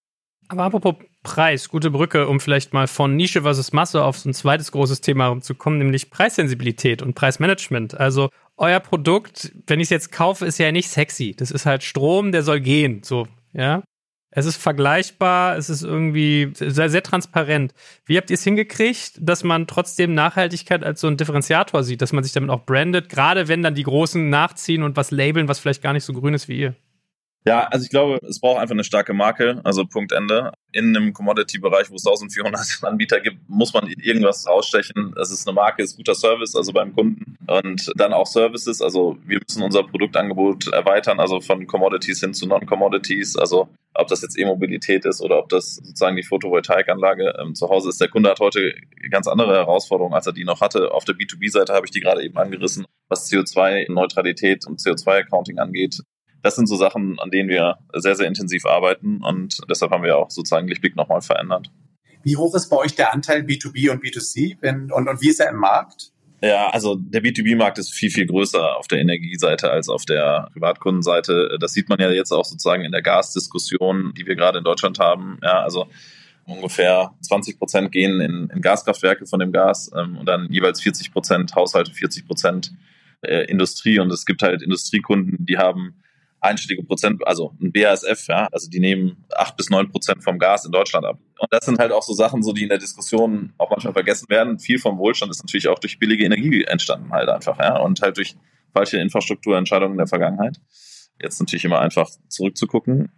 Aber 0.50 0.64
apropos 0.64 0.96
Preis, 1.22 1.70
gute 1.70 1.92
Brücke, 1.92 2.28
um 2.28 2.40
vielleicht 2.40 2.74
mal 2.74 2.88
von 2.88 3.16
Nische 3.16 3.44
versus 3.44 3.72
Masse 3.72 4.04
auf 4.04 4.18
so 4.18 4.30
ein 4.30 4.34
zweites 4.34 4.72
großes 4.72 5.02
Thema 5.02 5.40
zu 5.42 5.54
kommen, 5.54 5.78
nämlich 5.78 6.10
Preissensibilität 6.10 7.04
und 7.04 7.14
Preismanagement. 7.14 8.00
Also 8.00 8.30
euer 8.58 8.80
Produkt, 8.80 9.52
wenn 9.68 9.80
ich 9.80 9.86
es 9.86 9.90
jetzt 9.92 10.12
kaufe, 10.12 10.46
ist 10.46 10.58
ja 10.58 10.72
nicht 10.72 10.90
sexy. 10.90 11.36
Das 11.38 11.52
ist 11.52 11.68
halt 11.68 11.84
Strom, 11.84 12.32
der 12.32 12.42
soll 12.42 12.62
gehen. 12.62 13.04
So, 13.04 13.28
ja. 13.54 13.84
Es 14.32 14.46
ist 14.46 14.58
vergleichbar, 14.58 15.58
es 15.58 15.72
ist 15.72 15.82
irgendwie 15.82 16.52
sehr, 16.54 16.90
sehr 16.90 17.02
transparent. 17.02 17.74
Wie 18.06 18.16
habt 18.16 18.30
ihr 18.30 18.36
es 18.36 18.44
hingekriegt, 18.44 19.14
dass 19.20 19.44
man 19.44 19.66
trotzdem 19.66 20.14
Nachhaltigkeit 20.14 20.84
als 20.84 21.02
so 21.02 21.08
ein 21.08 21.18
Differenziator 21.18 21.84
sieht, 21.84 22.04
dass 22.04 22.14
man 22.14 22.24
sich 22.24 22.34
damit 22.34 22.52
auch 22.52 22.64
brandet, 22.66 23.10
gerade 23.10 23.48
wenn 23.48 23.64
dann 23.64 23.74
die 23.74 23.84
Großen 23.84 24.30
nachziehen 24.30 24.84
und 24.84 24.96
was 24.98 25.10
labeln, 25.10 25.48
was 25.48 25.58
vielleicht 25.58 25.82
gar 25.82 25.94
nicht 25.94 26.04
so 26.04 26.14
grün 26.14 26.36
ist 26.36 26.48
wie 26.48 26.60
ihr? 26.60 26.76
Ja, 27.46 27.68
also 27.68 27.84
ich 27.86 27.90
glaube, 27.90 28.20
es 28.28 28.42
braucht 28.42 28.60
einfach 28.60 28.74
eine 28.74 28.84
starke 28.84 29.14
Marke, 29.14 29.62
also 29.64 29.86
Punkt 29.86 30.12
Ende. 30.12 30.52
In 30.74 30.96
einem 30.96 31.14
Commodity-Bereich, 31.14 31.90
wo 31.90 31.96
es 31.96 32.06
1400 32.06 32.80
Anbieter 32.84 33.22
gibt, 33.22 33.38
muss 33.48 33.74
man 33.74 33.88
irgendwas 33.88 34.46
rausstechen. 34.46 35.16
Es 35.20 35.32
ist 35.32 35.48
eine 35.48 35.56
Marke, 35.56 35.82
ist 35.82 35.96
guter 35.96 36.16
Service, 36.16 36.54
also 36.56 36.74
beim 36.74 36.94
Kunden. 36.94 37.38
Und 37.48 37.92
dann 37.96 38.12
auch 38.12 38.28
Services, 38.28 38.82
also 38.82 39.18
wir 39.26 39.40
müssen 39.40 39.64
unser 39.64 39.84
Produktangebot 39.84 40.68
erweitern, 40.68 41.20
also 41.20 41.40
von 41.40 41.66
Commodities 41.66 42.20
hin 42.20 42.34
zu 42.34 42.46
Non-Commodities. 42.46 43.38
Also 43.38 43.70
ob 43.94 44.08
das 44.10 44.22
jetzt 44.22 44.38
E-Mobilität 44.38 45.06
ist 45.06 45.22
oder 45.22 45.40
ob 45.40 45.50
das 45.50 45.76
sozusagen 45.76 46.18
die 46.18 46.24
Photovoltaikanlage 46.24 47.36
ähm, 47.42 47.56
zu 47.56 47.70
Hause 47.70 47.90
ist. 47.90 48.02
Der 48.02 48.10
Kunde 48.10 48.30
hat 48.30 48.42
heute 48.42 48.74
ganz 49.10 49.28
andere 49.28 49.56
Herausforderungen, 49.56 50.14
als 50.14 50.28
er 50.28 50.34
die 50.34 50.44
noch 50.44 50.60
hatte. 50.60 50.92
Auf 50.92 51.06
der 51.06 51.16
B2B-Seite 51.16 51.74
habe 51.74 51.86
ich 51.86 51.92
die 51.92 52.02
gerade 52.02 52.22
eben 52.22 52.38
angerissen, 52.38 52.86
was 53.08 53.32
CO2-Neutralität 53.32 54.68
und 54.68 54.82
CO2-Accounting 54.82 55.58
angeht 55.58 56.02
das 56.42 56.56
sind 56.56 56.68
so 56.68 56.76
Sachen, 56.76 57.20
an 57.20 57.32
denen 57.32 57.50
wir 57.50 57.78
sehr, 57.94 58.16
sehr 58.16 58.28
intensiv 58.28 58.66
arbeiten 58.66 59.22
und 59.24 59.60
deshalb 59.70 59.92
haben 59.92 60.04
wir 60.04 60.18
auch 60.18 60.30
sozusagen 60.30 60.68
Lichtblick 60.68 60.96
nochmal 60.96 61.22
verändert. 61.22 61.72
Wie 62.24 62.36
hoch 62.36 62.54
ist 62.56 62.70
bei 62.70 62.78
euch 62.78 62.96
der 62.96 63.14
Anteil 63.14 63.42
B2B 63.42 63.92
und 63.92 64.04
B2C 64.04 64.58
wenn, 64.62 64.92
und, 64.92 65.08
und 65.08 65.22
wie 65.22 65.30
ist 65.30 65.40
er 65.40 65.50
im 65.50 65.58
Markt? 65.58 66.12
Ja, 66.42 66.70
also 66.70 66.96
der 66.96 67.22
B2B-Markt 67.22 67.80
ist 67.80 67.94
viel, 67.94 68.10
viel 68.10 68.26
größer 68.26 68.78
auf 68.78 68.88
der 68.88 69.00
Energieseite 69.00 69.70
als 69.70 69.90
auf 69.90 70.06
der 70.06 70.50
Privatkundenseite. 70.54 71.58
Das 71.60 71.74
sieht 71.74 71.90
man 71.90 72.00
ja 72.00 72.10
jetzt 72.12 72.32
auch 72.32 72.46
sozusagen 72.46 72.86
in 72.86 72.94
der 72.94 73.02
Gasdiskussion, 73.02 74.14
die 74.18 74.26
wir 74.26 74.36
gerade 74.36 74.60
in 74.60 74.64
Deutschland 74.64 75.00
haben. 75.00 75.38
Ja, 75.44 75.62
also 75.62 75.88
ungefähr 76.46 77.12
20 77.22 77.60
Prozent 77.60 77.92
gehen 77.92 78.22
in, 78.22 78.50
in 78.54 78.62
Gaskraftwerke 78.62 79.26
von 79.26 79.40
dem 79.40 79.52
Gas 79.52 79.92
ähm, 79.96 80.18
und 80.18 80.28
dann 80.28 80.48
jeweils 80.50 80.82
40 80.82 81.12
Prozent 81.12 81.56
Haushalte, 81.56 81.92
40 81.92 82.26
Prozent 82.26 82.72
äh, 83.22 83.44
Industrie. 83.46 84.00
Und 84.00 84.12
es 84.12 84.26
gibt 84.26 84.42
halt 84.42 84.62
Industriekunden, 84.62 85.46
die 85.46 85.58
haben 85.58 86.02
einstellige 86.42 86.84
Prozent, 86.84 87.26
also 87.28 87.54
ein 87.62 87.72
BASF, 87.72 88.28
ja, 88.28 88.48
also 88.52 88.70
die 88.70 88.80
nehmen 88.80 89.26
acht 89.36 89.58
bis 89.58 89.70
neun 89.70 89.90
Prozent 89.90 90.24
vom 90.24 90.40
Gas 90.40 90.66
in 90.66 90.72
Deutschland 90.72 91.06
ab. 91.06 91.20
Und 91.40 91.52
das 91.52 91.66
sind 91.66 91.80
halt 91.80 91.92
auch 91.92 92.04
so 92.04 92.14
Sachen, 92.14 92.44
so 92.44 92.54
die 92.54 92.64
in 92.64 92.70
der 92.70 92.78
Diskussion 92.78 93.54
auch 93.58 93.70
manchmal 93.70 93.94
vergessen 93.94 94.30
werden. 94.30 94.60
Viel 94.60 94.80
vom 94.80 94.98
Wohlstand 94.98 95.32
ist 95.32 95.44
natürlich 95.44 95.68
auch 95.68 95.80
durch 95.80 96.00
billige 96.00 96.26
Energie 96.26 96.64
entstanden 96.64 97.12
halt 97.12 97.30
einfach, 97.30 97.58
ja, 97.60 97.78
und 97.78 98.02
halt 98.02 98.18
durch 98.18 98.36
falsche 98.74 98.98
Infrastrukturentscheidungen 98.98 99.94
in 99.94 99.98
der 99.98 100.08
Vergangenheit. 100.08 100.60
Jetzt 101.22 101.40
natürlich 101.40 101.66
immer 101.66 101.80
einfach 101.80 102.10
zurückzugucken. 102.30 103.12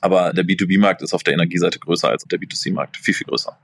Aber 0.00 0.32
der 0.32 0.44
B2B-Markt 0.44 1.02
ist 1.02 1.14
auf 1.14 1.22
der 1.22 1.34
Energieseite 1.34 1.78
größer 1.78 2.08
als 2.08 2.24
der 2.24 2.38
B2C-Markt. 2.38 2.96
Viel, 2.96 3.14
viel 3.14 3.26
größer. 3.26 3.58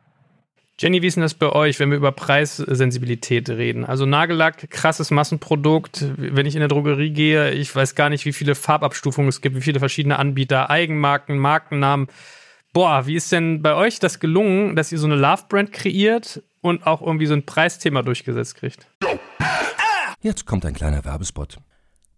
Jenny, 0.79 1.03
wie 1.03 1.07
ist 1.07 1.17
denn 1.17 1.23
das 1.23 1.35
bei 1.35 1.51
euch, 1.51 1.79
wenn 1.79 1.91
wir 1.91 1.97
über 1.97 2.13
Preissensibilität 2.13 3.49
reden? 3.51 3.85
Also 3.85 4.07
Nagellack, 4.07 4.71
krasses 4.71 5.11
Massenprodukt. 5.11 6.05
Wenn 6.17 6.47
ich 6.47 6.55
in 6.55 6.61
der 6.61 6.69
Drogerie 6.69 7.11
gehe, 7.11 7.51
ich 7.53 7.75
weiß 7.75 7.95
gar 7.95 8.09
nicht, 8.09 8.25
wie 8.25 8.33
viele 8.33 8.55
Farbabstufungen 8.55 9.29
es 9.29 9.41
gibt, 9.41 9.55
wie 9.55 9.61
viele 9.61 9.79
verschiedene 9.79 10.19
Anbieter, 10.19 10.71
Eigenmarken, 10.71 11.39
Markennamen. 11.39 12.09
Boah, 12.73 13.07
wie 13.07 13.17
ist 13.17 13.31
denn 13.31 13.61
bei 13.63 13.75
euch 13.75 13.99
das 13.99 14.19
gelungen, 14.19 14.75
dass 14.75 14.91
ihr 14.91 14.99
so 14.99 15.07
eine 15.07 15.17
Love-Brand 15.17 15.73
kreiert 15.73 16.43
und 16.63 16.87
auch 16.87 17.03
irgendwie 17.03 17.27
so 17.27 17.35
ein 17.35 17.45
Preisthema 17.45 18.03
durchgesetzt 18.03 18.57
kriegt? 18.57 18.87
Jetzt 20.23 20.47
kommt 20.47 20.65
ein 20.65 20.75
kleiner 20.75 21.05
Werbespot. 21.05 21.59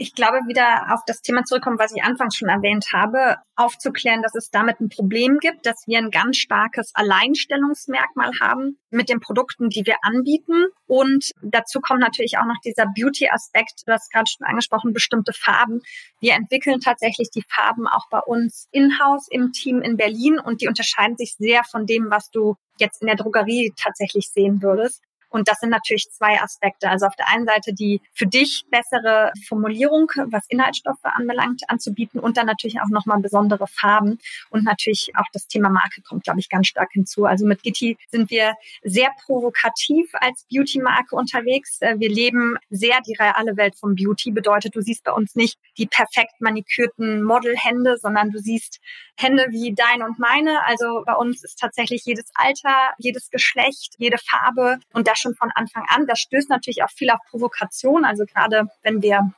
ich 0.00 0.14
glaube, 0.14 0.38
wieder 0.46 0.94
auf 0.94 1.00
das 1.06 1.20
Thema 1.20 1.44
zurückkommen, 1.44 1.78
was 1.78 1.94
ich 1.94 2.02
anfangs 2.02 2.34
schon 2.34 2.48
erwähnt 2.48 2.86
habe, 2.94 3.36
aufzuklären, 3.54 4.22
dass 4.22 4.34
es 4.34 4.48
damit 4.48 4.80
ein 4.80 4.88
Problem 4.88 5.36
gibt, 5.38 5.66
dass 5.66 5.86
wir 5.86 5.98
ein 5.98 6.10
ganz 6.10 6.38
starkes 6.38 6.92
Alleinstellungsmerkmal 6.94 8.30
haben 8.40 8.78
mit 8.88 9.10
den 9.10 9.20
Produkten, 9.20 9.68
die 9.68 9.84
wir 9.84 9.96
anbieten. 10.00 10.68
Und 10.86 11.32
dazu 11.42 11.80
kommt 11.80 12.00
natürlich 12.00 12.38
auch 12.38 12.46
noch 12.46 12.56
dieser 12.64 12.86
Beauty-Aspekt, 12.86 13.82
du 13.86 13.92
hast 13.92 14.10
gerade 14.10 14.30
schon 14.30 14.46
angesprochen, 14.46 14.94
bestimmte 14.94 15.34
Farben. 15.34 15.80
Wir 16.18 16.32
entwickeln 16.32 16.80
tatsächlich 16.80 17.28
die 17.30 17.44
Farben 17.46 17.86
auch 17.86 18.08
bei 18.10 18.20
uns 18.20 18.68
in-house 18.70 19.28
im 19.30 19.52
Team 19.52 19.82
in 19.82 19.98
Berlin 19.98 20.38
und 20.38 20.62
die 20.62 20.68
unterscheiden 20.68 21.18
sich 21.18 21.34
sehr 21.36 21.62
von 21.64 21.84
dem, 21.84 22.10
was 22.10 22.30
du 22.30 22.56
jetzt 22.78 23.02
in 23.02 23.06
der 23.06 23.16
Drogerie 23.16 23.74
tatsächlich 23.76 24.30
sehen 24.32 24.62
würdest. 24.62 25.02
Und 25.30 25.48
das 25.48 25.58
sind 25.60 25.70
natürlich 25.70 26.08
zwei 26.10 26.40
Aspekte. 26.40 26.90
Also 26.90 27.06
auf 27.06 27.16
der 27.16 27.28
einen 27.28 27.46
Seite 27.46 27.72
die 27.72 28.00
für 28.12 28.26
dich 28.26 28.64
bessere 28.70 29.32
Formulierung, 29.48 30.10
was 30.26 30.44
Inhaltsstoffe 30.48 30.98
anbelangt, 31.02 31.62
anzubieten 31.68 32.20
und 32.20 32.36
dann 32.36 32.46
natürlich 32.46 32.80
auch 32.80 32.88
nochmal 32.88 33.20
besondere 33.20 33.66
Farben. 33.66 34.18
Und 34.50 34.64
natürlich 34.64 35.12
auch 35.16 35.26
das 35.32 35.46
Thema 35.46 35.70
Marke 35.70 36.02
kommt, 36.02 36.24
glaube 36.24 36.40
ich, 36.40 36.48
ganz 36.48 36.66
stark 36.66 36.90
hinzu. 36.92 37.24
Also 37.24 37.46
mit 37.46 37.62
Gitti 37.62 37.96
sind 38.10 38.30
wir 38.30 38.54
sehr 38.82 39.10
provokativ 39.24 40.10
als 40.14 40.46
Beauty-Marke 40.50 41.14
unterwegs. 41.14 41.80
Äh, 41.80 41.98
wir 41.98 42.10
leben 42.10 42.56
sehr 42.68 43.00
die 43.06 43.14
reale 43.14 43.56
Welt 43.56 43.76
vom 43.76 43.94
Beauty. 43.94 44.32
Bedeutet, 44.32 44.74
du 44.74 44.82
siehst 44.82 45.04
bei 45.04 45.12
uns 45.12 45.34
nicht 45.34 45.58
die 45.78 45.86
perfekt 45.86 46.40
manikürten 46.40 47.22
Modelhände, 47.22 47.98
sondern 47.98 48.30
du 48.30 48.38
siehst 48.38 48.80
Hände 49.16 49.46
wie 49.50 49.74
deine 49.74 50.04
und 50.06 50.18
meine. 50.18 50.64
Also 50.66 51.02
bei 51.06 51.14
uns 51.14 51.44
ist 51.44 51.58
tatsächlich 51.58 52.04
jedes 52.04 52.30
Alter, 52.34 52.94
jedes 52.98 53.30
Geschlecht, 53.30 53.94
jede 53.98 54.18
Farbe 54.18 54.78
und 54.92 55.06
das 55.06 55.19
schon 55.20 55.34
von 55.34 55.50
Anfang 55.54 55.84
an. 55.88 56.06
Das 56.06 56.20
stößt 56.20 56.50
natürlich 56.50 56.82
auch 56.82 56.90
viel 56.90 57.10
auf 57.10 57.20
Provokation. 57.30 58.04
Also 58.04 58.24
gerade 58.24 58.68
wenn 58.82 59.02
wir 59.02 59.32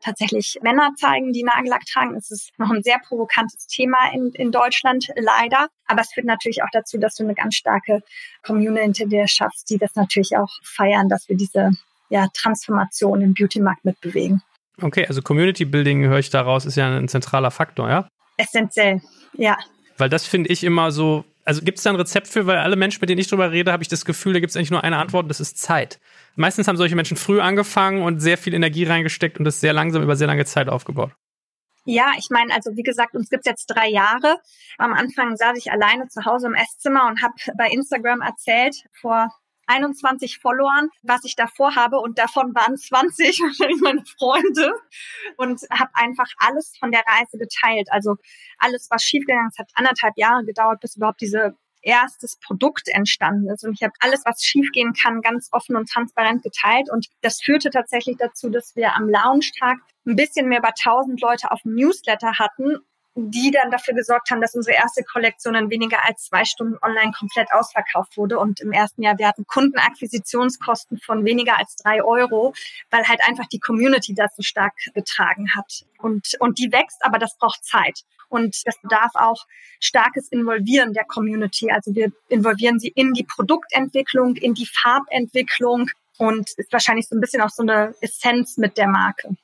tatsächlich 0.00 0.58
Männer 0.62 0.92
zeigen, 0.96 1.32
die 1.32 1.42
Nagellack 1.42 1.84
tragen. 1.86 2.14
Es 2.16 2.30
ist 2.30 2.52
noch 2.58 2.70
ein 2.70 2.82
sehr 2.82 2.98
provokantes 2.98 3.66
Thema 3.66 4.12
in, 4.12 4.30
in 4.32 4.52
Deutschland, 4.52 5.08
leider. 5.16 5.68
Aber 5.86 6.00
es 6.00 6.12
führt 6.12 6.26
natürlich 6.26 6.62
auch 6.62 6.68
dazu, 6.72 6.98
dass 6.98 7.16
du 7.16 7.24
eine 7.24 7.34
ganz 7.34 7.56
starke 7.56 8.02
Community 8.44 9.06
dir 9.08 9.26
schaffst, 9.26 9.70
die 9.70 9.78
das 9.78 9.94
natürlich 9.94 10.36
auch 10.36 10.50
feiern, 10.62 11.08
dass 11.08 11.28
wir 11.28 11.36
diese 11.36 11.70
ja, 12.10 12.28
Transformation 12.34 13.20
im 13.20 13.34
Beauty-Markt 13.34 13.84
mitbewegen. 13.84 14.42
Okay, 14.80 15.06
also 15.06 15.22
Community 15.22 15.64
Building 15.64 16.04
höre 16.04 16.20
ich 16.20 16.30
daraus, 16.30 16.64
ist 16.64 16.76
ja 16.76 16.96
ein 16.96 17.08
zentraler 17.08 17.50
Faktor, 17.50 17.90
ja? 17.90 18.08
Essentiell, 18.36 19.02
ja. 19.32 19.56
Weil 19.96 20.08
das 20.08 20.26
finde 20.26 20.50
ich 20.50 20.62
immer 20.62 20.92
so, 20.92 21.24
Also 21.48 21.62
gibt 21.62 21.78
es 21.78 21.84
da 21.84 21.88
ein 21.88 21.96
Rezept 21.96 22.28
für, 22.28 22.46
weil 22.46 22.58
alle 22.58 22.76
Menschen, 22.76 23.00
mit 23.00 23.08
denen 23.08 23.22
ich 23.22 23.26
drüber 23.26 23.50
rede, 23.50 23.72
habe 23.72 23.82
ich 23.82 23.88
das 23.88 24.04
Gefühl, 24.04 24.34
da 24.34 24.40
gibt 24.40 24.50
es 24.50 24.56
eigentlich 24.56 24.70
nur 24.70 24.84
eine 24.84 24.98
Antwort 24.98 25.22
und 25.22 25.28
das 25.30 25.40
ist 25.40 25.56
Zeit. 25.56 25.98
Meistens 26.36 26.68
haben 26.68 26.76
solche 26.76 26.94
Menschen 26.94 27.16
früh 27.16 27.40
angefangen 27.40 28.02
und 28.02 28.20
sehr 28.20 28.36
viel 28.36 28.52
Energie 28.52 28.84
reingesteckt 28.84 29.38
und 29.38 29.46
das 29.46 29.58
sehr 29.58 29.72
langsam 29.72 30.02
über 30.02 30.14
sehr 30.14 30.26
lange 30.26 30.44
Zeit 30.44 30.68
aufgebaut. 30.68 31.10
Ja, 31.86 32.12
ich 32.18 32.28
meine, 32.28 32.52
also 32.52 32.76
wie 32.76 32.82
gesagt, 32.82 33.14
uns 33.14 33.30
gibt's 33.30 33.46
jetzt 33.46 33.64
drei 33.64 33.88
Jahre. 33.88 34.36
Am 34.76 34.92
Anfang 34.92 35.38
saß 35.38 35.56
ich 35.56 35.72
alleine 35.72 36.06
zu 36.08 36.26
Hause 36.26 36.48
im 36.48 36.54
Esszimmer 36.54 37.06
und 37.06 37.22
habe 37.22 37.32
bei 37.56 37.68
Instagram 37.68 38.20
erzählt, 38.20 38.84
vor 38.92 39.32
21 39.68 40.38
Followern, 40.38 40.88
was 41.02 41.24
ich 41.24 41.36
davor 41.36 41.76
habe 41.76 41.98
und 41.98 42.18
davon 42.18 42.54
waren 42.54 42.76
20 42.76 43.40
meine 43.82 44.04
Freunde 44.18 44.72
und 45.36 45.60
habe 45.70 45.90
einfach 45.94 46.28
alles 46.38 46.76
von 46.78 46.90
der 46.90 47.02
Reise 47.06 47.38
geteilt. 47.38 47.88
Also 47.90 48.16
alles, 48.58 48.88
was 48.90 49.02
schiefgegangen 49.04 49.48
ist, 49.48 49.58
hat 49.58 49.70
anderthalb 49.74 50.14
Jahre 50.16 50.44
gedauert, 50.44 50.80
bis 50.80 50.96
überhaupt 50.96 51.20
diese 51.20 51.56
erstes 51.82 52.36
Produkt 52.40 52.88
entstanden 52.88 53.48
ist. 53.50 53.64
Und 53.64 53.72
ich 53.72 53.82
habe 53.82 53.92
alles, 54.00 54.22
was 54.24 54.42
schiefgehen 54.42 54.92
kann, 54.92 55.20
ganz 55.20 55.48
offen 55.52 55.76
und 55.76 55.88
transparent 55.88 56.42
geteilt. 56.42 56.90
Und 56.90 57.06
das 57.20 57.40
führte 57.40 57.70
tatsächlich 57.70 58.16
dazu, 58.18 58.50
dass 58.50 58.74
wir 58.76 58.94
am 58.96 59.08
Launchtag 59.08 59.78
ein 60.06 60.16
bisschen 60.16 60.48
mehr 60.48 60.58
über 60.58 60.72
1000 60.76 61.20
Leute 61.20 61.50
auf 61.50 61.62
dem 61.62 61.74
Newsletter 61.74 62.32
hatten 62.38 62.78
die 63.18 63.50
dann 63.50 63.70
dafür 63.70 63.94
gesorgt 63.94 64.30
haben, 64.30 64.40
dass 64.40 64.54
unsere 64.54 64.76
erste 64.76 65.02
Kollektion 65.02 65.54
in 65.54 65.70
weniger 65.70 66.04
als 66.04 66.24
zwei 66.24 66.44
Stunden 66.44 66.76
online 66.82 67.12
komplett 67.18 67.52
ausverkauft 67.52 68.16
wurde. 68.16 68.38
Und 68.38 68.60
im 68.60 68.72
ersten 68.72 69.02
Jahr, 69.02 69.18
wir 69.18 69.28
hatten 69.28 69.46
Kundenakquisitionskosten 69.46 70.98
von 70.98 71.24
weniger 71.24 71.58
als 71.58 71.76
drei 71.76 72.02
Euro, 72.02 72.54
weil 72.90 73.06
halt 73.08 73.20
einfach 73.26 73.46
die 73.46 73.58
Community 73.58 74.14
das 74.14 74.34
so 74.36 74.42
stark 74.42 74.74
getragen 74.94 75.46
hat. 75.56 75.84
Und, 75.98 76.34
und 76.38 76.58
die 76.58 76.70
wächst, 76.72 77.04
aber 77.04 77.18
das 77.18 77.36
braucht 77.36 77.64
Zeit. 77.64 78.04
Und 78.28 78.66
das 78.66 78.80
bedarf 78.80 79.12
auch 79.14 79.46
starkes 79.80 80.28
Involvieren 80.28 80.92
der 80.92 81.04
Community. 81.04 81.70
Also 81.70 81.94
wir 81.94 82.12
involvieren 82.28 82.78
sie 82.78 82.88
in 82.88 83.14
die 83.14 83.24
Produktentwicklung, 83.24 84.36
in 84.36 84.54
die 84.54 84.66
Farbentwicklung 84.66 85.90
und 86.18 86.50
ist 86.56 86.72
wahrscheinlich 86.72 87.08
so 87.08 87.16
ein 87.16 87.20
bisschen 87.20 87.42
auch 87.42 87.50
so 87.50 87.62
eine 87.62 87.94
Essenz 88.00 88.58
mit 88.58 88.76
der 88.76 88.88
Marke. 88.88 89.36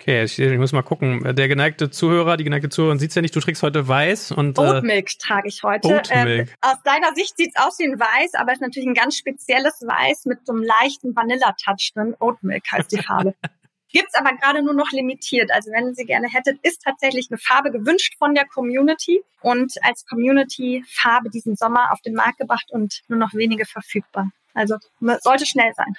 Okay, 0.00 0.24
ich, 0.24 0.38
ich, 0.38 0.56
muss 0.56 0.72
mal 0.72 0.80
gucken. 0.80 1.34
Der 1.36 1.46
geneigte 1.46 1.90
Zuhörer, 1.90 2.38
die 2.38 2.44
geneigte 2.44 2.70
Zuhörerin 2.70 2.98
sieht 2.98 3.14
ja 3.14 3.20
nicht, 3.20 3.36
du 3.36 3.40
trägst 3.40 3.62
heute 3.62 3.86
weiß 3.86 4.32
und. 4.32 4.56
Äh, 4.56 4.62
Oatmilk 4.62 5.10
trage 5.18 5.46
ich 5.48 5.62
heute. 5.62 5.88
Oatmilk. 5.88 6.48
Ähm, 6.48 6.54
aus 6.62 6.82
deiner 6.84 7.14
Sicht 7.14 7.36
sieht's 7.36 7.54
aus 7.56 7.78
wie 7.78 7.84
ein 7.84 8.00
Weiß, 8.00 8.32
aber 8.32 8.52
es 8.52 8.56
ist 8.56 8.62
natürlich 8.62 8.88
ein 8.88 8.94
ganz 8.94 9.18
spezielles 9.18 9.74
Weiß 9.82 10.24
mit 10.24 10.38
so 10.46 10.54
einem 10.54 10.62
leichten 10.62 11.14
Vanilla-Touch 11.14 11.92
drin. 11.94 12.16
Oatmilk 12.18 12.62
heißt 12.72 12.90
die 12.92 13.02
Farbe. 13.02 13.34
Gibt's 13.92 14.14
aber 14.14 14.34
gerade 14.36 14.62
nur 14.62 14.72
noch 14.72 14.90
limitiert. 14.90 15.50
Also 15.52 15.70
wenn 15.70 15.94
Sie 15.94 16.06
gerne 16.06 16.28
hättet, 16.32 16.58
ist 16.62 16.80
tatsächlich 16.82 17.28
eine 17.30 17.36
Farbe 17.36 17.70
gewünscht 17.70 18.14
von 18.18 18.34
der 18.34 18.46
Community 18.46 19.22
und 19.42 19.74
als 19.82 20.06
Community-Farbe 20.06 21.28
diesen 21.28 21.56
Sommer 21.56 21.92
auf 21.92 22.00
den 22.00 22.14
Markt 22.14 22.38
gebracht 22.38 22.68
und 22.70 23.02
nur 23.08 23.18
noch 23.18 23.34
wenige 23.34 23.66
verfügbar. 23.66 24.30
Also 24.54 24.76
sollte 25.00 25.44
schnell 25.44 25.72
sein. 25.76 25.94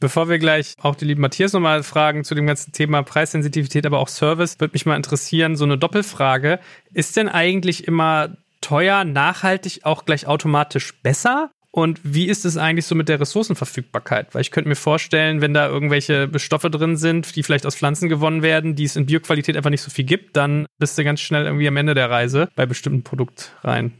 Bevor 0.00 0.28
wir 0.28 0.38
gleich 0.38 0.74
auch 0.80 0.94
die 0.94 1.04
lieben 1.04 1.20
Matthias 1.20 1.52
nochmal 1.52 1.82
fragen 1.82 2.22
zu 2.22 2.34
dem 2.34 2.46
ganzen 2.46 2.72
Thema 2.72 3.02
Preissensitivität, 3.02 3.84
aber 3.84 3.98
auch 3.98 4.08
Service, 4.08 4.60
würde 4.60 4.72
mich 4.72 4.86
mal 4.86 4.96
interessieren, 4.96 5.56
so 5.56 5.64
eine 5.64 5.76
Doppelfrage. 5.76 6.60
Ist 6.92 7.16
denn 7.16 7.28
eigentlich 7.28 7.86
immer 7.88 8.36
teuer, 8.60 9.04
nachhaltig 9.04 9.80
auch 9.84 10.04
gleich 10.04 10.26
automatisch 10.26 11.00
besser? 11.02 11.50
Und 11.70 12.00
wie 12.02 12.26
ist 12.26 12.44
es 12.44 12.56
eigentlich 12.56 12.86
so 12.86 12.94
mit 12.94 13.08
der 13.08 13.20
Ressourcenverfügbarkeit? 13.20 14.34
Weil 14.34 14.40
ich 14.40 14.50
könnte 14.50 14.68
mir 14.68 14.76
vorstellen, 14.76 15.40
wenn 15.40 15.52
da 15.52 15.68
irgendwelche 15.68 16.30
Stoffe 16.38 16.70
drin 16.70 16.96
sind, 16.96 17.36
die 17.36 17.42
vielleicht 17.42 17.66
aus 17.66 17.76
Pflanzen 17.76 18.08
gewonnen 18.08 18.42
werden, 18.42 18.74
die 18.74 18.84
es 18.84 18.96
in 18.96 19.06
Bioqualität 19.06 19.56
einfach 19.56 19.70
nicht 19.70 19.82
so 19.82 19.90
viel 19.90 20.04
gibt, 20.04 20.36
dann 20.36 20.66
bist 20.78 20.96
du 20.96 21.04
ganz 21.04 21.20
schnell 21.20 21.44
irgendwie 21.44 21.68
am 21.68 21.76
Ende 21.76 21.94
der 21.94 22.08
Reise 22.08 22.48
bei 22.56 22.66
bestimmten 22.66 23.02
Produktreihen. 23.02 23.94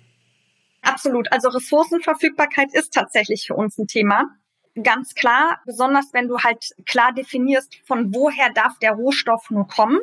Absolut. 0.82 1.30
Also 1.30 1.48
Ressourcenverfügbarkeit 1.48 2.68
ist 2.72 2.94
tatsächlich 2.94 3.46
für 3.46 3.54
uns 3.54 3.76
ein 3.78 3.86
Thema 3.86 4.24
ganz 4.82 5.14
klar, 5.14 5.60
besonders 5.66 6.12
wenn 6.12 6.28
du 6.28 6.38
halt 6.38 6.70
klar 6.86 7.12
definierst, 7.12 7.76
von 7.86 8.14
woher 8.14 8.50
darf 8.52 8.78
der 8.78 8.92
Rohstoff 8.92 9.50
nur 9.50 9.66
kommen. 9.66 10.00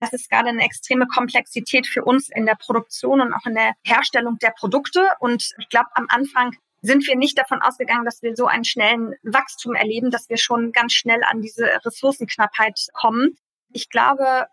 Das 0.00 0.12
ist 0.12 0.30
gerade 0.30 0.48
eine 0.48 0.64
extreme 0.64 1.06
Komplexität 1.06 1.86
für 1.86 2.04
uns 2.04 2.28
in 2.28 2.46
der 2.46 2.56
Produktion 2.56 3.20
und 3.20 3.32
auch 3.32 3.46
in 3.46 3.54
der 3.54 3.72
Herstellung 3.82 4.38
der 4.38 4.50
Produkte. 4.50 5.08
Und 5.20 5.52
ich 5.58 5.68
glaube, 5.68 5.88
am 5.94 6.06
Anfang 6.08 6.56
sind 6.82 7.06
wir 7.06 7.16
nicht 7.16 7.38
davon 7.38 7.62
ausgegangen, 7.62 8.04
dass 8.04 8.22
wir 8.22 8.36
so 8.36 8.46
einen 8.46 8.64
schnellen 8.64 9.14
Wachstum 9.22 9.74
erleben, 9.74 10.10
dass 10.10 10.28
wir 10.28 10.36
schon 10.36 10.72
ganz 10.72 10.92
schnell 10.92 11.22
an 11.24 11.40
diese 11.40 11.64
Ressourcenknappheit 11.84 12.88
kommen. 12.92 13.38
Ich 13.72 13.88
glaube, 13.88 14.46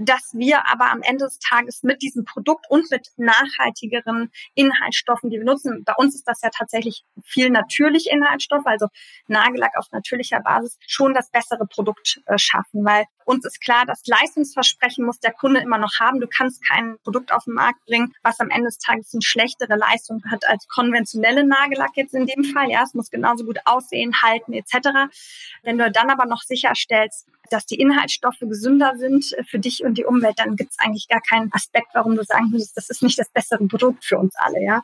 dass 0.00 0.30
wir 0.32 0.66
aber 0.70 0.90
am 0.90 1.02
Ende 1.02 1.26
des 1.26 1.38
Tages 1.38 1.82
mit 1.82 2.00
diesem 2.00 2.24
Produkt 2.24 2.64
und 2.70 2.90
mit 2.90 3.08
nachhaltigeren 3.16 4.30
Inhaltsstoffen, 4.54 5.28
die 5.28 5.36
wir 5.36 5.44
nutzen, 5.44 5.84
bei 5.84 5.92
uns 5.96 6.14
ist 6.14 6.26
das 6.26 6.40
ja 6.42 6.48
tatsächlich 6.50 7.04
viel 7.22 7.50
natürliche 7.50 8.10
Inhaltsstoffe, 8.10 8.66
also 8.66 8.86
Nagellack 9.28 9.76
auf 9.76 9.86
natürlicher 9.92 10.40
Basis, 10.40 10.78
schon 10.86 11.12
das 11.12 11.30
bessere 11.30 11.66
Produkt 11.66 12.22
äh, 12.26 12.38
schaffen, 12.38 12.84
weil 12.84 13.04
uns 13.26 13.44
ist 13.44 13.60
klar, 13.60 13.84
das 13.86 14.02
Leistungsversprechen 14.06 15.04
muss 15.04 15.20
der 15.20 15.32
Kunde 15.32 15.60
immer 15.60 15.78
noch 15.78 16.00
haben. 16.00 16.20
Du 16.20 16.26
kannst 16.26 16.66
kein 16.66 16.96
Produkt 17.04 17.32
auf 17.32 17.44
den 17.44 17.54
Markt 17.54 17.84
bringen, 17.86 18.12
was 18.22 18.40
am 18.40 18.50
Ende 18.50 18.66
des 18.66 18.78
Tages 18.78 19.12
eine 19.12 19.22
schlechtere 19.22 19.76
Leistung 19.76 20.22
hat 20.30 20.48
als 20.48 20.66
konventionelle 20.66 21.44
Nagellack 21.46 21.90
jetzt 21.94 22.14
in 22.14 22.26
dem 22.26 22.42
Fall. 22.44 22.70
Ja, 22.70 22.82
es 22.82 22.94
muss 22.94 23.10
genauso 23.10 23.44
gut 23.44 23.58
aussehen, 23.66 24.20
halten 24.22 24.52
etc. 24.52 25.12
Wenn 25.62 25.78
du 25.78 25.90
dann 25.92 26.10
aber 26.10 26.26
noch 26.26 26.42
sicherstellst, 26.42 27.28
dass 27.52 27.66
die 27.66 27.80
Inhaltsstoffe 27.80 28.40
gesünder 28.40 28.94
sind 28.96 29.34
für 29.48 29.58
dich 29.58 29.84
und 29.84 29.98
die 29.98 30.04
Umwelt, 30.04 30.38
dann 30.38 30.56
gibt 30.56 30.70
es 30.70 30.78
eigentlich 30.78 31.08
gar 31.08 31.20
keinen 31.20 31.52
Aspekt, 31.52 31.88
warum 31.92 32.16
du 32.16 32.24
sagen 32.24 32.52
würdest, 32.52 32.76
das 32.76 32.88
ist 32.88 33.02
nicht 33.02 33.18
das 33.18 33.30
bessere 33.30 33.66
Produkt 33.66 34.04
für 34.04 34.18
uns 34.18 34.34
alle. 34.36 34.62
Ja, 34.62 34.82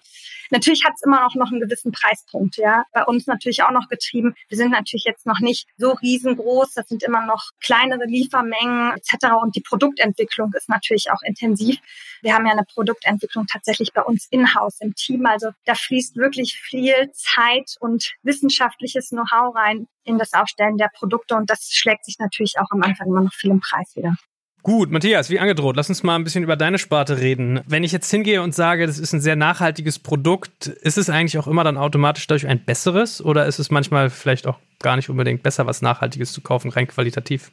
natürlich 0.51 0.85
hat 0.85 0.95
es 0.97 1.03
immer 1.03 1.21
noch 1.21 1.35
noch 1.35 1.51
einen 1.51 1.61
gewissen 1.61 1.93
Preispunkt. 1.93 2.57
Ja, 2.57 2.85
bei 2.93 3.05
uns 3.05 3.27
natürlich 3.27 3.63
auch 3.63 3.71
noch 3.71 3.89
getrieben. 3.89 4.35
Wir 4.49 4.57
sind 4.57 4.71
natürlich 4.71 5.05
jetzt 5.05 5.27
noch 5.27 5.41
nicht 5.41 5.69
so 5.77 5.93
riesengroß. 5.93 6.75
Das 6.75 6.89
sind 6.89 7.03
immer 7.03 7.25
noch 7.27 7.51
kleinere 7.61 8.05
Liefermengen 8.07 8.93
etc. 8.97 9.35
Und 9.43 9.57
die 9.57 9.61
Produktentwicklung 9.61 10.53
ist 10.55 10.69
natürlich 10.69 11.11
auch 11.11 11.23
intensiv. 11.23 11.79
Wir 12.23 12.35
haben 12.35 12.47
ja 12.47 12.53
eine 12.53 12.65
Produktentwicklung 12.65 13.47
tatsächlich 13.47 13.93
bei 13.93 14.03
uns 14.03 14.27
in-house 14.31 14.81
im 14.81 14.95
Team. 14.95 15.27
Also 15.27 15.51
da 15.65 15.75
fließt 15.75 16.17
wirklich 16.17 16.61
viel 16.61 17.11
Zeit 17.13 17.77
und 17.81 18.15
wissenschaftliches 18.23 19.11
Know-how 19.11 19.55
rein 19.55 19.87
in 20.07 20.19
das 20.19 20.33
Aufstellen 20.33 20.77
der 20.77 20.91
Produkte 20.95 21.35
und 21.35 21.51
das 21.51 21.71
schlägt 21.73 22.05
sich 22.05 22.19
natürlich 22.19 22.55
auch 22.59 22.71
am 22.71 22.83
Anfang 22.83 23.09
immer 23.09 23.23
noch 23.23 23.33
viel 23.33 23.51
im 23.51 23.61
Preis 23.61 23.95
wieder. 23.95 24.15
Gut, 24.63 24.91
Matthias, 24.91 25.31
wie 25.31 25.39
angedroht, 25.39 25.77
lass 25.77 25.89
uns 25.89 26.03
mal 26.03 26.17
ein 26.17 26.25
bisschen 26.25 26.43
über 26.43 26.57
deine 26.57 26.79
Sparte 26.79 27.21
reden. 27.21 27.61
Wenn 27.67 27.85
ich 27.85 27.93
jetzt 27.93 28.11
hingehe 28.11 28.43
und 28.43 28.53
sage, 28.53 28.89
das 28.89 28.99
ist 28.99 29.13
ein 29.13 29.21
sehr 29.21 29.37
nachhaltiges 29.37 30.01
Produkt, 30.01 30.67
ist 30.67 30.99
es 30.99 31.09
eigentlich 31.09 31.39
auch 31.39 31.47
immer 31.47 31.63
dann 31.63 31.77
automatisch 31.77 32.27
dadurch 32.27 32.49
ein 32.49 32.65
besseres 32.65 33.25
oder 33.25 33.47
ist 33.47 33.61
es 33.61 33.71
manchmal 33.71 34.11
vielleicht 34.11 34.49
auch 34.49 34.59
gar 34.81 34.97
nicht 34.97 35.09
unbedingt 35.09 35.45
besser, 35.45 35.67
was 35.67 35.83
Nachhaltiges 35.83 36.33
zu 36.33 36.41
kaufen, 36.41 36.73
rein 36.73 36.89
qualitativ? 36.89 37.53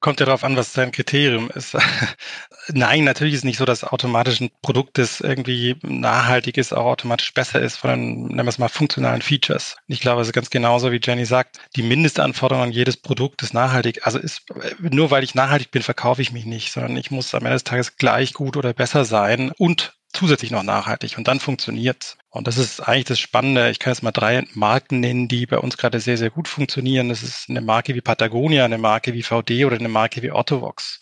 Kommt 0.00 0.20
ja 0.20 0.26
darauf 0.26 0.44
an, 0.44 0.56
was 0.56 0.72
dein 0.72 0.92
Kriterium 0.92 1.50
ist. 1.50 1.76
Nein, 2.68 3.02
natürlich 3.02 3.34
ist 3.34 3.44
nicht 3.44 3.58
so, 3.58 3.64
dass 3.64 3.82
automatisch 3.82 4.40
ein 4.40 4.50
Produkt, 4.62 4.98
das 4.98 5.20
irgendwie 5.20 5.76
nachhaltig 5.82 6.56
ist, 6.56 6.72
auch 6.72 6.84
automatisch 6.84 7.34
besser 7.34 7.60
ist 7.60 7.78
von 7.78 8.28
nennen 8.28 8.46
wir 8.46 8.48
es 8.48 8.58
mal, 8.58 8.68
funktionalen 8.68 9.22
Features. 9.22 9.76
Ich 9.88 10.00
glaube, 10.00 10.22
es 10.22 10.28
ist 10.28 10.34
ganz 10.34 10.50
genauso, 10.50 10.92
wie 10.92 11.00
Jenny 11.02 11.24
sagt, 11.24 11.58
die 11.74 11.82
Mindestanforderung 11.82 12.64
an 12.64 12.72
jedes 12.72 12.96
Produkt 12.96 13.42
ist 13.42 13.54
nachhaltig. 13.54 14.06
Also 14.06 14.18
ist, 14.18 14.42
nur 14.78 15.10
weil 15.10 15.24
ich 15.24 15.34
nachhaltig 15.34 15.72
bin, 15.72 15.82
verkaufe 15.82 16.22
ich 16.22 16.30
mich 16.32 16.44
nicht, 16.44 16.72
sondern 16.72 16.96
ich 16.96 17.10
muss 17.10 17.34
am 17.34 17.42
Ende 17.42 17.54
des 17.54 17.64
Tages 17.64 17.96
gleich 17.96 18.34
gut 18.34 18.56
oder 18.56 18.72
besser 18.74 19.04
sein 19.04 19.50
und 19.58 19.97
zusätzlich 20.12 20.50
noch 20.50 20.62
nachhaltig 20.62 21.18
und 21.18 21.28
dann 21.28 21.40
funktioniert 21.40 22.18
und 22.30 22.46
das 22.46 22.58
ist 22.58 22.80
eigentlich 22.80 23.06
das 23.06 23.18
Spannende. 23.18 23.70
Ich 23.70 23.78
kann 23.78 23.92
jetzt 23.92 24.02
mal 24.02 24.12
drei 24.12 24.44
Marken 24.52 25.00
nennen, 25.00 25.28
die 25.28 25.46
bei 25.46 25.58
uns 25.58 25.78
gerade 25.78 25.98
sehr, 25.98 26.18
sehr 26.18 26.30
gut 26.30 26.46
funktionieren. 26.46 27.08
Das 27.08 27.22
ist 27.22 27.48
eine 27.48 27.62
Marke 27.62 27.94
wie 27.94 28.00
Patagonia, 28.02 28.64
eine 28.64 28.78
Marke 28.78 29.14
wie 29.14 29.22
VD 29.22 29.64
oder 29.64 29.76
eine 29.76 29.88
Marke 29.88 30.22
wie 30.22 30.30
Ottovox. 30.30 31.00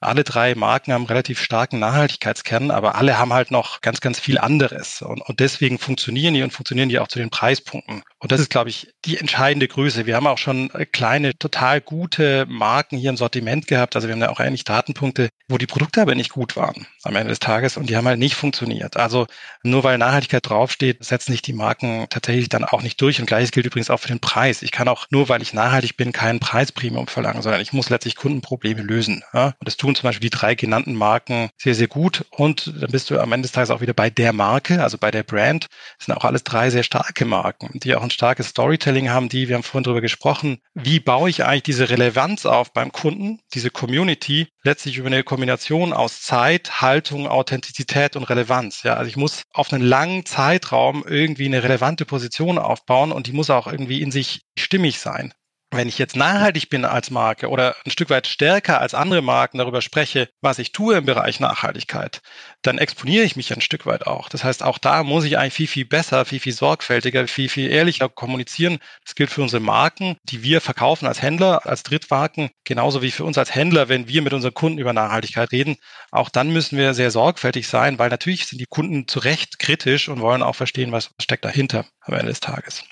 Alle 0.00 0.24
drei 0.24 0.54
Marken 0.54 0.92
haben 0.92 1.06
relativ 1.06 1.40
starken 1.40 1.78
Nachhaltigkeitskern, 1.78 2.70
aber 2.70 2.94
alle 2.94 3.18
haben 3.18 3.32
halt 3.32 3.50
noch 3.50 3.80
ganz, 3.80 4.00
ganz 4.00 4.20
viel 4.20 4.38
anderes. 4.38 5.02
Und, 5.02 5.20
und 5.22 5.40
deswegen 5.40 5.78
funktionieren 5.78 6.34
die 6.34 6.42
und 6.42 6.52
funktionieren 6.52 6.88
die 6.88 6.98
auch 6.98 7.08
zu 7.08 7.18
den 7.18 7.30
Preispunkten. 7.30 8.02
Und 8.18 8.32
das 8.32 8.40
ist, 8.40 8.50
glaube 8.50 8.70
ich, 8.70 8.92
die 9.04 9.16
entscheidende 9.16 9.68
Größe. 9.68 10.06
Wir 10.06 10.16
haben 10.16 10.26
auch 10.26 10.38
schon 10.38 10.70
kleine, 10.92 11.36
total 11.38 11.80
gute 11.80 12.46
Marken 12.48 12.98
hier 12.98 13.10
im 13.10 13.16
Sortiment 13.16 13.66
gehabt. 13.66 13.96
Also 13.96 14.08
wir 14.08 14.12
haben 14.12 14.20
da 14.20 14.28
auch 14.28 14.40
eigentlich 14.40 14.64
Datenpunkte, 14.64 15.28
wo 15.48 15.58
die 15.58 15.66
Produkte 15.66 16.02
aber 16.02 16.14
nicht 16.14 16.30
gut 16.30 16.56
waren 16.56 16.86
am 17.04 17.16
Ende 17.16 17.30
des 17.30 17.38
Tages 17.38 17.76
und 17.76 17.88
die 17.88 17.96
haben 17.96 18.06
halt 18.06 18.18
nicht 18.18 18.34
funktioniert. 18.34 18.96
Also 18.96 19.26
nur 19.62 19.84
weil 19.84 19.98
Nachhaltigkeit 19.98 20.48
drauf 20.48 20.58
draufsteht, 20.58 21.04
setzen 21.04 21.32
sich 21.32 21.42
die 21.42 21.52
Marken 21.52 22.06
tatsächlich 22.10 22.48
dann 22.48 22.64
auch 22.64 22.82
nicht 22.82 23.00
durch. 23.00 23.20
Und 23.20 23.26
gleiches 23.26 23.52
gilt 23.52 23.66
übrigens 23.66 23.90
auch 23.90 24.00
für 24.00 24.08
den 24.08 24.20
Preis. 24.20 24.62
Ich 24.62 24.72
kann 24.72 24.88
auch 24.88 25.06
nur, 25.10 25.28
weil 25.28 25.40
ich 25.40 25.54
nachhaltig 25.54 25.96
bin, 25.96 26.12
keinen 26.12 26.40
Preispremium 26.40 27.06
verlangen, 27.06 27.42
sondern 27.42 27.60
ich 27.60 27.72
muss 27.72 27.88
letztlich 27.88 28.16
Kundenprobleme 28.16 28.82
lösen. 28.82 29.22
Ja? 29.32 29.54
Und 29.60 29.66
das 29.66 29.76
tun 29.76 29.96
zum 29.96 30.04
Beispiel 30.04 30.30
die 30.30 30.36
drei 30.36 30.54
genannten 30.54 30.94
Marken 30.94 31.50
sehr, 31.56 31.74
sehr 31.74 31.88
gut. 31.88 32.24
Und 32.30 32.72
dann 32.80 32.90
bist 32.92 33.10
du 33.10 33.18
am 33.18 33.32
Ende 33.32 33.46
des 33.46 33.52
Tages 33.52 33.70
auch 33.70 33.80
wieder 33.80 33.92
bei 33.92 34.08
der 34.08 34.32
Marke, 34.32 34.82
also 34.82 34.98
bei 34.98 35.10
der 35.10 35.24
Brand. 35.24 35.66
Das 35.98 36.06
sind 36.06 36.14
auch 36.14 36.24
alles 36.24 36.44
drei 36.44 36.70
sehr 36.70 36.84
starke 36.84 37.24
Marken, 37.24 37.80
die 37.80 37.96
auch 37.96 38.02
ein 38.02 38.10
starkes 38.10 38.48
Storytelling 38.48 39.10
haben, 39.10 39.28
die, 39.28 39.48
wir 39.48 39.56
haben 39.56 39.64
vorhin 39.64 39.84
drüber 39.84 40.00
gesprochen, 40.00 40.58
wie 40.74 41.00
baue 41.00 41.28
ich 41.28 41.44
eigentlich 41.44 41.64
diese 41.64 41.90
Relevanz 41.90 42.46
auf 42.46 42.72
beim 42.72 42.92
Kunden, 42.92 43.40
diese 43.52 43.70
Community, 43.70 44.48
letztlich 44.62 44.96
über 44.96 45.08
eine 45.08 45.24
Kombination 45.24 45.92
aus 45.92 46.22
Zeit, 46.22 46.80
Haltung, 46.80 47.26
Authentizität 47.26 48.14
und 48.14 48.24
Relevanz. 48.24 48.84
Ja, 48.84 48.94
also 48.94 49.08
ich 49.08 49.16
muss 49.16 49.42
auf 49.52 49.72
einen 49.72 49.82
langen 49.82 50.24
Zeitraum 50.24 51.04
irgendwie 51.06 51.46
eine 51.46 51.64
relevante 51.64 52.04
Position 52.04 52.58
aufbauen 52.58 53.10
und 53.10 53.26
die 53.26 53.32
muss 53.32 53.50
auch 53.50 53.66
irgendwie 53.66 54.02
in 54.02 54.12
sich 54.12 54.42
stimmig 54.56 55.00
sein 55.00 55.34
wenn 55.70 55.88
ich 55.88 55.98
jetzt 55.98 56.16
nachhaltig 56.16 56.70
bin 56.70 56.84
als 56.84 57.10
Marke 57.10 57.48
oder 57.48 57.76
ein 57.84 57.90
Stück 57.90 58.08
weit 58.08 58.26
stärker 58.26 58.80
als 58.80 58.94
andere 58.94 59.20
Marken 59.20 59.58
darüber 59.58 59.82
spreche, 59.82 60.28
was 60.40 60.58
ich 60.58 60.72
tue 60.72 60.96
im 60.96 61.04
Bereich 61.04 61.40
Nachhaltigkeit, 61.40 62.22
dann 62.62 62.78
exponiere 62.78 63.24
ich 63.24 63.36
mich 63.36 63.52
ein 63.52 63.60
Stück 63.60 63.84
weit 63.84 64.06
auch. 64.06 64.28
Das 64.30 64.44
heißt, 64.44 64.62
auch 64.62 64.78
da 64.78 65.02
muss 65.02 65.24
ich 65.24 65.36
eigentlich 65.36 65.54
viel, 65.54 65.66
viel 65.66 65.84
besser, 65.84 66.24
viel, 66.24 66.40
viel 66.40 66.54
sorgfältiger, 66.54 67.28
viel, 67.28 67.50
viel 67.50 67.70
ehrlicher 67.70 68.08
kommunizieren. 68.08 68.78
Das 69.04 69.14
gilt 69.14 69.30
für 69.30 69.42
unsere 69.42 69.60
Marken, 69.60 70.16
die 70.24 70.42
wir 70.42 70.60
verkaufen 70.62 71.06
als 71.06 71.20
Händler, 71.20 71.66
als 71.66 71.82
Drittmarken, 71.82 72.50
genauso 72.64 73.02
wie 73.02 73.10
für 73.10 73.24
uns 73.24 73.36
als 73.36 73.54
Händler, 73.54 73.88
wenn 73.88 74.08
wir 74.08 74.22
mit 74.22 74.32
unseren 74.32 74.54
Kunden 74.54 74.78
über 74.78 74.94
Nachhaltigkeit 74.94 75.52
reden. 75.52 75.76
Auch 76.10 76.30
dann 76.30 76.50
müssen 76.50 76.78
wir 76.78 76.94
sehr 76.94 77.10
sorgfältig 77.10 77.68
sein, 77.68 77.98
weil 77.98 78.08
natürlich 78.08 78.46
sind 78.46 78.60
die 78.60 78.66
Kunden 78.66 79.06
zu 79.06 79.18
Recht 79.18 79.58
kritisch 79.58 80.08
und 80.08 80.20
wollen 80.20 80.42
auch 80.42 80.56
verstehen, 80.56 80.92
was 80.92 81.10
steckt 81.20 81.44
dahinter 81.44 81.84
am 82.00 82.14
Ende 82.14 82.28
des 82.28 82.40
Tages. 82.40 82.84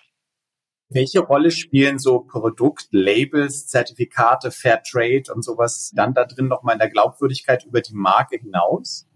Welche 0.88 1.20
Rolle 1.20 1.50
spielen 1.50 1.98
so 1.98 2.20
Produktlabels, 2.20 3.66
Zertifikate, 3.66 4.52
Fair 4.52 4.82
Trade 4.82 5.24
und 5.34 5.42
sowas 5.42 5.90
dann 5.94 6.14
da 6.14 6.24
drin 6.24 6.46
nochmal 6.46 6.74
in 6.74 6.78
der 6.78 6.90
Glaubwürdigkeit 6.90 7.64
über 7.64 7.80
die 7.80 7.94
Marke 7.94 8.38
hinaus? 8.38 9.06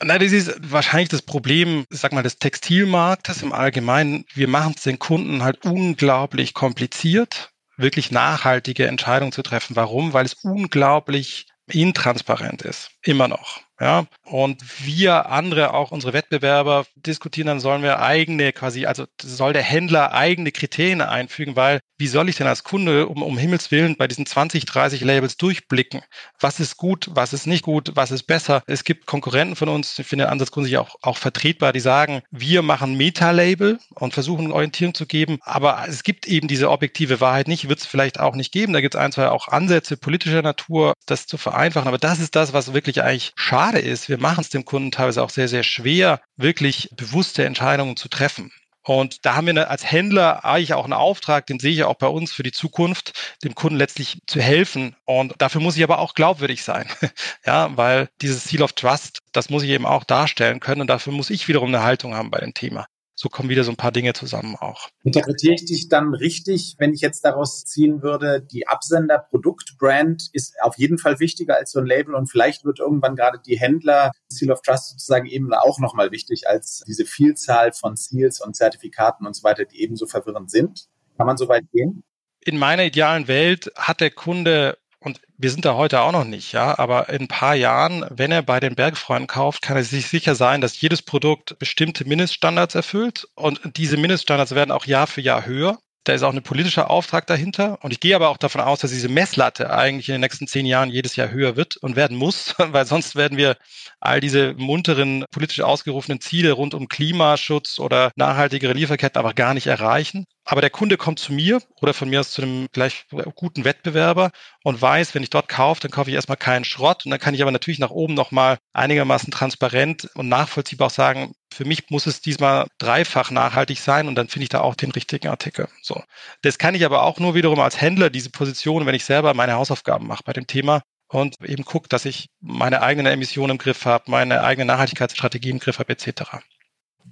Na, 0.00 0.16
das 0.16 0.30
ist 0.30 0.70
wahrscheinlich 0.70 1.08
das 1.08 1.22
Problem, 1.22 1.84
sag 1.90 2.12
mal, 2.12 2.22
des 2.22 2.38
Textilmarktes 2.38 3.42
im 3.42 3.52
Allgemeinen. 3.52 4.24
Wir 4.32 4.46
machen 4.46 4.74
es 4.76 4.84
den 4.84 5.00
Kunden 5.00 5.42
halt 5.42 5.64
unglaublich 5.64 6.54
kompliziert, 6.54 7.50
wirklich 7.76 8.12
nachhaltige 8.12 8.86
Entscheidungen 8.86 9.32
zu 9.32 9.42
treffen. 9.42 9.74
Warum? 9.74 10.12
Weil 10.12 10.24
es 10.24 10.34
unglaublich 10.44 11.46
intransparent 11.66 12.62
ist. 12.62 12.90
Immer 13.02 13.26
noch. 13.26 13.60
Ja, 13.80 14.06
und 14.24 14.60
wir 14.84 15.26
andere, 15.30 15.72
auch 15.72 15.92
unsere 15.92 16.12
Wettbewerber, 16.12 16.84
diskutieren 16.96 17.46
dann, 17.46 17.60
sollen 17.60 17.82
wir 17.82 18.00
eigene 18.00 18.52
quasi, 18.52 18.86
also 18.86 19.06
soll 19.22 19.52
der 19.52 19.62
Händler 19.62 20.12
eigene 20.12 20.50
Kriterien 20.50 21.00
einfügen, 21.00 21.54
weil 21.54 21.78
wie 21.96 22.08
soll 22.08 22.28
ich 22.28 22.36
denn 22.36 22.46
als 22.46 22.64
Kunde 22.64 23.06
um, 23.06 23.22
um 23.22 23.38
Himmels 23.38 23.70
Willen 23.70 23.96
bei 23.96 24.08
diesen 24.08 24.26
20, 24.26 24.64
30 24.64 25.00
Labels 25.02 25.36
durchblicken? 25.36 26.02
Was 26.40 26.58
ist 26.58 26.76
gut, 26.76 27.08
was 27.12 27.32
ist 27.32 27.46
nicht 27.46 27.62
gut, 27.62 27.92
was 27.94 28.10
ist 28.10 28.24
besser? 28.24 28.62
Es 28.66 28.84
gibt 28.84 29.06
Konkurrenten 29.06 29.56
von 29.56 29.68
uns, 29.68 29.98
ich 29.98 30.06
finde 30.06 30.24
den 30.24 30.32
Ansatz 30.32 30.50
grundsätzlich 30.50 30.78
auch, 30.78 30.96
auch 31.02 31.16
vertretbar, 31.16 31.72
die 31.72 31.80
sagen, 31.80 32.22
wir 32.30 32.62
machen 32.62 32.96
Meta-Label 32.96 33.78
und 33.94 34.14
versuchen 34.14 34.52
Orientierung 34.52 34.94
zu 34.94 35.06
geben, 35.06 35.38
aber 35.42 35.84
es 35.88 36.02
gibt 36.02 36.26
eben 36.26 36.48
diese 36.48 36.70
objektive 36.70 37.20
Wahrheit 37.20 37.46
nicht, 37.48 37.68
wird 37.68 37.80
es 37.80 37.86
vielleicht 37.86 38.20
auch 38.20 38.34
nicht 38.34 38.52
geben. 38.52 38.72
Da 38.72 38.80
gibt 38.80 38.94
es 38.94 39.00
ein, 39.00 39.12
zwei 39.12 39.28
auch 39.28 39.48
Ansätze 39.48 39.96
politischer 39.96 40.42
Natur, 40.42 40.94
das 41.06 41.26
zu 41.26 41.36
vereinfachen, 41.36 41.88
aber 41.88 41.98
das 41.98 42.20
ist 42.20 42.36
das, 42.36 42.52
was 42.52 42.74
wirklich 42.74 43.02
eigentlich 43.02 43.32
schade 43.36 43.67
schade 43.68 43.80
ist, 43.80 44.08
wir 44.08 44.18
machen 44.18 44.40
es 44.40 44.48
dem 44.48 44.64
Kunden 44.64 44.90
teilweise 44.90 45.22
auch 45.22 45.30
sehr, 45.30 45.48
sehr 45.48 45.62
schwer, 45.62 46.20
wirklich 46.36 46.88
bewusste 46.96 47.44
Entscheidungen 47.44 47.96
zu 47.96 48.08
treffen. 48.08 48.50
Und 48.82 49.26
da 49.26 49.34
haben 49.34 49.46
wir 49.46 49.70
als 49.70 49.90
Händler 49.90 50.46
eigentlich 50.46 50.72
auch 50.72 50.84
einen 50.84 50.94
Auftrag, 50.94 51.44
den 51.44 51.58
sehe 51.58 51.72
ich 51.72 51.84
auch 51.84 51.96
bei 51.96 52.06
uns 52.06 52.32
für 52.32 52.42
die 52.42 52.52
Zukunft, 52.52 53.36
dem 53.44 53.54
Kunden 53.54 53.76
letztlich 53.76 54.20
zu 54.26 54.40
helfen. 54.40 54.96
Und 55.04 55.34
dafür 55.36 55.60
muss 55.60 55.76
ich 55.76 55.84
aber 55.84 55.98
auch 55.98 56.14
glaubwürdig 56.14 56.64
sein. 56.64 56.88
ja, 57.46 57.76
weil 57.76 58.08
dieses 58.22 58.44
Seal 58.44 58.62
of 58.62 58.72
Trust, 58.72 59.18
das 59.32 59.50
muss 59.50 59.62
ich 59.62 59.70
eben 59.70 59.84
auch 59.84 60.04
darstellen 60.04 60.60
können. 60.60 60.80
Und 60.80 60.86
dafür 60.86 61.12
muss 61.12 61.28
ich 61.28 61.48
wiederum 61.48 61.68
eine 61.68 61.82
Haltung 61.82 62.14
haben 62.14 62.30
bei 62.30 62.38
dem 62.38 62.54
Thema 62.54 62.86
so 63.20 63.28
kommen 63.28 63.48
wieder 63.48 63.64
so 63.64 63.72
ein 63.72 63.76
paar 63.76 63.90
Dinge 63.90 64.12
zusammen 64.12 64.54
auch. 64.54 64.90
Interpretiere 65.02 65.54
ich 65.54 65.64
dich 65.64 65.88
dann 65.88 66.14
richtig, 66.14 66.76
wenn 66.78 66.94
ich 66.94 67.00
jetzt 67.00 67.24
daraus 67.24 67.64
ziehen 67.64 68.00
würde, 68.00 68.40
die 68.40 68.68
Absender 68.68 69.18
Produktbrand 69.18 70.28
ist 70.32 70.54
auf 70.62 70.78
jeden 70.78 70.98
Fall 70.98 71.18
wichtiger 71.18 71.56
als 71.56 71.72
so 71.72 71.80
ein 71.80 71.86
Label 71.86 72.14
und 72.14 72.30
vielleicht 72.30 72.64
wird 72.64 72.78
irgendwann 72.78 73.16
gerade 73.16 73.40
die 73.44 73.58
Händler 73.58 74.12
Seal 74.28 74.52
of 74.52 74.62
Trust 74.62 74.90
sozusagen 74.90 75.26
eben 75.26 75.52
auch 75.52 75.80
nochmal 75.80 76.12
wichtig 76.12 76.46
als 76.46 76.84
diese 76.86 77.04
Vielzahl 77.04 77.72
von 77.72 77.96
Seals 77.96 78.40
und 78.40 78.54
Zertifikaten 78.54 79.26
und 79.26 79.34
so 79.34 79.42
weiter, 79.42 79.64
die 79.64 79.82
ebenso 79.82 80.06
verwirrend 80.06 80.52
sind. 80.52 80.86
Kann 81.16 81.26
man 81.26 81.36
so 81.36 81.48
weit 81.48 81.64
gehen? 81.72 82.04
In 82.44 82.56
meiner 82.56 82.84
idealen 82.84 83.26
Welt 83.26 83.72
hat 83.74 84.00
der 84.00 84.12
Kunde 84.12 84.78
und 85.00 85.20
wir 85.36 85.50
sind 85.50 85.64
da 85.64 85.74
heute 85.74 86.00
auch 86.00 86.12
noch 86.12 86.24
nicht, 86.24 86.52
ja, 86.52 86.78
aber 86.78 87.08
in 87.08 87.22
ein 87.22 87.28
paar 87.28 87.54
Jahren, 87.54 88.04
wenn 88.10 88.32
er 88.32 88.42
bei 88.42 88.60
den 88.60 88.74
Bergfreunden 88.74 89.28
kauft, 89.28 89.62
kann 89.62 89.76
er 89.76 89.84
sich 89.84 90.08
sicher 90.08 90.34
sein, 90.34 90.60
dass 90.60 90.80
jedes 90.80 91.02
Produkt 91.02 91.58
bestimmte 91.58 92.04
Mindeststandards 92.04 92.74
erfüllt 92.74 93.28
und 93.34 93.60
diese 93.76 93.96
Mindeststandards 93.96 94.54
werden 94.54 94.72
auch 94.72 94.86
Jahr 94.86 95.06
für 95.06 95.20
Jahr 95.20 95.46
höher. 95.46 95.78
Da 96.08 96.14
ist 96.14 96.22
auch 96.22 96.32
ein 96.32 96.42
politischer 96.42 96.88
Auftrag 96.88 97.26
dahinter. 97.26 97.78
Und 97.82 97.92
ich 97.92 98.00
gehe 98.00 98.16
aber 98.16 98.30
auch 98.30 98.38
davon 98.38 98.62
aus, 98.62 98.80
dass 98.80 98.90
diese 98.90 99.10
Messlatte 99.10 99.70
eigentlich 99.70 100.08
in 100.08 100.14
den 100.14 100.22
nächsten 100.22 100.46
zehn 100.46 100.64
Jahren 100.64 100.88
jedes 100.88 101.16
Jahr 101.16 101.30
höher 101.30 101.54
wird 101.56 101.76
und 101.76 101.96
werden 101.96 102.16
muss, 102.16 102.54
weil 102.58 102.86
sonst 102.86 103.14
werden 103.14 103.36
wir 103.36 103.58
all 104.00 104.18
diese 104.20 104.54
munteren, 104.54 105.26
politisch 105.30 105.60
ausgerufenen 105.60 106.22
Ziele 106.22 106.52
rund 106.52 106.72
um 106.72 106.88
Klimaschutz 106.88 107.78
oder 107.78 108.10
nachhaltigere 108.16 108.72
Lieferketten 108.72 109.18
aber 109.18 109.34
gar 109.34 109.52
nicht 109.52 109.66
erreichen. 109.66 110.24
Aber 110.50 110.62
der 110.62 110.70
Kunde 110.70 110.96
kommt 110.96 111.18
zu 111.18 111.34
mir 111.34 111.60
oder 111.82 111.92
von 111.92 112.08
mir 112.08 112.20
aus 112.20 112.30
zu 112.30 112.40
einem 112.40 112.68
gleich 112.72 113.04
guten 113.34 113.66
Wettbewerber 113.66 114.30
und 114.64 114.80
weiß, 114.80 115.14
wenn 115.14 115.22
ich 115.22 115.28
dort 115.28 115.46
kaufe, 115.46 115.82
dann 115.82 115.90
kaufe 115.90 116.08
ich 116.08 116.16
erstmal 116.16 116.38
keinen 116.38 116.64
Schrott. 116.64 117.04
Und 117.04 117.10
dann 117.10 117.20
kann 117.20 117.34
ich 117.34 117.42
aber 117.42 117.50
natürlich 117.50 117.78
nach 117.78 117.90
oben 117.90 118.14
nochmal 118.14 118.56
einigermaßen 118.72 119.30
transparent 119.30 120.08
und 120.14 120.30
nachvollziehbar 120.30 120.86
auch 120.86 120.90
sagen, 120.90 121.34
für 121.52 121.66
mich 121.66 121.90
muss 121.90 122.06
es 122.06 122.22
diesmal 122.22 122.66
dreifach 122.78 123.30
nachhaltig 123.30 123.78
sein 123.78 124.08
und 124.08 124.14
dann 124.14 124.28
finde 124.28 124.44
ich 124.44 124.48
da 124.48 124.60
auch 124.62 124.74
den 124.74 124.90
richtigen 124.90 125.28
Artikel. 125.28 125.68
So. 125.82 126.02
Das 126.40 126.56
kann 126.56 126.74
ich 126.74 126.86
aber 126.86 127.02
auch 127.02 127.18
nur 127.18 127.34
wiederum 127.34 127.60
als 127.60 127.78
Händler, 127.78 128.08
diese 128.08 128.30
Position, 128.30 128.86
wenn 128.86 128.94
ich 128.94 129.04
selber 129.04 129.34
meine 129.34 129.52
Hausaufgaben 129.52 130.06
mache 130.06 130.22
bei 130.24 130.32
dem 130.32 130.46
Thema 130.46 130.80
und 131.08 131.36
eben 131.42 131.66
gucke, 131.66 131.90
dass 131.90 132.06
ich 132.06 132.30
meine 132.40 132.80
eigenen 132.80 133.12
Emissionen 133.12 133.52
im 133.52 133.58
Griff 133.58 133.84
habe, 133.84 134.10
meine 134.10 134.42
eigene 134.42 134.64
Nachhaltigkeitsstrategie 134.64 135.50
im 135.50 135.58
Griff 135.58 135.78
habe, 135.78 135.92
etc. 135.92 136.22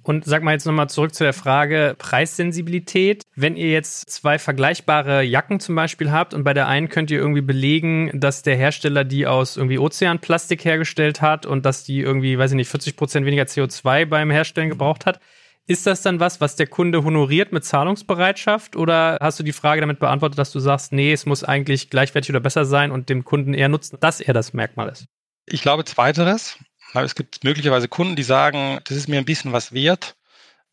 Und 0.03 0.25
sag 0.25 0.43
mal 0.43 0.51
jetzt 0.51 0.65
nochmal 0.65 0.89
zurück 0.89 1.13
zu 1.13 1.23
der 1.23 1.33
Frage 1.33 1.95
Preissensibilität. 1.97 3.23
Wenn 3.35 3.55
ihr 3.55 3.71
jetzt 3.71 4.09
zwei 4.09 4.39
vergleichbare 4.39 5.23
Jacken 5.23 5.59
zum 5.59 5.75
Beispiel 5.75 6.11
habt 6.11 6.33
und 6.33 6.43
bei 6.43 6.53
der 6.53 6.67
einen 6.67 6.89
könnt 6.89 7.11
ihr 7.11 7.19
irgendwie 7.19 7.41
belegen, 7.41 8.11
dass 8.13 8.41
der 8.41 8.55
Hersteller 8.55 9.03
die 9.03 9.27
aus 9.27 9.57
irgendwie 9.57 9.79
Ozeanplastik 9.79 10.63
hergestellt 10.63 11.21
hat 11.21 11.45
und 11.45 11.65
dass 11.65 11.83
die 11.83 11.99
irgendwie, 11.99 12.37
weiß 12.37 12.51
ich 12.51 12.57
nicht, 12.57 12.69
40 12.69 12.95
Prozent 12.95 13.25
weniger 13.25 13.43
CO2 13.43 14.05
beim 14.05 14.31
Herstellen 14.31 14.69
gebraucht 14.69 15.05
hat, 15.05 15.19
ist 15.67 15.85
das 15.85 16.01
dann 16.01 16.19
was, 16.19 16.39
was 16.39 16.55
der 16.55 16.67
Kunde 16.67 17.03
honoriert 17.03 17.51
mit 17.51 17.65
Zahlungsbereitschaft 17.65 18.75
oder 18.77 19.17
hast 19.21 19.39
du 19.39 19.43
die 19.43 19.51
Frage 19.51 19.81
damit 19.81 19.99
beantwortet, 19.99 20.39
dass 20.39 20.51
du 20.51 20.59
sagst, 20.59 20.93
nee, 20.93 21.11
es 21.11 21.25
muss 21.25 21.43
eigentlich 21.43 21.89
gleichwertig 21.89 22.29
oder 22.29 22.39
besser 22.39 22.63
sein 22.63 22.89
und 22.91 23.09
dem 23.09 23.25
Kunden 23.25 23.53
eher 23.53 23.67
nutzen, 23.67 23.97
dass 23.99 24.21
er 24.21 24.33
das 24.33 24.53
Merkmal 24.53 24.89
ist? 24.89 25.05
Ich 25.45 25.61
glaube 25.61 25.83
zweiteres. 25.83 26.57
Es 26.93 27.15
gibt 27.15 27.43
möglicherweise 27.43 27.87
Kunden, 27.87 28.15
die 28.15 28.23
sagen, 28.23 28.79
das 28.85 28.97
ist 28.97 29.07
mir 29.07 29.17
ein 29.17 29.25
bisschen 29.25 29.53
was 29.53 29.73
wert. 29.73 30.15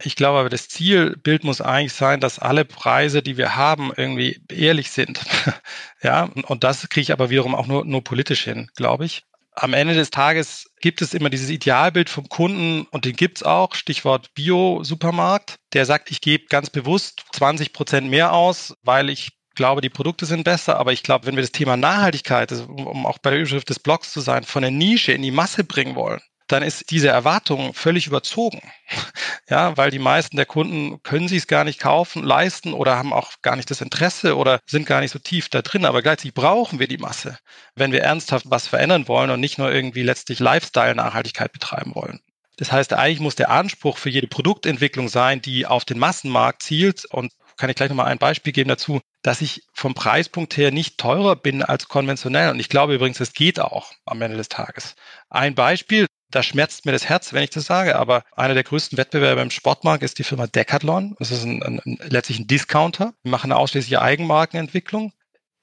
Ich 0.03 0.17
glaube 0.17 0.39
aber, 0.39 0.49
das 0.49 0.69
Zielbild 0.69 1.45
muss 1.45 1.61
eigentlich 1.61 1.93
sein, 1.93 2.21
dass 2.21 2.39
alle 2.39 2.65
Preise, 2.65 3.23
die 3.23 3.37
wir 3.37 3.57
haben, 3.57 3.93
irgendwie 3.97 4.41
ehrlich 4.51 4.91
sind. 4.91 5.21
ja, 6.03 6.25
und 6.25 6.65
das 6.65 6.89
kriege 6.89 7.03
ich 7.03 7.13
aber 7.13 7.31
wiederum 7.31 7.55
auch 7.55 7.67
nur, 7.67 7.85
nur 7.85 8.03
politisch 8.03 8.45
hin, 8.45 8.69
glaube 8.75 9.05
ich. 9.05 9.23
Am 9.57 9.73
Ende 9.73 9.95
des 9.95 10.11
Tages 10.11 10.69
gibt 10.81 11.01
es 11.01 11.15
immer 11.15 11.31
dieses 11.31 11.49
Idealbild 11.49 12.11
vom 12.11 12.29
Kunden 12.29 12.89
und 12.91 13.05
den 13.05 13.15
gibt 13.15 13.39
es 13.39 13.43
auch, 13.45 13.75
Stichwort 13.77 14.35
Bio-Supermarkt, 14.35 15.57
der 15.75 15.87
sagt, 15.87 16.11
ich 16.11 16.21
gebe 16.21 16.47
ganz 16.47 16.71
bewusst 16.71 17.25
20 17.33 17.73
Prozent 17.73 18.11
mehr 18.11 18.33
aus, 18.33 18.75
weil 18.83 19.11
ich 19.11 19.31
glaube, 19.55 19.81
die 19.81 19.91
Produkte 19.91 20.27
sind 20.27 20.45
besser, 20.45 20.79
aber 20.79 20.93
ich 20.93 21.03
glaube, 21.03 21.27
wenn 21.27 21.37
wir 21.37 21.43
das 21.43 21.53
Thema 21.53 21.77
Nachhaltigkeit, 21.77 22.53
um 22.53 23.07
auch 23.07 23.19
bei 23.19 23.31
der 23.31 23.41
Überschrift 23.41 23.71
des 23.71 23.79
Blogs 23.79 24.13
zu 24.13 24.21
sein, 24.21 24.45
von 24.45 24.63
der 24.63 24.71
Nische 24.71 25.13
in 25.13 25.23
die 25.23 25.31
Masse 25.31 25.65
bringen 25.65 25.95
wollen, 25.95 26.21
dann 26.47 26.63
ist 26.63 26.91
diese 26.91 27.09
Erwartung 27.09 27.75
völlig 27.75 28.07
überzogen. 28.07 28.61
Ja, 29.51 29.77
weil 29.77 29.91
die 29.91 29.99
meisten 29.99 30.39
der 30.39 30.47
Kunden 30.47 31.03
können 31.03 31.29
sich 31.29 31.37
es 31.39 31.47
gar 31.47 31.65
nicht 31.65 31.79
kaufen, 31.79 32.23
leisten 32.23 32.73
oder 32.73 32.97
haben 32.97 33.13
auch 33.13 33.33
gar 33.43 33.57
nicht 33.57 33.71
das 33.71 33.83
Interesse 33.83 34.39
oder 34.39 34.61
sind 34.65 34.87
gar 34.87 35.03
nicht 35.03 35.11
so 35.11 35.19
tief 35.19 35.51
da 35.51 35.61
drin. 35.61 35.85
Aber 35.85 36.01
gleichzeitig 36.01 36.33
brauchen 36.33 36.79
wir 36.79 36.89
die 36.89 36.97
Masse, 36.97 37.39
wenn 37.75 37.93
wir 37.93 38.03
ernsthaft 38.03 38.47
was 38.49 38.67
verändern 38.67 39.07
wollen 39.07 39.29
und 39.29 39.41
nicht 39.41 39.59
nur 39.59 39.71
irgendwie 39.71 40.03
letztlich 40.03 40.41
Lifestyle-Nachhaltigkeit 40.41 41.53
betreiben 41.53 41.95
wollen. 41.95 42.21
Das 42.57 42.73
heißt, 42.73 42.95
eigentlich 42.95 43.21
muss 43.21 43.35
der 43.35 43.51
Anspruch 43.51 43.99
für 43.99 44.09
jede 44.09 44.29
Produktentwicklung 44.29 45.09
sein, 45.09 45.43
die 45.43 45.67
auf 45.67 45.85
den 45.85 45.99
Massenmarkt 45.99 46.63
zielt 46.63 47.05
und 47.05 47.31
kann 47.57 47.71
ich 47.71 47.77
gleich 47.77 47.89
nochmal 47.89 48.07
ein 48.07 48.19
Beispiel 48.19 48.53
geben 48.53 48.69
dazu, 48.69 49.01
dass 49.23 49.41
ich 49.41 49.63
vom 49.73 49.95
Preispunkt 49.95 50.57
her 50.57 50.71
nicht 50.71 50.99
teurer 50.99 51.37
bin 51.37 51.63
als 51.63 51.89
konventionell. 51.89 52.51
Und 52.51 52.61
ich 52.61 52.69
glaube 52.69 52.95
übrigens, 52.95 53.21
es 53.21 53.33
geht 53.33 53.61
auch 53.61 53.93
am 54.05 54.21
Ende 54.23 54.37
des 54.37 54.49
Tages. 54.49 54.97
Ein 55.31 55.55
Beispiel, 55.55 56.07
da 56.31 56.43
schmerzt 56.43 56.85
mir 56.85 56.93
das 56.93 57.09
Herz, 57.09 57.33
wenn 57.33 57.45
ich 57.45 57.51
das 57.51 57.65
sage, 57.65 57.97
aber 57.97 58.25
einer 58.33 58.55
der 58.55 58.65
größten 58.65 58.99
Wettbewerber 58.99 59.43
im 59.43 59.51
Sportmarkt 59.51 60.03
ist 60.03 60.19
die 60.19 60.25
Firma 60.25 60.47
Decathlon. 60.47 61.15
Das 61.19 61.31
ist 61.31 61.45
ein, 61.45 61.63
ein, 61.63 61.99
letztlich 62.09 62.41
ein 62.41 62.47
Discounter. 62.47 63.15
Die 63.25 63.31
machen 63.31 63.53
ausschließlich 63.53 63.99
Eigenmarkenentwicklung. 63.99 65.13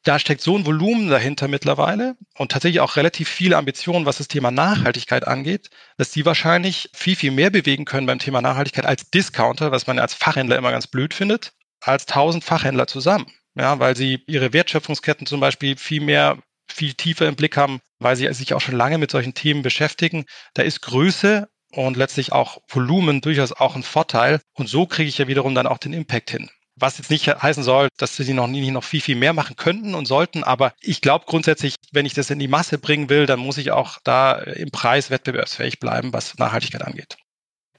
Da 0.03 0.17
steckt 0.17 0.41
so 0.41 0.57
ein 0.57 0.65
Volumen 0.65 1.09
dahinter 1.09 1.47
mittlerweile 1.47 2.15
und 2.35 2.51
tatsächlich 2.51 2.79
auch 2.79 2.95
relativ 2.95 3.29
viele 3.29 3.57
Ambitionen, 3.57 4.07
was 4.07 4.17
das 4.17 4.27
Thema 4.27 4.49
Nachhaltigkeit 4.49 5.27
angeht, 5.27 5.69
dass 5.97 6.09
die 6.09 6.25
wahrscheinlich 6.25 6.89
viel, 6.93 7.15
viel 7.15 7.29
mehr 7.29 7.51
bewegen 7.51 7.85
können 7.85 8.07
beim 8.07 8.17
Thema 8.17 8.41
Nachhaltigkeit 8.41 8.87
als 8.87 9.11
Discounter, 9.11 9.71
was 9.71 9.85
man 9.85 9.99
als 9.99 10.15
Fachhändler 10.15 10.57
immer 10.57 10.71
ganz 10.71 10.87
blöd 10.87 11.13
findet, 11.13 11.53
als 11.82 12.05
tausend 12.05 12.43
Fachhändler 12.43 12.88
zusammen. 12.88 13.25
Ja, 13.55 13.79
weil 13.79 13.97
sie 13.97 14.23
ihre 14.27 14.53
Wertschöpfungsketten 14.53 15.27
zum 15.27 15.41
Beispiel 15.41 15.75
viel 15.75 16.01
mehr 16.01 16.38
viel 16.71 16.93
tiefer 16.93 17.27
im 17.27 17.36
Blick 17.36 17.57
haben, 17.57 17.79
weil 17.99 18.15
sie 18.15 18.32
sich 18.34 18.53
auch 18.53 18.61
schon 18.61 18.77
lange 18.77 18.97
mit 18.97 19.11
solchen 19.11 19.34
Themen 19.34 19.61
beschäftigen. 19.61 20.25
Da 20.53 20.63
ist 20.63 20.82
Größe 20.82 21.49
und 21.71 21.97
letztlich 21.97 22.32
auch 22.32 22.59
Volumen 22.67 23.21
durchaus 23.21 23.51
auch 23.51 23.75
ein 23.75 23.84
Vorteil. 23.84 24.41
Und 24.53 24.67
so 24.67 24.86
kriege 24.86 25.09
ich 25.09 25.17
ja 25.17 25.27
wiederum 25.27 25.55
dann 25.55 25.67
auch 25.67 25.77
den 25.77 25.93
Impact 25.93 26.32
hin. 26.32 26.49
Was 26.75 26.97
jetzt 26.97 27.11
nicht 27.11 27.27
heißen 27.27 27.63
soll, 27.63 27.89
dass 27.97 28.15
sie 28.15 28.34
noch 28.34 28.47
nie 28.47 28.71
noch 28.71 28.84
viel, 28.84 29.01
viel 29.01 29.15
mehr 29.15 29.34
machen 29.34 29.55
könnten 29.55 29.93
und 29.93 30.05
sollten. 30.05 30.43
Aber 30.43 30.73
ich 30.79 31.01
glaube 31.01 31.25
grundsätzlich, 31.27 31.75
wenn 31.91 32.05
ich 32.05 32.13
das 32.13 32.29
in 32.29 32.39
die 32.39 32.47
Masse 32.47 32.77
bringen 32.77 33.09
will, 33.09 33.25
dann 33.25 33.39
muss 33.39 33.57
ich 33.57 33.71
auch 33.71 33.99
da 34.03 34.39
im 34.39 34.71
Preis 34.71 35.09
wettbewerbsfähig 35.09 35.79
bleiben, 35.79 36.13
was 36.13 36.38
Nachhaltigkeit 36.38 36.84
angeht. 36.84 37.17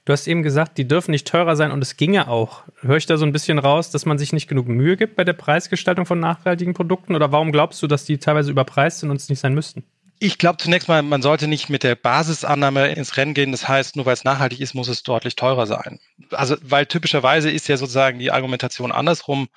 Du 0.05 0.11
hast 0.11 0.27
eben 0.27 0.43
gesagt, 0.43 0.77
die 0.77 0.87
dürfen 0.87 1.11
nicht 1.11 1.27
teurer 1.27 1.55
sein 1.55 1.71
und 1.71 1.81
es 1.81 1.95
ginge 1.95 2.27
auch. 2.27 2.63
Höre 2.81 2.97
ich 2.97 3.05
da 3.05 3.15
so 3.15 3.25
ein 3.25 3.31
bisschen 3.31 3.57
raus, 3.57 3.89
dass 3.89 4.05
man 4.05 4.17
sich 4.17 4.33
nicht 4.33 4.49
genug 4.49 4.67
Mühe 4.67 4.97
gibt 4.97 5.15
bei 5.15 5.23
der 5.23 5.33
Preisgestaltung 5.33 6.05
von 6.05 6.19
nachhaltigen 6.19 6.73
Produkten? 6.73 7.15
Oder 7.15 7.31
warum 7.31 7.53
glaubst 7.53 7.81
du, 7.81 7.87
dass 7.87 8.03
die 8.03 8.17
teilweise 8.17 8.51
überpreist 8.51 8.99
sind 8.99 9.11
und 9.11 9.15
es 9.15 9.29
nicht 9.29 9.39
sein 9.39 9.53
müssten? 9.53 9.85
Ich 10.19 10.37
glaube 10.37 10.57
zunächst 10.57 10.89
mal, 10.89 11.01
man 11.03 11.21
sollte 11.21 11.47
nicht 11.47 11.69
mit 11.69 11.83
der 11.83 11.95
Basisannahme 11.95 12.89
ins 12.89 13.15
Rennen 13.15 13.33
gehen. 13.33 13.51
Das 13.51 13.67
heißt, 13.67 13.95
nur 13.95 14.05
weil 14.05 14.13
es 14.13 14.25
nachhaltig 14.25 14.59
ist, 14.59 14.73
muss 14.73 14.89
es 14.89 15.03
deutlich 15.03 15.37
teurer 15.37 15.67
sein. 15.67 15.99
Also, 16.31 16.57
weil 16.61 16.85
typischerweise 16.85 17.49
ist 17.49 17.69
ja 17.69 17.77
sozusagen 17.77 18.19
die 18.19 18.31
Argumentation 18.31 18.91
andersrum. 18.91 19.47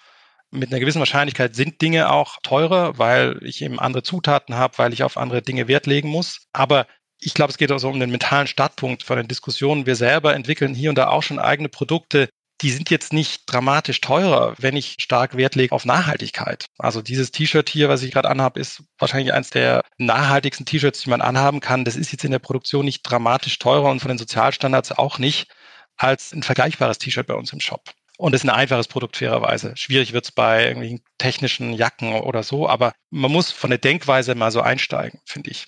Mit 0.53 0.71
einer 0.71 0.79
gewissen 0.79 1.01
Wahrscheinlichkeit 1.01 1.57
sind 1.57 1.83
Dinge 1.83 2.11
auch 2.13 2.37
teurer, 2.45 2.99
weil 2.99 3.41
ich 3.43 3.63
eben 3.63 3.81
andere 3.81 4.05
Zutaten 4.05 4.55
habe, 4.55 4.79
weil 4.79 4.93
ich 4.93 5.03
auf 5.03 5.17
andere 5.17 5.43
Dinge 5.43 5.67
Wert 5.67 5.87
legen 5.87 6.09
muss. 6.09 6.47
Aber 6.53 6.87
ich 7.21 7.35
glaube, 7.35 7.51
es 7.51 7.59
geht 7.59 7.71
also 7.73 7.89
um 7.89 8.01
den 8.01 8.11
mentalen 8.11 8.47
Startpunkt 8.47 9.03
von 9.03 9.17
den 9.17 9.29
Diskussionen. 9.29 9.87
Wir 9.87 9.97
selber 9.97 10.35
entwickeln 10.35 10.75
hier 10.75 10.91
und 10.91 10.97
da 10.97 11.09
auch 11.09 11.23
schon 11.23 11.39
eigene 11.39 11.69
Produkte. 11.69 12.29
Die 12.63 12.71
sind 12.71 12.89
jetzt 12.91 13.13
nicht 13.13 13.43
dramatisch 13.47 14.01
teurer, 14.01 14.55
wenn 14.59 14.77
ich 14.77 14.97
stark 14.99 15.37
Wert 15.37 15.55
lege 15.57 15.75
auf 15.75 15.85
Nachhaltigkeit. 15.85 16.67
Also 16.79 17.03
dieses 17.03 17.31
T-Shirt 17.31 17.69
hier, 17.69 17.89
was 17.89 18.03
ich 18.03 18.13
gerade 18.13 18.31
anhabe, 18.31 18.61
ist 18.61 18.83
wahrscheinlich 18.99 19.35
eines 19.35 19.51
der 19.51 19.83
nachhaltigsten 19.99 20.65
T-Shirts, 20.65 21.03
die 21.03 21.11
man 21.11 21.21
anhaben 21.21 21.61
kann. 21.61 21.85
Das 21.85 21.97
ist 21.97 22.13
jetzt 22.13 22.25
in 22.25 22.31
der 22.31 22.39
Produktion 22.39 22.85
nicht 22.85 23.03
dramatisch 23.03 23.59
teurer 23.59 23.91
und 23.91 24.01
von 24.01 24.09
den 24.09 24.19
Sozialstandards 24.19 24.93
auch 24.93 25.19
nicht 25.19 25.49
als 25.99 26.33
ein 26.33 26.43
vergleichbares 26.43 26.99
T-Shirt 26.99 27.27
bei 27.27 27.35
uns 27.35 27.53
im 27.53 27.61
Shop. 27.61 27.93
Und 28.19 28.35
es 28.35 28.43
ist 28.43 28.49
ein 28.49 28.57
einfaches 28.57 28.89
Produkt 28.89 29.19
fairerweise. 29.19 29.77
Schwierig 29.77 30.15
wird 30.15 30.25
es 30.25 30.33
bei 30.33 30.65
irgendwelchen 30.65 31.03
technischen 31.19 31.75
Jacken 31.75 32.15
oder 32.15 32.43
so, 32.43 32.69
aber 32.69 32.93
man 33.11 33.31
muss 33.31 33.51
von 33.51 33.71
der 33.71 33.79
Denkweise 33.79 34.35
mal 34.35 34.51
so 34.51 34.63
einsteigen, 34.63 35.21
finde 35.27 35.51
ich. 35.51 35.67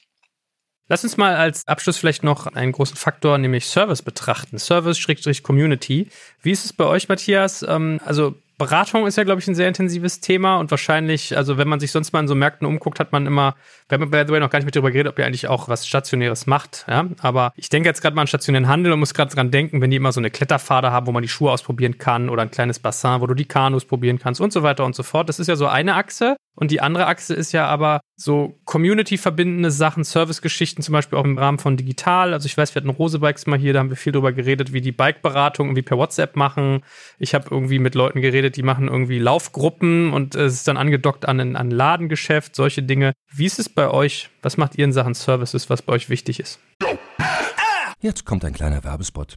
Lass 0.88 1.04
uns 1.04 1.16
mal 1.16 1.36
als 1.36 1.68
Abschluss 1.68 1.98
vielleicht 1.98 2.24
noch 2.24 2.46
einen 2.46 2.72
großen 2.72 2.96
Faktor, 2.96 3.36
nämlich 3.36 3.66
Service 3.66 4.02
betrachten. 4.02 4.58
Service-Community. 4.58 6.08
Wie 6.42 6.50
ist 6.50 6.64
es 6.64 6.72
bei 6.72 6.84
euch, 6.84 7.08
Matthias? 7.08 7.62
Ähm, 7.62 8.00
also 8.04 8.34
Beratung 8.58 9.06
ist 9.06 9.16
ja, 9.16 9.22
glaube 9.22 9.40
ich, 9.40 9.46
ein 9.46 9.54
sehr 9.54 9.68
intensives 9.68 10.18
Thema 10.18 10.56
und 10.56 10.72
wahrscheinlich, 10.72 11.36
also 11.36 11.58
wenn 11.58 11.68
man 11.68 11.78
sich 11.78 11.92
sonst 11.92 12.12
mal 12.12 12.18
in 12.20 12.26
so 12.26 12.34
Märkten 12.34 12.66
umguckt, 12.66 12.98
hat 12.98 13.12
man 13.12 13.24
immer, 13.24 13.54
wir 13.88 14.00
haben 14.00 14.10
by 14.10 14.24
the 14.26 14.32
way 14.32 14.40
noch 14.40 14.50
gar 14.50 14.58
nicht 14.58 14.66
mit 14.66 14.74
darüber 14.74 14.90
geredet, 14.90 15.12
ob 15.12 15.18
ihr 15.18 15.26
eigentlich 15.26 15.46
auch 15.46 15.68
was 15.68 15.86
Stationäres 15.86 16.46
macht, 16.46 16.84
ja. 16.88 17.06
Aber 17.20 17.52
ich 17.54 17.68
denke 17.68 17.88
jetzt 17.88 18.02
gerade 18.02 18.16
mal 18.16 18.22
an 18.22 18.26
stationären 18.26 18.66
Handel 18.66 18.92
und 18.92 18.98
muss 18.98 19.14
gerade 19.14 19.32
dran 19.32 19.52
denken, 19.52 19.80
wenn 19.80 19.90
die 19.90 19.96
immer 19.96 20.10
so 20.10 20.18
eine 20.18 20.30
Kletterpfade 20.30 20.90
haben, 20.90 21.06
wo 21.06 21.12
man 21.12 21.22
die 21.22 21.28
Schuhe 21.28 21.52
ausprobieren 21.52 21.98
kann 21.98 22.28
oder 22.28 22.42
ein 22.42 22.50
kleines 22.50 22.80
Bassin, 22.80 23.20
wo 23.20 23.28
du 23.28 23.34
die 23.34 23.44
Kanus 23.44 23.84
probieren 23.84 24.18
kannst 24.18 24.40
und 24.40 24.52
so 24.52 24.64
weiter 24.64 24.84
und 24.84 24.96
so 24.96 25.04
fort. 25.04 25.28
Das 25.28 25.38
ist 25.38 25.46
ja 25.46 25.54
so 25.54 25.68
eine 25.68 25.94
Achse. 25.94 26.36
Und 26.58 26.72
die 26.72 26.80
andere 26.80 27.06
Achse 27.06 27.34
ist 27.34 27.52
ja 27.52 27.68
aber 27.68 28.00
so 28.16 28.58
Community-verbindende 28.64 29.70
Sachen, 29.70 30.02
Service-Geschichten, 30.02 30.82
zum 30.82 30.92
Beispiel 30.92 31.16
auch 31.16 31.24
im 31.24 31.38
Rahmen 31.38 31.58
von 31.58 31.76
digital. 31.76 32.32
Also 32.32 32.46
ich 32.46 32.56
weiß, 32.56 32.74
wir 32.74 32.82
hatten 32.82 32.90
Rosebikes 32.90 33.46
mal 33.46 33.60
hier, 33.60 33.72
da 33.72 33.78
haben 33.78 33.90
wir 33.90 33.96
viel 33.96 34.12
drüber 34.12 34.32
geredet, 34.32 34.72
wie 34.72 34.80
die 34.80 34.90
Bike-Beratung 34.90 35.68
irgendwie 35.68 35.82
per 35.82 35.98
WhatsApp 35.98 36.34
machen. 36.34 36.82
Ich 37.20 37.32
habe 37.32 37.46
irgendwie 37.52 37.78
mit 37.78 37.94
Leuten 37.94 38.20
geredet, 38.20 38.56
die 38.56 38.64
machen 38.64 38.88
irgendwie 38.88 39.20
Laufgruppen 39.20 40.12
und 40.12 40.34
es 40.34 40.54
ist 40.54 40.66
dann 40.66 40.76
angedockt 40.76 41.28
an 41.28 41.38
ein 41.38 41.54
an 41.54 41.70
Ladengeschäft, 41.70 42.56
solche 42.56 42.82
Dinge. 42.82 43.12
Wie 43.32 43.46
ist 43.46 43.60
es 43.60 43.68
bei 43.68 43.88
euch? 43.88 44.28
Was 44.42 44.56
macht 44.56 44.76
ihr 44.76 44.84
in 44.84 44.92
Sachen 44.92 45.14
Services, 45.14 45.70
was 45.70 45.82
bei 45.82 45.92
euch 45.92 46.10
wichtig 46.10 46.40
ist? 46.40 46.58
Jetzt 48.00 48.24
kommt 48.24 48.44
ein 48.44 48.52
kleiner 48.52 48.82
Werbespot. 48.82 49.36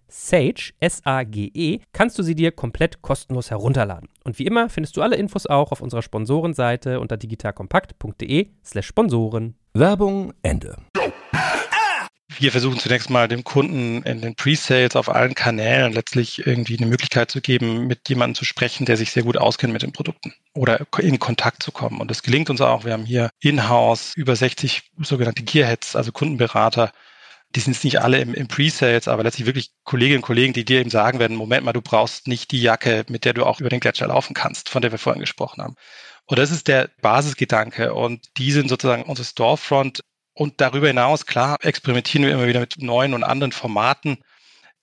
Sage, 0.11 0.73
S-A-G-E, 0.79 1.79
kannst 1.93 2.19
du 2.19 2.23
sie 2.23 2.35
dir 2.35 2.51
komplett 2.51 3.01
kostenlos 3.01 3.49
herunterladen. 3.49 4.09
Und 4.25 4.37
wie 4.39 4.45
immer 4.45 4.69
findest 4.69 4.97
du 4.97 5.01
alle 5.01 5.15
Infos 5.15 5.47
auch 5.47 5.71
auf 5.71 5.81
unserer 5.81 6.01
Sponsorenseite 6.01 6.99
unter 6.99 7.15
digitalkompakt.de/slash 7.15 8.85
Sponsoren. 8.85 9.55
Werbung 9.73 10.33
Ende. 10.43 10.75
Wir 12.37 12.51
versuchen 12.51 12.79
zunächst 12.79 13.09
mal 13.09 13.27
dem 13.27 13.43
Kunden 13.43 14.03
in 14.03 14.21
den 14.21 14.35
Pre-Sales 14.35 14.95
auf 14.95 15.09
allen 15.09 15.35
Kanälen 15.35 15.93
letztlich 15.93 16.45
irgendwie 16.45 16.77
eine 16.77 16.87
Möglichkeit 16.87 17.29
zu 17.29 17.39
geben, 17.39 17.87
mit 17.87 18.09
jemandem 18.09 18.35
zu 18.35 18.45
sprechen, 18.45 18.85
der 18.85 18.97
sich 18.97 19.11
sehr 19.11 19.23
gut 19.23 19.37
auskennt 19.37 19.73
mit 19.73 19.81
den 19.81 19.91
Produkten 19.91 20.33
oder 20.53 20.85
in 20.99 21.19
Kontakt 21.19 21.61
zu 21.61 21.71
kommen. 21.71 22.01
Und 22.01 22.09
das 22.09 22.23
gelingt 22.23 22.49
uns 22.49 22.59
auch. 22.59 22.83
Wir 22.83 22.93
haben 22.93 23.05
hier 23.05 23.29
in-house 23.41 24.13
über 24.15 24.35
60 24.35 24.81
sogenannte 24.99 25.43
Gearheads, 25.43 25.95
also 25.95 26.11
Kundenberater, 26.11 26.91
die 27.55 27.59
sind 27.59 27.73
jetzt 27.73 27.83
nicht 27.83 28.01
alle 28.01 28.19
im, 28.19 28.33
im 28.33 28.47
Pre-Sales, 28.47 29.07
aber 29.07 29.23
letztlich 29.23 29.45
wirklich 29.45 29.71
Kolleginnen 29.83 30.19
und 30.19 30.25
Kollegen, 30.25 30.53
die 30.53 30.65
dir 30.65 30.79
eben 30.79 30.89
sagen 30.89 31.19
werden, 31.19 31.37
Moment 31.37 31.65
mal, 31.65 31.73
du 31.73 31.81
brauchst 31.81 32.27
nicht 32.27 32.51
die 32.51 32.61
Jacke, 32.61 33.05
mit 33.09 33.25
der 33.25 33.33
du 33.33 33.45
auch 33.45 33.59
über 33.59 33.69
den 33.69 33.79
Gletscher 33.79 34.07
laufen 34.07 34.33
kannst, 34.33 34.69
von 34.69 34.81
der 34.81 34.91
wir 34.91 34.99
vorhin 34.99 35.21
gesprochen 35.21 35.61
haben. 35.61 35.75
Und 36.25 36.39
das 36.39 36.51
ist 36.51 36.67
der 36.67 36.89
Basisgedanke. 37.01 37.93
Und 37.93 38.37
die 38.37 38.51
sind 38.51 38.69
sozusagen 38.69 39.03
unser 39.03 39.23
Storefront. 39.23 40.01
Und 40.33 40.61
darüber 40.61 40.87
hinaus, 40.87 41.25
klar, 41.25 41.57
experimentieren 41.61 42.25
wir 42.25 42.33
immer 42.33 42.47
wieder 42.47 42.61
mit 42.61 42.81
neuen 42.81 43.13
und 43.13 43.23
anderen 43.23 43.51
Formaten. 43.51 44.23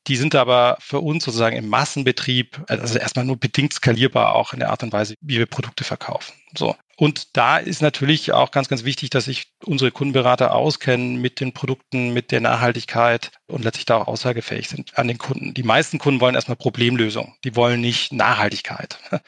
Die 0.08 0.16
sind 0.16 0.34
aber 0.34 0.78
für 0.80 1.00
uns 1.00 1.24
sozusagen 1.24 1.56
im 1.56 1.68
Massenbetrieb, 1.68 2.62
also 2.66 2.98
erstmal 2.98 3.26
nur 3.26 3.36
bedingt 3.36 3.74
skalierbar, 3.74 4.34
auch 4.34 4.54
in 4.54 4.60
der 4.60 4.70
Art 4.70 4.82
und 4.82 4.92
Weise, 4.92 5.14
wie 5.20 5.38
wir 5.38 5.46
Produkte 5.46 5.84
verkaufen. 5.84 6.32
So. 6.56 6.74
Und 6.96 7.36
da 7.36 7.58
ist 7.58 7.82
natürlich 7.82 8.32
auch 8.32 8.50
ganz, 8.50 8.68
ganz 8.68 8.84
wichtig, 8.84 9.10
dass 9.10 9.26
sich 9.26 9.52
unsere 9.64 9.92
Kundenberater 9.92 10.54
auskennen 10.54 11.20
mit 11.20 11.40
den 11.40 11.52
Produkten, 11.52 12.12
mit 12.12 12.32
der 12.32 12.40
Nachhaltigkeit 12.40 13.30
und 13.46 13.62
letztlich 13.62 13.84
da 13.84 13.98
auch 13.98 14.08
aussagefähig 14.08 14.68
sind 14.68 14.98
an 14.98 15.06
den 15.06 15.18
Kunden. 15.18 15.54
Die 15.54 15.62
meisten 15.62 15.98
Kunden 15.98 16.20
wollen 16.20 16.34
erstmal 16.34 16.56
Problemlösung. 16.56 17.34
Die 17.44 17.54
wollen 17.54 17.80
nicht 17.80 18.12
Nachhaltigkeit. 18.12 18.98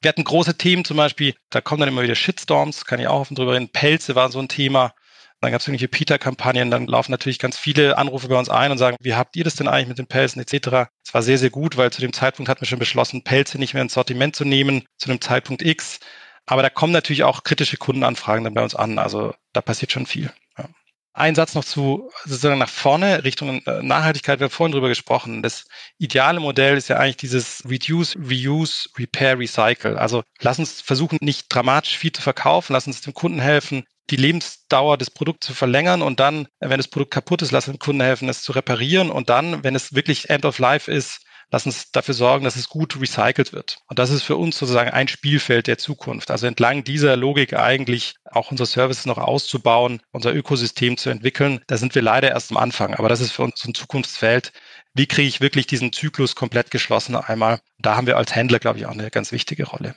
Wir 0.00 0.08
hatten 0.08 0.24
große 0.24 0.58
Themen 0.58 0.84
zum 0.84 0.96
Beispiel, 0.96 1.34
da 1.50 1.60
kommen 1.60 1.78
dann 1.78 1.88
immer 1.88 2.02
wieder 2.02 2.16
Shitstorms, 2.16 2.86
kann 2.86 2.98
ich 2.98 3.06
auch 3.06 3.20
offen 3.20 3.36
drüber 3.36 3.52
reden. 3.52 3.68
Pelze 3.68 4.16
war 4.16 4.32
so 4.32 4.40
ein 4.40 4.48
Thema. 4.48 4.94
Dann 5.42 5.50
gab 5.50 5.60
es 5.60 5.66
irgendwelche 5.66 5.88
Peter-Kampagnen, 5.88 6.70
dann 6.70 6.86
laufen 6.86 7.10
natürlich 7.10 7.40
ganz 7.40 7.58
viele 7.58 7.98
Anrufe 7.98 8.28
bei 8.28 8.38
uns 8.38 8.48
ein 8.48 8.70
und 8.70 8.78
sagen, 8.78 8.96
wie 9.00 9.16
habt 9.16 9.34
ihr 9.34 9.42
das 9.42 9.56
denn 9.56 9.66
eigentlich 9.66 9.88
mit 9.88 9.98
den 9.98 10.06
Pelzen 10.06 10.40
etc. 10.40 10.88
Es 11.04 11.12
war 11.12 11.22
sehr, 11.22 11.36
sehr 11.36 11.50
gut, 11.50 11.76
weil 11.76 11.90
zu 11.90 12.00
dem 12.00 12.12
Zeitpunkt 12.12 12.48
hatten 12.48 12.60
wir 12.60 12.68
schon 12.68 12.78
beschlossen, 12.78 13.24
Pelze 13.24 13.58
nicht 13.58 13.74
mehr 13.74 13.82
ins 13.82 13.94
Sortiment 13.94 14.36
zu 14.36 14.44
nehmen, 14.44 14.84
zu 14.98 15.10
einem 15.10 15.20
Zeitpunkt 15.20 15.62
X. 15.62 15.98
Aber 16.46 16.62
da 16.62 16.70
kommen 16.70 16.92
natürlich 16.92 17.24
auch 17.24 17.42
kritische 17.42 17.76
Kundenanfragen 17.76 18.44
dann 18.44 18.54
bei 18.54 18.62
uns 18.62 18.76
an. 18.76 19.00
Also 19.00 19.34
da 19.52 19.60
passiert 19.60 19.90
schon 19.90 20.06
viel. 20.06 20.32
Ja. 20.56 20.68
Ein 21.12 21.34
Satz 21.34 21.54
noch 21.54 21.64
zu 21.64 22.08
sozusagen 22.24 22.60
nach 22.60 22.68
vorne 22.68 23.24
Richtung 23.24 23.66
äh, 23.66 23.82
Nachhaltigkeit. 23.82 24.38
Wir 24.38 24.44
haben 24.44 24.52
vorhin 24.52 24.72
drüber 24.72 24.88
gesprochen. 24.90 25.42
Das 25.42 25.64
ideale 25.98 26.38
Modell 26.38 26.76
ist 26.76 26.86
ja 26.86 26.98
eigentlich 26.98 27.16
dieses 27.16 27.64
Reduce, 27.68 28.16
Reuse, 28.16 28.88
Repair, 28.96 29.40
Recycle. 29.40 29.98
Also 29.98 30.22
lass 30.40 30.60
uns 30.60 30.80
versuchen, 30.80 31.18
nicht 31.20 31.52
dramatisch 31.52 31.98
viel 31.98 32.12
zu 32.12 32.22
verkaufen. 32.22 32.74
Lass 32.74 32.86
uns 32.86 33.00
dem 33.00 33.12
Kunden 33.12 33.40
helfen, 33.40 33.84
die 34.12 34.16
Lebensdauer 34.16 34.98
des 34.98 35.10
Produkts 35.10 35.46
zu 35.46 35.54
verlängern 35.54 36.02
und 36.02 36.20
dann, 36.20 36.46
wenn 36.60 36.78
das 36.78 36.88
Produkt 36.88 37.12
kaputt 37.12 37.42
ist, 37.42 37.50
lass 37.50 37.64
dem 37.64 37.78
Kunden 37.78 38.02
helfen, 38.02 38.28
es 38.28 38.42
zu 38.42 38.52
reparieren 38.52 39.10
und 39.10 39.30
dann, 39.30 39.64
wenn 39.64 39.74
es 39.74 39.94
wirklich 39.94 40.30
End 40.30 40.44
of 40.44 40.58
Life 40.58 40.90
ist, 40.90 41.22
lass 41.50 41.66
uns 41.66 41.90
dafür 41.92 42.14
sorgen, 42.14 42.44
dass 42.44 42.56
es 42.56 42.68
gut 42.68 43.00
recycelt 43.00 43.52
wird. 43.52 43.78
Und 43.88 43.98
das 43.98 44.10
ist 44.10 44.22
für 44.22 44.36
uns 44.36 44.58
sozusagen 44.58 44.90
ein 44.90 45.08
Spielfeld 45.08 45.66
der 45.66 45.78
Zukunft. 45.78 46.30
Also 46.30 46.46
entlang 46.46 46.84
dieser 46.84 47.16
Logik 47.16 47.54
eigentlich 47.54 48.14
auch 48.24 48.50
unsere 48.50 48.66
Services 48.66 49.06
noch 49.06 49.18
auszubauen, 49.18 50.00
unser 50.12 50.34
Ökosystem 50.34 50.96
zu 50.96 51.10
entwickeln. 51.10 51.60
Da 51.66 51.76
sind 51.76 51.94
wir 51.94 52.02
leider 52.02 52.30
erst 52.30 52.50
am 52.50 52.56
Anfang, 52.56 52.94
aber 52.94 53.08
das 53.08 53.20
ist 53.20 53.32
für 53.32 53.42
uns 53.42 53.64
ein 53.64 53.74
Zukunftsfeld. 53.74 54.52
Wie 54.94 55.06
kriege 55.06 55.28
ich 55.28 55.40
wirklich 55.40 55.66
diesen 55.66 55.92
Zyklus 55.92 56.34
komplett 56.34 56.70
geschlossen 56.70 57.16
einmal? 57.16 57.60
Da 57.78 57.96
haben 57.96 58.06
wir 58.06 58.16
als 58.16 58.34
Händler, 58.34 58.58
glaube 58.58 58.78
ich, 58.78 58.86
auch 58.86 58.92
eine 58.92 59.10
ganz 59.10 59.32
wichtige 59.32 59.64
Rolle. 59.64 59.94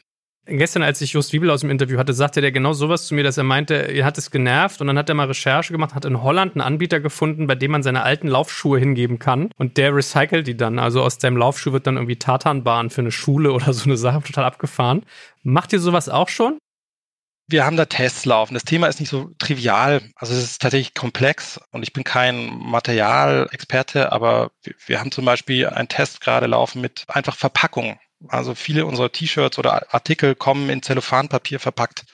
Gestern, 0.48 0.84
als 0.84 1.02
ich 1.02 1.14
Just 1.14 1.34
Wiebel 1.34 1.50
aus 1.50 1.62
dem 1.62 1.72
Interview 1.72 1.98
hatte, 1.98 2.14
sagte 2.14 2.40
der 2.40 2.52
genau 2.52 2.74
sowas 2.74 3.08
zu 3.08 3.16
mir, 3.16 3.24
dass 3.24 3.38
er 3.38 3.44
meinte, 3.44 3.74
er 3.74 4.06
hat 4.06 4.20
es 4.20 4.30
genervt 4.30 4.80
und 4.80 4.86
dann 4.86 4.98
hat 4.98 5.10
er 5.10 5.16
mal 5.16 5.26
Recherche 5.26 5.74
gemacht, 5.74 5.96
hat 5.96 6.06
in 6.06 6.22
Holland 6.22 6.54
einen 6.54 6.62
Anbieter 6.62 7.00
gefunden, 7.00 7.48
bei 7.48 7.56
dem 7.56 7.72
man 7.72 7.82
seine 7.82 8.04
alten 8.04 8.28
Laufschuhe 8.28 8.78
hingeben 8.78 9.18
kann 9.18 9.50
und 9.58 9.78
der 9.78 9.96
recycelt 9.96 10.46
die 10.46 10.56
dann. 10.56 10.78
Also 10.78 11.02
aus 11.02 11.18
deinem 11.18 11.38
Laufschuh 11.38 11.72
wird 11.72 11.88
dann 11.88 11.96
irgendwie 11.96 12.18
Tatanbahn 12.18 12.92
für 12.92 13.02
eine 13.02 13.12
Schule 13.12 13.54
oder 13.54 13.74
so 13.74 13.86
eine 13.86 13.98
Sache 13.98 14.22
total 14.22 14.46
abgefahren. 14.46 15.04
Macht 15.42 15.74
ihr 15.74 15.80
sowas 15.80 16.10
auch 16.10 16.30
schon? 16.30 16.60
Wir 17.48 17.66
haben 17.66 17.78
da 17.78 17.86
Tests 17.86 18.26
laufen. 18.26 18.54
Das 18.54 18.66
Thema 18.66 18.88
ist 18.88 19.00
nicht 19.00 19.10
so 19.10 19.32
trivial. 19.40 20.02
Also 20.16 20.34
es 20.34 20.44
ist 20.44 20.62
tatsächlich 20.62 20.94
komplex 20.94 21.60
und 21.72 21.84
ich 21.84 21.94
bin 21.94 22.04
kein 22.04 22.56
Materialexperte, 22.58 24.12
aber 24.12 24.52
wir 24.86 25.00
haben 25.00 25.12
zum 25.12 25.26
Beispiel 25.26 25.68
einen 25.68 25.88
Test 25.88 26.22
gerade 26.22 26.48
laufen 26.48 26.82
mit 26.82 27.06
einfach 27.08 27.36
Verpackungen. 27.36 27.98
Also 28.28 28.56
viele 28.56 28.86
unserer 28.86 29.12
T-Shirts 29.12 29.60
oder 29.60 29.94
Artikel 29.94 30.36
kommen 30.36 30.70
in 30.70 30.82
Zellophanpapier 30.82 31.60
verpackt, 31.60 32.06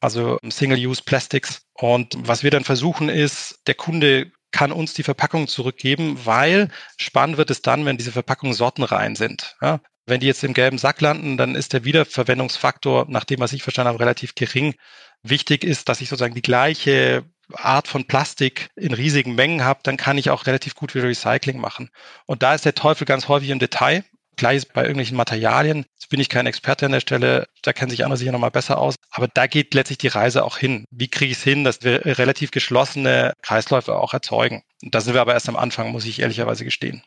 also 0.00 0.38
Single-Use 0.42 1.02
Plastics. 1.04 1.62
Und 1.72 2.16
was 2.18 2.42
wir 2.42 2.50
dann 2.50 2.64
versuchen 2.64 3.08
ist, 3.08 3.60
der 3.66 3.74
Kunde 3.74 4.32
kann 4.50 4.72
uns 4.72 4.94
die 4.94 5.02
Verpackung 5.02 5.48
zurückgeben, 5.48 6.18
weil 6.24 6.68
spannend 6.96 7.36
wird 7.36 7.50
es 7.50 7.62
dann, 7.62 7.84
wenn 7.84 7.98
diese 7.98 8.12
Verpackungen 8.12 8.54
sortenrein 8.54 9.16
sind. 9.16 9.56
Ja? 9.60 9.80
Wenn 10.06 10.20
die 10.20 10.26
jetzt 10.26 10.44
im 10.44 10.54
gelben 10.54 10.78
Sack 10.78 11.00
landen, 11.00 11.36
dann 11.36 11.54
ist 11.54 11.72
der 11.72 11.84
Wiederverwendungsfaktor, 11.84 13.06
nach 13.08 13.24
dem, 13.24 13.40
was 13.40 13.52
ich 13.52 13.62
verstanden 13.62 13.88
habe, 13.88 14.00
relativ 14.00 14.34
gering. 14.34 14.74
Wichtig 15.22 15.64
ist, 15.64 15.88
dass 15.88 16.00
ich 16.00 16.08
sozusagen 16.08 16.34
die 16.34 16.42
gleiche 16.42 17.24
Art 17.52 17.88
von 17.88 18.06
Plastik 18.06 18.70
in 18.76 18.94
riesigen 18.94 19.34
Mengen 19.34 19.64
habe, 19.64 19.80
dann 19.82 19.96
kann 19.96 20.18
ich 20.18 20.30
auch 20.30 20.46
relativ 20.46 20.74
gut 20.74 20.94
wieder 20.94 21.08
Recycling 21.08 21.58
machen. 21.58 21.90
Und 22.26 22.42
da 22.42 22.54
ist 22.54 22.64
der 22.64 22.74
Teufel 22.74 23.04
ganz 23.04 23.28
häufig 23.28 23.50
im 23.50 23.58
Detail. 23.58 24.04
Gleich 24.36 24.68
bei 24.68 24.82
irgendwelchen 24.82 25.16
Materialien. 25.16 25.86
Jetzt 25.94 26.10
bin 26.10 26.20
ich 26.20 26.28
kein 26.28 26.46
Experte 26.46 26.86
an 26.86 26.92
der 26.92 27.00
Stelle, 27.00 27.46
da 27.62 27.72
kennen 27.72 27.90
sich 27.90 28.04
andere 28.04 28.18
sicher 28.18 28.32
nochmal 28.32 28.50
besser 28.50 28.78
aus. 28.78 28.96
Aber 29.10 29.28
da 29.28 29.46
geht 29.46 29.74
letztlich 29.74 29.98
die 29.98 30.08
Reise 30.08 30.44
auch 30.44 30.58
hin. 30.58 30.84
Wie 30.90 31.08
kriege 31.08 31.32
ich 31.32 31.38
es 31.38 31.44
hin, 31.44 31.64
dass 31.64 31.82
wir 31.82 32.04
relativ 32.04 32.50
geschlossene 32.50 33.32
Kreisläufe 33.42 33.96
auch 33.96 34.12
erzeugen? 34.12 34.62
Und 34.82 34.94
da 34.94 35.00
sind 35.00 35.14
wir 35.14 35.20
aber 35.20 35.32
erst 35.34 35.48
am 35.48 35.56
Anfang, 35.56 35.90
muss 35.90 36.04
ich 36.04 36.20
ehrlicherweise 36.20 36.64
gestehen. 36.64 37.02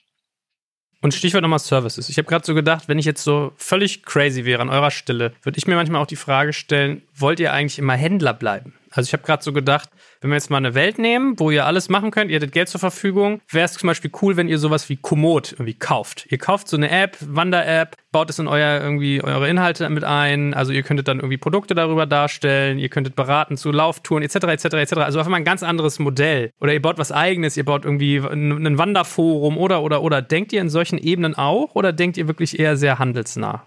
Und 1.02 1.14
Stichwort 1.14 1.44
nochmal 1.44 1.60
Services. 1.60 2.10
Ich 2.10 2.18
habe 2.18 2.28
gerade 2.28 2.46
so 2.46 2.54
gedacht, 2.54 2.88
wenn 2.88 3.00
ich 3.00 3.06
jetzt 3.06 3.24
so 3.24 3.54
völlig 3.56 4.04
crazy 4.04 4.44
wäre 4.44 4.62
an 4.62 4.70
eurer 4.70 4.92
Stelle, 4.92 5.34
würde 5.44 5.58
ich 5.58 5.66
mir 5.66 5.76
manchmal 5.76 6.02
auch 6.02 6.08
die 6.08 6.18
Frage 6.18 6.52
stellen, 6.52 7.04
wollt 7.16 7.40
ihr 7.40 7.54
eigentlich 7.54 7.80
immer 7.80 7.96
Händler 7.96 8.34
bleiben? 8.34 8.74
Also 8.92 9.08
ich 9.08 9.14
habe 9.14 9.24
gerade 9.24 9.44
so 9.44 9.54
gedacht, 9.54 9.90
wenn 10.22 10.30
wir 10.30 10.36
jetzt 10.36 10.50
mal 10.50 10.58
eine 10.58 10.76
Welt 10.76 10.98
nehmen, 10.98 11.40
wo 11.40 11.52
ihr 11.52 11.66
alles 11.66 11.90
machen 11.90 12.12
könnt, 12.12 12.32
ihr 12.32 12.36
hättet 12.36 12.52
Geld 12.52 12.70
zur 12.70 12.80
Verfügung, 12.80 13.42
wäre 13.50 13.66
es 13.66 13.74
zum 13.74 13.88
Beispiel 13.88 14.12
cool, 14.22 14.38
wenn 14.38 14.48
ihr 14.48 14.58
sowas 14.58 14.90
wie 14.90 14.98
Komoot 14.98 15.54
irgendwie 15.54 15.74
kauft. 15.74 16.26
Ihr 16.30 16.38
kauft 16.38 16.68
so 16.68 16.78
eine 16.78 16.90
App, 16.90 17.18
Wander-App, 17.22 17.96
baut 18.12 18.30
es 18.30 18.40
in 18.40 18.48
euer 18.48 18.82
irgendwie 18.82 19.24
eure 19.24 19.48
Inhalte 19.48 19.88
mit 19.90 20.04
ein. 20.04 20.54
Also 20.54 20.72
ihr 20.72 20.84
könntet 20.84 21.08
dann 21.08 21.20
irgendwie 21.20 21.38
Produkte 21.38 21.76
darüber 21.76 22.06
darstellen, 22.06 22.80
ihr 22.80 22.90
könntet 22.90 23.16
beraten 23.16 23.58
zu 23.58 23.72
Lauftouren 23.72 24.24
etc. 24.24 24.36
etc. 24.36 24.66
etc. 24.66 24.94
Also 24.98 25.20
einfach 25.20 25.32
mal 25.32 25.38
ein 25.38 25.46
ganz 25.46 25.64
anderes 25.64 26.00
Modell. 26.00 26.52
Oder 26.60 26.74
ihr 26.74 26.82
baut 26.82 26.98
was 26.98 27.12
eigenes, 27.12 27.58
ihr 27.58 27.66
baut 27.66 27.86
irgendwie 27.86 28.18
ein 28.18 28.78
Wanderforum 28.78 29.58
oder 29.58 29.84
oder 29.84 30.02
oder. 30.02 30.22
Denkt 30.22 30.54
ihr 30.54 30.62
in 30.62 30.70
solchen 30.70 30.98
Ebenen 30.98 31.36
auch 31.36 31.76
oder 31.76 31.94
denkt 31.94 32.18
ihr 32.18 32.28
wirklich 32.28 32.60
eher 32.60 32.78
sehr 32.78 33.00
handelsnah? 33.00 33.64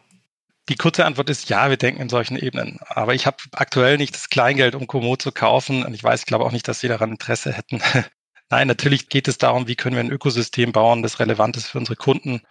Die 0.69 0.77
kurze 0.77 1.05
Antwort 1.05 1.29
ist 1.29 1.49
ja, 1.49 1.71
wir 1.71 1.77
denken 1.77 2.01
in 2.03 2.09
solchen 2.09 2.37
Ebenen. 2.37 2.79
Aber 2.89 3.15
ich 3.15 3.27
habe 3.27 3.39
aktuell 3.53 3.99
nicht 3.99 4.15
das 4.15 4.29
Kleingeld, 4.29 4.75
um 4.75 4.87
Komoot 4.87 5.21
zu 5.21 5.33
kaufen. 5.33 5.85
Und 5.85 5.95
ich 5.95 6.03
weiß, 6.05 6.21
ich 6.21 6.27
glaube 6.27 6.45
auch 6.45 6.53
nicht, 6.53 6.69
dass 6.69 6.81
sie 6.81 6.89
daran 6.89 7.11
Interesse 7.11 7.53
hätten. 7.53 7.81
Nein, 8.51 8.69
natürlich 8.69 9.09
geht 9.09 9.29
es 9.29 9.39
darum, 9.39 9.67
wie 9.67 9.77
können 9.77 9.97
wir 9.97 10.05
ein 10.05 10.11
Ökosystem 10.11 10.73
bauen, 10.73 11.03
das 11.03 11.21
relevant 11.21 11.57
ist 11.57 11.69
für 11.69 11.79
unsere 11.79 11.97
Kunden. 11.97 12.43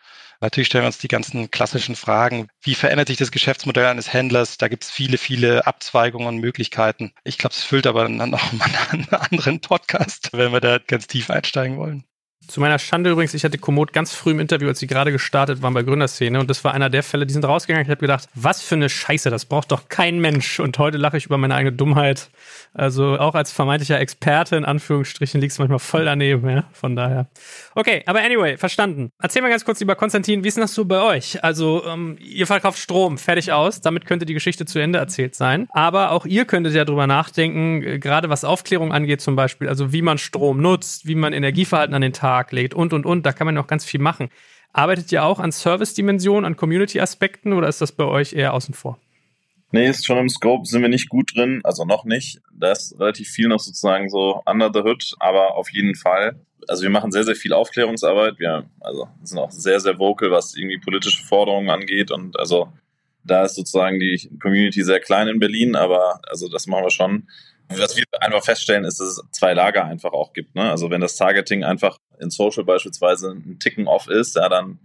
Natürlich 0.41 0.67
stellen 0.67 0.83
wir 0.83 0.87
uns 0.87 0.97
die 0.97 1.07
ganzen 1.07 1.51
klassischen 1.51 1.95
Fragen. 1.95 2.47
Wie 2.63 2.73
verändert 2.73 3.07
sich 3.07 3.17
das 3.17 3.29
Geschäftsmodell 3.29 3.85
eines 3.85 4.11
Händlers? 4.11 4.57
Da 4.57 4.67
gibt 4.67 4.83
es 4.83 4.89
viele, 4.89 5.19
viele 5.19 5.67
Abzweigungen 5.67 6.27
und 6.27 6.37
Möglichkeiten. 6.37 7.13
Ich 7.23 7.37
glaube, 7.37 7.53
es 7.53 7.61
füllt 7.61 7.85
aber 7.85 8.03
dann 8.03 8.31
noch 8.31 8.51
mal 8.53 8.69
einen 8.89 9.07
anderen 9.11 9.61
Podcast, 9.61 10.31
wenn 10.33 10.51
wir 10.51 10.59
da 10.59 10.79
ganz 10.79 11.05
tief 11.05 11.29
einsteigen 11.29 11.77
wollen. 11.77 12.03
Zu 12.51 12.59
meiner 12.59 12.79
Schande 12.79 13.11
übrigens, 13.11 13.33
ich 13.33 13.45
hatte 13.45 13.57
Komoot 13.57 13.93
ganz 13.93 14.13
früh 14.13 14.31
im 14.31 14.41
Interview, 14.41 14.67
als 14.67 14.79
sie 14.79 14.85
gerade 14.85 15.13
gestartet 15.13 15.61
waren 15.61 15.73
bei 15.73 15.83
Gründerszene 15.83 16.37
und 16.37 16.49
das 16.49 16.65
war 16.65 16.73
einer 16.73 16.89
der 16.89 17.01
Fälle, 17.01 17.25
die 17.25 17.31
sind 17.31 17.45
rausgegangen. 17.45 17.85
Ich 17.85 17.89
habe 17.89 18.01
gedacht, 18.01 18.27
was 18.35 18.61
für 18.61 18.75
eine 18.75 18.89
Scheiße, 18.89 19.29
das 19.29 19.45
braucht 19.45 19.71
doch 19.71 19.87
kein 19.87 20.19
Mensch. 20.19 20.59
Und 20.59 20.77
heute 20.77 20.97
lache 20.97 21.15
ich 21.15 21.27
über 21.27 21.37
meine 21.37 21.55
eigene 21.55 21.71
Dummheit. 21.71 22.29
Also 22.73 23.17
auch 23.17 23.35
als 23.35 23.53
vermeintlicher 23.53 24.01
Experte 24.01 24.57
in 24.57 24.65
Anführungsstrichen 24.65 25.39
liegst 25.39 25.59
du 25.59 25.61
manchmal 25.61 25.79
voll 25.79 26.03
daneben, 26.03 26.49
ja. 26.49 26.65
Von 26.73 26.97
daher. 26.97 27.27
Okay, 27.73 28.03
aber 28.05 28.19
anyway, 28.19 28.57
verstanden. 28.57 29.11
Erzähl 29.21 29.41
mal 29.41 29.49
ganz 29.49 29.63
kurz, 29.63 29.79
lieber 29.79 29.95
Konstantin, 29.95 30.43
wie 30.43 30.49
ist 30.49 30.57
das 30.57 30.73
so 30.73 30.83
bei 30.83 31.01
euch? 31.01 31.41
Also, 31.41 31.85
ähm, 31.85 32.17
ihr 32.19 32.47
verkauft 32.47 32.79
Strom, 32.79 33.17
fertig 33.17 33.53
aus. 33.53 33.79
Damit 33.79 34.05
könnte 34.05 34.25
die 34.25 34.33
Geschichte 34.33 34.65
zu 34.65 34.77
Ende 34.79 34.99
erzählt 34.99 35.35
sein. 35.35 35.69
Aber 35.71 36.11
auch 36.11 36.25
ihr 36.25 36.43
könntet 36.43 36.73
ja 36.73 36.83
drüber 36.83 37.07
nachdenken, 37.07 37.81
äh, 37.81 37.99
gerade 37.99 38.27
was 38.27 38.43
Aufklärung 38.43 38.91
angeht 38.91 39.21
zum 39.21 39.37
Beispiel, 39.37 39.69
also 39.69 39.93
wie 39.93 40.01
man 40.01 40.17
Strom 40.17 40.61
nutzt, 40.61 41.07
wie 41.07 41.15
man 41.15 41.31
Energieverhalten 41.31 41.95
an 41.95 42.01
den 42.01 42.11
Tag 42.11 42.40
legt 42.49 42.73
und, 42.73 42.93
und, 42.93 43.05
und. 43.05 43.25
Da 43.25 43.31
kann 43.31 43.45
man 43.45 43.55
noch 43.55 43.67
ganz 43.67 43.85
viel 43.85 43.99
machen. 43.99 44.29
Arbeitet 44.73 45.11
ihr 45.11 45.23
auch 45.23 45.39
an 45.39 45.51
Service-Dimensionen, 45.51 46.45
an 46.45 46.55
Community-Aspekten 46.55 47.53
oder 47.53 47.67
ist 47.67 47.81
das 47.81 47.91
bei 47.91 48.05
euch 48.05 48.33
eher 48.33 48.53
außen 48.53 48.73
vor? 48.73 48.97
Nee, 49.73 49.89
ist 49.89 50.05
schon 50.05 50.17
im 50.17 50.29
Scope, 50.29 50.65
sind 50.65 50.81
wir 50.81 50.89
nicht 50.89 51.07
gut 51.07 51.35
drin, 51.35 51.61
also 51.63 51.85
noch 51.85 52.03
nicht. 52.03 52.41
Da 52.53 52.71
ist 52.71 52.99
relativ 52.99 53.29
viel 53.29 53.47
noch 53.47 53.59
sozusagen 53.59 54.09
so 54.09 54.41
under 54.45 54.69
the 54.73 54.81
hood, 54.81 55.13
aber 55.19 55.55
auf 55.55 55.71
jeden 55.71 55.95
Fall. 55.95 56.39
Also 56.67 56.83
wir 56.83 56.89
machen 56.89 57.11
sehr, 57.11 57.23
sehr 57.23 57.35
viel 57.35 57.53
Aufklärungsarbeit. 57.53 58.37
Wir 58.37 58.65
also 58.81 59.07
sind 59.23 59.39
auch 59.39 59.51
sehr, 59.51 59.79
sehr 59.79 59.97
vocal, 59.97 60.31
was 60.31 60.55
irgendwie 60.55 60.77
politische 60.77 61.23
Forderungen 61.23 61.69
angeht. 61.69 62.11
Und 62.11 62.37
also 62.37 62.71
da 63.23 63.45
ist 63.45 63.55
sozusagen 63.55 63.99
die 63.99 64.29
Community 64.41 64.83
sehr 64.83 64.99
klein 64.99 65.27
in 65.27 65.39
Berlin, 65.39 65.75
aber 65.75 66.19
also 66.27 66.49
das 66.49 66.67
machen 66.67 66.83
wir 66.83 66.91
schon. 66.91 67.27
Was 67.77 67.95
wir 67.95 68.03
einfach 68.19 68.43
feststellen, 68.43 68.85
ist, 68.85 68.99
dass 68.99 69.07
es 69.07 69.21
zwei 69.31 69.53
Lager 69.53 69.85
einfach 69.85 70.13
auch 70.13 70.33
gibt. 70.33 70.55
Ne? 70.55 70.69
Also 70.69 70.89
wenn 70.89 71.01
das 71.01 71.15
Targeting 71.15 71.63
einfach 71.63 71.97
in 72.19 72.29
Social 72.29 72.63
beispielsweise 72.63 73.31
ein 73.31 73.59
Ticken 73.59 73.87
off 73.87 74.07
ist, 74.07 74.35
ja, 74.35 74.49
dann 74.49 74.79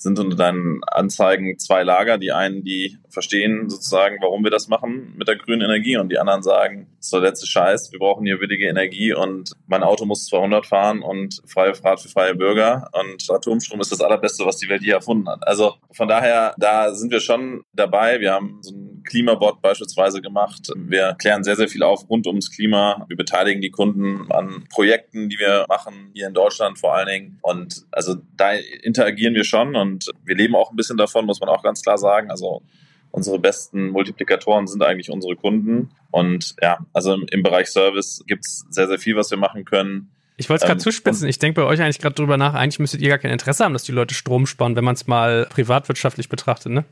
sind 0.00 0.18
unter 0.18 0.36
deinen 0.36 0.82
Anzeigen 0.84 1.58
zwei 1.58 1.82
Lager. 1.82 2.16
Die 2.16 2.32
einen, 2.32 2.64
die 2.64 2.96
verstehen 3.10 3.68
sozusagen, 3.68 4.16
warum 4.22 4.42
wir 4.42 4.50
das 4.50 4.68
machen 4.68 5.12
mit 5.16 5.28
der 5.28 5.36
grünen 5.36 5.60
Energie 5.60 5.98
und 5.98 6.10
die 6.10 6.18
anderen 6.18 6.42
sagen, 6.42 6.86
das 6.96 7.06
ist 7.06 7.12
der 7.12 7.20
letzte 7.20 7.46
Scheiß, 7.46 7.92
wir 7.92 7.98
brauchen 7.98 8.24
hier 8.24 8.38
billige 8.38 8.66
Energie 8.66 9.12
und 9.12 9.52
mein 9.66 9.82
Auto 9.82 10.06
muss 10.06 10.24
200 10.26 10.64
fahren 10.64 11.02
und 11.02 11.42
freie 11.46 11.74
Fahrt 11.74 12.00
für 12.00 12.08
freie 12.08 12.34
Bürger 12.34 12.88
und 12.92 13.30
Atomstrom 13.30 13.80
ist 13.80 13.92
das 13.92 14.00
allerbeste, 14.00 14.46
was 14.46 14.56
die 14.56 14.68
Welt 14.70 14.82
je 14.82 14.92
erfunden 14.92 15.28
hat. 15.28 15.46
Also 15.46 15.74
von 15.92 16.08
daher, 16.08 16.54
da 16.56 16.94
sind 16.94 17.12
wir 17.12 17.20
schon 17.20 17.62
dabei. 17.74 18.20
Wir 18.20 18.32
haben 18.32 18.58
so 18.62 18.74
ein 18.74 19.02
Klimabot 19.04 19.60
beispielsweise 19.60 20.22
gemacht. 20.22 20.72
Wir 20.76 21.16
klären 21.18 21.44
sehr, 21.44 21.56
sehr 21.56 21.68
viel 21.68 21.82
auf 21.82 22.08
rund 22.08 22.26
ums 22.26 22.50
Klima. 22.50 23.04
Wir 23.08 23.16
beteiligen 23.16 23.60
die 23.60 23.70
Kunden 23.70 24.30
an 24.30 24.64
Projekten, 24.70 25.28
die 25.28 25.38
wir 25.38 25.66
machen, 25.68 26.10
hier 26.14 26.28
in 26.28 26.34
Deutschland 26.34 26.78
vor 26.78 26.94
allen 26.94 27.06
Dingen. 27.06 27.38
Und 27.42 27.86
also 27.90 28.16
da 28.36 28.52
interagieren 28.82 29.34
wir 29.34 29.44
schon 29.44 29.76
und 29.76 29.89
wir 30.24 30.36
leben 30.36 30.54
auch 30.54 30.70
ein 30.70 30.76
bisschen 30.76 30.96
davon, 30.96 31.26
muss 31.26 31.40
man 31.40 31.48
auch 31.48 31.62
ganz 31.62 31.82
klar 31.82 31.98
sagen. 31.98 32.30
Also 32.30 32.62
unsere 33.10 33.38
besten 33.38 33.88
Multiplikatoren 33.88 34.66
sind 34.66 34.82
eigentlich 34.82 35.10
unsere 35.10 35.36
Kunden. 35.36 35.90
Und 36.10 36.54
ja, 36.62 36.78
also 36.92 37.14
im, 37.14 37.42
Bereich 37.42 37.68
Service 37.68 38.22
gibt 38.26 38.46
es 38.46 38.64
sehr, 38.70 38.86
sehr 38.88 38.98
viel, 38.98 39.16
was 39.16 39.30
wir 39.30 39.38
machen 39.38 39.64
können. 39.64 40.10
Ich 40.36 40.48
wollte 40.48 40.64
es 40.64 40.66
gerade 40.66 40.78
ähm, 40.78 40.84
zuspitzen. 40.84 41.28
Ich 41.28 41.38
denke 41.38 41.60
bei 41.60 41.66
euch 41.66 41.82
eigentlich 41.82 41.98
gerade 41.98 42.14
drüber 42.14 42.36
nach, 42.36 42.54
eigentlich 42.54 42.78
müsstet 42.78 43.02
ihr 43.02 43.08
gar 43.08 43.18
kein 43.18 43.30
Interesse 43.30 43.64
haben, 43.64 43.72
dass 43.72 43.82
die 43.82 43.92
Leute 43.92 44.14
Strom 44.14 44.46
sparen, 44.46 44.74
wenn 44.76 44.84
man 44.84 44.94
es 44.94 45.06
mal 45.06 45.46
privatwirtschaftlich 45.50 46.28
betrachtet, 46.28 46.72
ne? 46.72 46.84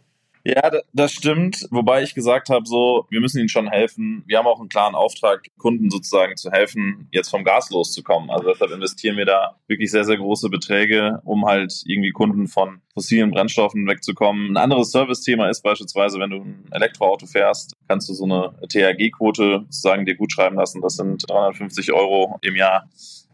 Ja, 0.45 0.71
das 0.93 1.13
stimmt. 1.13 1.67
Wobei 1.71 2.03
ich 2.03 2.15
gesagt 2.15 2.49
habe, 2.49 2.67
so, 2.67 3.07
wir 3.11 3.21
müssen 3.21 3.39
ihnen 3.39 3.49
schon 3.49 3.69
helfen. 3.69 4.23
Wir 4.27 4.39
haben 4.39 4.47
auch 4.47 4.61
einen 4.61 4.69
klaren 4.69 4.95
Auftrag, 4.95 5.47
Kunden 5.59 5.91
sozusagen 5.91 6.37
zu 6.37 6.51
helfen, 6.51 7.09
jetzt 7.11 7.29
vom 7.29 7.45
Gas 7.45 7.71
loszukommen. 7.71 8.31
Also 8.31 8.49
deshalb 8.49 8.71
investieren 8.71 9.17
wir 9.17 9.27
da 9.27 9.57
wirklich 9.67 9.91
sehr, 9.91 10.05
sehr 10.05 10.17
große 10.17 10.49
Beträge, 10.49 11.21
um 11.25 11.45
halt 11.47 11.83
irgendwie 11.87 12.11
Kunden 12.11 12.47
von 12.47 12.81
fossilen 12.95 13.31
Brennstoffen 13.31 13.87
wegzukommen. 13.87 14.53
Ein 14.53 14.57
anderes 14.57 14.91
Service-Thema 14.91 15.49
ist 15.49 15.63
beispielsweise, 15.63 16.19
wenn 16.19 16.31
du 16.31 16.39
ein 16.39 16.65
Elektroauto 16.71 17.27
fährst, 17.27 17.75
kannst 17.87 18.09
du 18.09 18.15
so 18.15 18.25
eine 18.25 18.53
THG-Quote 18.69 19.65
sozusagen 19.67 20.07
dir 20.07 20.17
gut 20.17 20.33
schreiben 20.33 20.57
lassen. 20.57 20.81
Das 20.81 20.97
sind 20.97 21.29
350 21.29 21.93
Euro 21.93 22.39
im 22.43 22.57
Jahr 22.57 22.89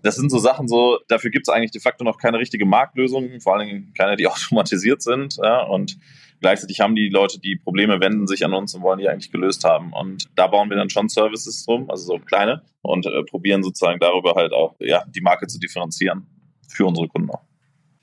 das 0.05 0.17
sind 0.17 0.31
so 0.31 0.39
Sachen 0.39 0.69
so, 0.69 0.99
dafür 1.09 1.31
gibt 1.31 1.49
es 1.49 1.55
eigentlich 1.55 1.71
de 1.71 1.81
facto 1.81 2.05
noch 2.05 2.19
keine 2.19 2.39
richtige 2.39 2.67
Marktlösung, 2.67 3.41
vor 3.41 3.57
allen 3.57 3.67
Dingen 3.67 3.95
keine, 3.97 4.17
die 4.17 4.27
automatisiert 4.29 5.01
sind. 5.01 5.39
Ja, 5.43 5.63
und 5.63 5.97
gleichzeitig 6.41 6.81
haben 6.81 6.95
die 6.95 7.09
Leute, 7.09 7.39
die 7.41 7.57
Probleme 7.57 8.01
wenden 8.01 8.27
sich 8.27 8.45
an 8.45 8.55
uns 8.55 8.75
und 8.75 8.83
wollen 8.83 8.99
die 8.99 9.09
eigentlich 9.09 9.31
gelöst 9.31 9.65
haben. 9.65 9.93
Und 9.93 10.27
da 10.35 10.47
bauen 10.47 10.71
wir 10.71 10.77
dann 10.77 10.91
schon 10.91 11.09
Services 11.09 11.65
drum, 11.65 11.91
also 11.91 12.05
so 12.05 12.19
kleine, 12.19 12.63
und 12.83 13.07
äh, 13.07 13.23
probieren 13.25 13.63
sozusagen 13.63 13.99
darüber 14.01 14.35
halt 14.35 14.53
auch 14.53 14.75
ja, 14.79 15.05
die 15.07 15.21
Marke 15.21 15.47
zu 15.47 15.59
differenzieren 15.59 16.27
für 16.69 16.87
unsere 16.87 17.09
Kunden 17.09 17.31
auch. 17.31 17.43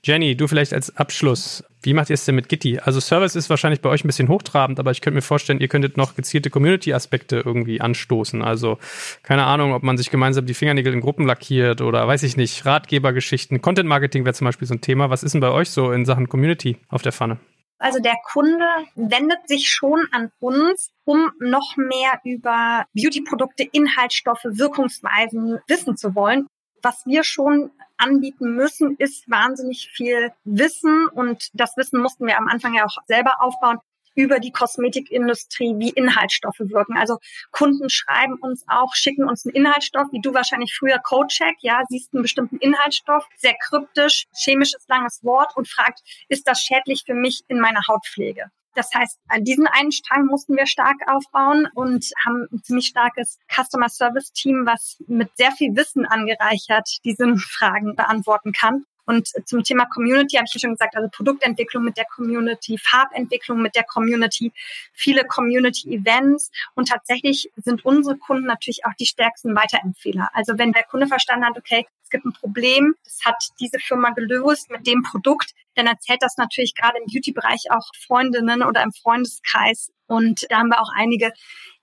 Jenny, 0.04 0.36
du 0.36 0.48
vielleicht 0.48 0.72
als 0.72 0.96
Abschluss. 0.96 1.62
Wie 1.80 1.94
macht 1.94 2.10
ihr 2.10 2.14
es 2.14 2.24
denn 2.24 2.34
mit 2.34 2.48
Gitti? 2.48 2.80
Also 2.80 2.98
Service 2.98 3.36
ist 3.36 3.48
wahrscheinlich 3.50 3.80
bei 3.80 3.88
euch 3.88 4.02
ein 4.02 4.08
bisschen 4.08 4.28
hochtrabend, 4.28 4.80
aber 4.80 4.90
ich 4.90 5.00
könnte 5.00 5.14
mir 5.14 5.22
vorstellen, 5.22 5.60
ihr 5.60 5.68
könntet 5.68 5.96
noch 5.96 6.16
gezielte 6.16 6.50
Community-Aspekte 6.50 7.36
irgendwie 7.44 7.80
anstoßen. 7.80 8.42
Also 8.42 8.78
keine 9.22 9.44
Ahnung, 9.44 9.72
ob 9.74 9.84
man 9.84 9.96
sich 9.96 10.10
gemeinsam 10.10 10.44
die 10.44 10.54
Fingernägel 10.54 10.92
in 10.92 11.00
Gruppen 11.00 11.24
lackiert 11.24 11.82
oder 11.82 12.06
weiß 12.08 12.24
ich 12.24 12.36
nicht, 12.36 12.66
Ratgebergeschichten. 12.66 13.62
Content-Marketing 13.62 14.24
wäre 14.24 14.34
zum 14.34 14.46
Beispiel 14.46 14.66
so 14.66 14.74
ein 14.74 14.80
Thema. 14.80 15.08
Was 15.08 15.22
ist 15.22 15.32
denn 15.32 15.40
bei 15.40 15.52
euch 15.52 15.70
so 15.70 15.92
in 15.92 16.04
Sachen 16.04 16.28
Community 16.28 16.78
auf 16.88 17.02
der 17.02 17.12
Pfanne? 17.12 17.38
Also 17.82 17.98
der 17.98 18.16
Kunde 18.22 18.64
wendet 18.94 19.48
sich 19.48 19.68
schon 19.68 20.06
an 20.12 20.30
uns, 20.38 20.92
um 21.04 21.32
noch 21.40 21.76
mehr 21.76 22.20
über 22.22 22.84
Beauty-Produkte, 22.94 23.64
Inhaltsstoffe, 23.64 24.44
Wirkungsweisen 24.44 25.58
wissen 25.66 25.96
zu 25.96 26.14
wollen. 26.14 26.46
Was 26.80 27.04
wir 27.06 27.24
schon 27.24 27.72
anbieten 27.96 28.54
müssen, 28.54 28.94
ist 28.98 29.28
wahnsinnig 29.28 29.90
viel 29.92 30.32
Wissen 30.44 31.08
und 31.08 31.48
das 31.54 31.76
Wissen 31.76 32.00
mussten 32.00 32.24
wir 32.24 32.38
am 32.38 32.46
Anfang 32.46 32.74
ja 32.74 32.84
auch 32.84 32.98
selber 33.08 33.40
aufbauen 33.40 33.78
über 34.14 34.38
die 34.38 34.52
Kosmetikindustrie, 34.52 35.74
wie 35.78 35.90
Inhaltsstoffe 35.90 36.60
wirken. 36.60 36.96
Also 36.96 37.18
Kunden 37.50 37.88
schreiben 37.90 38.36
uns 38.40 38.64
auch, 38.68 38.94
schicken 38.94 39.28
uns 39.28 39.46
einen 39.46 39.54
Inhaltsstoff, 39.54 40.08
wie 40.12 40.20
du 40.20 40.34
wahrscheinlich 40.34 40.74
früher 40.74 40.98
Codecheck, 40.98 41.56
ja, 41.60 41.82
siehst 41.88 42.12
einen 42.12 42.22
bestimmten 42.22 42.58
Inhaltsstoff, 42.58 43.26
sehr 43.36 43.54
kryptisch, 43.68 44.26
chemisches 44.34 44.86
langes 44.88 45.22
Wort 45.22 45.56
und 45.56 45.68
fragt, 45.68 46.00
ist 46.28 46.46
das 46.46 46.60
schädlich 46.60 47.02
für 47.06 47.14
mich 47.14 47.42
in 47.48 47.60
meiner 47.60 47.80
Hautpflege? 47.88 48.50
Das 48.74 48.88
heißt, 48.94 49.18
an 49.28 49.44
diesen 49.44 49.66
einen 49.66 49.92
Strang 49.92 50.26
mussten 50.26 50.56
wir 50.56 50.66
stark 50.66 50.96
aufbauen 51.06 51.68
und 51.74 52.06
haben 52.24 52.46
ein 52.50 52.62
ziemlich 52.62 52.86
starkes 52.86 53.38
Customer 53.48 53.88
Service 53.88 54.32
Team, 54.32 54.64
was 54.64 54.96
mit 55.06 55.30
sehr 55.36 55.52
viel 55.52 55.76
Wissen 55.76 56.06
angereichert 56.06 56.88
diese 57.04 57.36
Fragen 57.36 57.96
beantworten 57.96 58.52
kann. 58.52 58.84
Und 59.04 59.28
zum 59.46 59.62
Thema 59.64 59.86
Community 59.86 60.36
habe 60.36 60.46
ich 60.52 60.60
schon 60.60 60.70
gesagt, 60.70 60.96
also 60.96 61.08
Produktentwicklung 61.08 61.84
mit 61.84 61.96
der 61.96 62.04
Community, 62.04 62.78
Farbentwicklung 62.78 63.60
mit 63.60 63.74
der 63.74 63.84
Community, 63.84 64.52
viele 64.92 65.24
Community-Events. 65.24 66.50
Und 66.74 66.88
tatsächlich 66.88 67.50
sind 67.56 67.84
unsere 67.84 68.16
Kunden 68.16 68.46
natürlich 68.46 68.84
auch 68.86 68.94
die 68.98 69.06
stärksten 69.06 69.56
Weiterempfehler. 69.56 70.30
Also 70.32 70.56
wenn 70.58 70.72
der 70.72 70.84
Kunde 70.84 71.06
verstanden 71.06 71.46
hat, 71.46 71.58
okay, 71.58 71.86
es 72.02 72.10
gibt 72.10 72.24
ein 72.24 72.32
Problem, 72.32 72.94
das 73.04 73.20
hat 73.24 73.36
diese 73.58 73.78
Firma 73.78 74.10
gelöst 74.10 74.70
mit 74.70 74.86
dem 74.86 75.02
Produkt, 75.02 75.52
dann 75.74 75.86
erzählt 75.86 76.22
das 76.22 76.36
natürlich 76.36 76.74
gerade 76.74 76.98
im 76.98 77.06
Beauty-Bereich 77.06 77.70
auch 77.70 77.88
Freundinnen 78.06 78.62
oder 78.62 78.82
im 78.82 78.92
Freundeskreis. 78.92 79.90
Und 80.06 80.46
da 80.50 80.58
haben 80.58 80.68
wir 80.68 80.80
auch 80.80 80.90
einige 80.94 81.32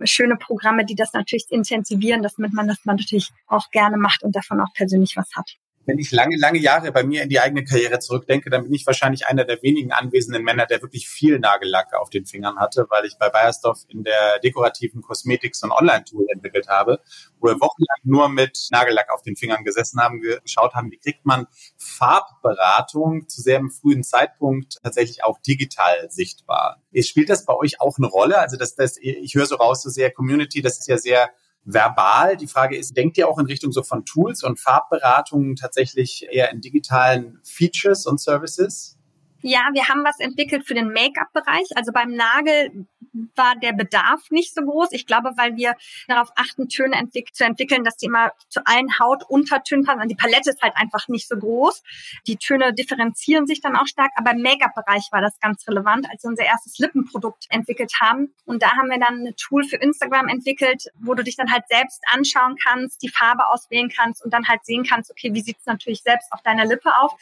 schöne 0.04 0.38
Programme, 0.38 0.86
die 0.86 0.96
das 0.96 1.14
natürlich 1.14 1.48
intensivieren, 1.50 2.22
damit 2.22 2.54
man 2.54 2.68
das 2.68 2.86
natürlich 2.86 3.32
auch 3.48 3.72
gerne 3.72 3.98
macht 3.98 4.24
und 4.24 4.36
davon 4.36 4.62
auch 4.62 4.72
persönlich 4.76 5.18
was 5.18 5.36
hat 5.36 5.58
wenn 5.90 5.98
ich 5.98 6.12
lange, 6.12 6.38
lange 6.38 6.60
Jahre 6.60 6.92
bei 6.92 7.04
mir 7.04 7.24
in 7.24 7.30
die 7.30 7.40
eigene 7.40 7.64
Karriere 7.64 7.98
zurückdenke, 7.98 8.52
dann 8.52 8.64
bin 8.64 8.74
ich 8.74 8.86
wahrscheinlich 8.86 9.26
einer 9.26 9.44
der 9.44 9.62
wenigen 9.64 9.92
anwesenden 9.92 10.44
Männer, 10.44 10.68
der 10.68 10.84
wirklich 10.84 11.10
viel 11.10 11.40
Nagellack 11.40 11.96
auf 11.96 12.12
den 12.12 12.28
Fingern 12.28 12.60
hatte, 12.60 12.86
weil 12.90 13.06
ich 13.06 13.18
bei 13.18 13.30
Bayersdorf 13.30 13.80
in 13.88 14.04
der 14.04 14.40
dekorativen 14.44 15.02
Kosmetik 15.02 15.56
so 15.56 15.66
ein 15.66 15.72
Online-Tool 15.72 16.28
entwickelt 16.30 16.68
habe, 16.68 17.02
wo 17.40 17.48
wir 17.48 17.56
wochenlang 17.56 17.98
nur 18.04 18.30
mit 18.30 18.68
Nagellack 18.72 19.12
auf 19.12 19.24
den 19.24 19.36
Fingern 19.36 19.64
gesessen 19.64 20.00
haben, 20.00 20.22
geschaut 20.22 20.76
haben, 20.76 20.92
wie 20.92 21.00
kriegt 21.00 21.26
man 21.26 21.48
Farbberatung 21.78 23.28
zu 23.28 23.42
sehr 23.42 23.60
frühen 23.82 24.04
Zeitpunkt 24.04 24.78
tatsächlich 24.84 25.24
auch 25.24 25.40
digital 25.42 26.10
sichtbar. 26.12 26.84
Spielt 27.02 27.30
das 27.30 27.46
bei 27.46 27.56
euch 27.56 27.82
auch 27.82 27.98
eine 27.98 28.08
Rolle? 28.08 28.38
Also 28.38 28.58
das, 28.58 28.76
das, 28.76 28.98
ich 28.98 29.34
höre 29.34 29.48
so 29.48 29.56
raus, 29.56 29.82
so 29.82 29.90
sehr 29.90 30.12
Community, 30.12 30.62
das 30.62 30.78
ist 30.80 30.88
ja 30.88 31.00
sehr 31.00 31.32
verbal. 31.64 32.38
Die 32.38 32.48
Frage 32.48 32.78
ist, 32.78 32.96
denkt 32.96 33.18
ihr 33.18 33.28
auch 33.28 33.40
in 33.40 33.46
Richtung 33.46 33.72
so 33.72 33.84
von 33.84 34.06
Tools 34.06 34.44
und 34.44 34.60
Farbberatungen 34.60 35.56
tatsächlich 35.56 36.28
eher 36.30 36.52
in 36.52 36.62
digitalen 36.62 37.40
Features 37.44 38.06
und 38.06 38.20
Services? 38.20 38.98
Ja, 39.42 39.70
wir 39.74 39.88
haben 39.88 40.04
was 40.04 40.20
entwickelt 40.20 40.66
für 40.66 40.74
den 40.74 40.92
Make-up-Bereich. 40.92 41.68
Also 41.76 41.92
beim 41.94 42.14
Nagel 42.14 42.88
war 43.36 43.56
der 43.56 43.74
Bedarf 43.74 44.30
nicht 44.32 44.54
so 44.54 44.62
groß. 44.62 44.92
Ich 44.92 45.06
glaube, 45.06 45.32
weil 45.36 45.56
wir 45.56 45.76
darauf 46.08 46.30
achten, 46.36 46.70
Töne 46.70 46.96
entwick 46.96 47.36
zu 47.36 47.44
entwickeln, 47.44 47.84
dass 47.84 47.98
die 47.98 48.08
immer 48.08 48.32
zu 48.50 48.62
allen 48.66 49.00
Hautuntertönen 49.00 49.86
passen. 49.86 50.00
Also 50.00 50.10
die 50.10 50.16
Palette 50.16 50.50
ist 50.50 50.62
halt 50.62 50.76
einfach 50.76 51.08
nicht 51.08 51.28
so 51.28 51.38
groß. 51.38 51.84
Die 52.28 52.38
Töne 52.38 52.74
differenzieren 52.74 53.48
sich 53.48 53.62
dann 53.62 53.76
auch 53.76 53.88
stark. 53.88 54.12
Aber 54.16 54.32
im 54.32 54.42
Make-up-Bereich 54.42 55.10
war 55.12 55.22
das 55.22 55.40
ganz 55.40 55.68
relevant, 55.68 56.08
als 56.10 56.24
wir 56.24 56.30
unser 56.30 56.46
erstes 56.46 56.78
Lippenprodukt 56.80 57.46
entwickelt 57.50 57.94
haben. 58.00 58.34
Und 58.46 58.64
da 58.64 58.72
haben 58.72 58.90
wir 58.90 59.00
dann 59.00 59.28
ein 59.28 59.36
Tool 59.36 59.64
für 59.64 59.78
Instagram 59.78 60.28
entwickelt, 60.28 60.86
wo 61.00 61.14
du 61.14 61.24
dich 61.24 61.36
dann 61.36 61.52
halt 61.52 61.64
selbst 61.70 62.02
anschauen 62.12 62.56
kannst, 62.64 63.02
die 63.02 63.10
Farbe 63.10 63.48
auswählen 63.48 63.90
kannst 63.90 64.24
und 64.24 64.34
dann 64.34 64.48
halt 64.48 64.66
sehen 64.66 64.84
kannst, 64.84 65.12
okay, 65.12 65.34
wie 65.34 65.42
sieht 65.42 65.58
es 65.60 65.66
natürlich 65.66 66.02
selbst 66.02 66.32
auf 66.32 66.42
deiner 66.42 66.66
Lippe 66.66 66.96
auf. 67.02 67.16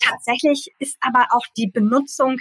Tatsächlich 0.00 0.74
ist 0.78 0.96
aber 1.00 1.28
auch 1.30 1.46
die 1.56 1.68
Benutzung 1.68 2.38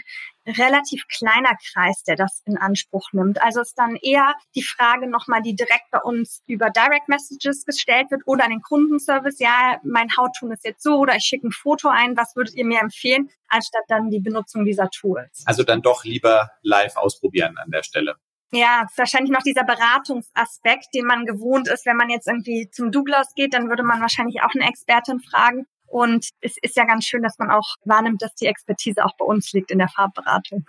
relativ 0.47 1.05
kleiner 1.07 1.55
Kreis, 1.71 2.03
der 2.03 2.15
das 2.15 2.41
in 2.45 2.57
Anspruch 2.57 3.11
nimmt. 3.11 3.41
Also 3.41 3.61
ist 3.61 3.77
dann 3.77 3.95
eher 3.95 4.33
die 4.55 4.63
Frage 4.63 5.07
nochmal, 5.07 5.41
die 5.41 5.55
direkt 5.55 5.91
bei 5.91 5.99
uns 5.99 6.41
über 6.47 6.69
Direct 6.69 7.07
Messages 7.07 7.65
gestellt 7.65 8.09
wird 8.11 8.21
oder 8.25 8.45
an 8.45 8.51
den 8.51 8.61
Kundenservice, 8.61 9.39
ja, 9.39 9.79
mein 9.83 10.09
Hauttun 10.17 10.51
ist 10.51 10.65
jetzt 10.65 10.81
so 10.81 10.97
oder 10.97 11.15
ich 11.15 11.23
schicke 11.23 11.47
ein 11.47 11.51
Foto 11.51 11.89
ein, 11.89 12.17
was 12.17 12.35
würdet 12.35 12.55
ihr 12.55 12.65
mir 12.65 12.79
empfehlen, 12.79 13.29
anstatt 13.49 13.83
dann 13.89 14.09
die 14.09 14.21
Benutzung 14.21 14.65
dieser 14.65 14.89
Tools. 14.89 15.43
Also 15.45 15.63
dann 15.63 15.81
doch 15.81 16.03
lieber 16.03 16.49
live 16.63 16.95
ausprobieren 16.95 17.57
an 17.57 17.69
der 17.71 17.83
Stelle. 17.83 18.15
Ja, 18.51 18.87
wahrscheinlich 18.95 19.31
noch 19.31 19.43
dieser 19.43 19.63
Beratungsaspekt, 19.63 20.87
den 20.95 21.05
man 21.05 21.25
gewohnt 21.25 21.67
ist. 21.67 21.85
Wenn 21.85 21.97
man 21.97 22.09
jetzt 22.09 22.27
irgendwie 22.27 22.69
zum 22.71 22.91
Douglas 22.91 23.35
geht, 23.35 23.53
dann 23.53 23.69
würde 23.69 23.83
man 23.83 24.01
wahrscheinlich 24.01 24.41
auch 24.41 24.55
eine 24.55 24.67
Expertin 24.67 25.19
fragen. 25.19 25.67
Und 25.89 26.29
es 26.41 26.55
ist 26.61 26.75
ja 26.75 26.85
ganz 26.85 27.05
schön, 27.05 27.23
dass 27.23 27.37
man 27.39 27.49
auch 27.49 27.75
wahrnimmt, 27.83 28.21
dass 28.21 28.33
die 28.35 28.45
Expertise 28.45 29.03
auch 29.03 29.15
bei 29.17 29.25
uns 29.25 29.51
liegt 29.53 29.71
in 29.71 29.79
der 29.79 29.89
Farbberatung. 29.89 30.65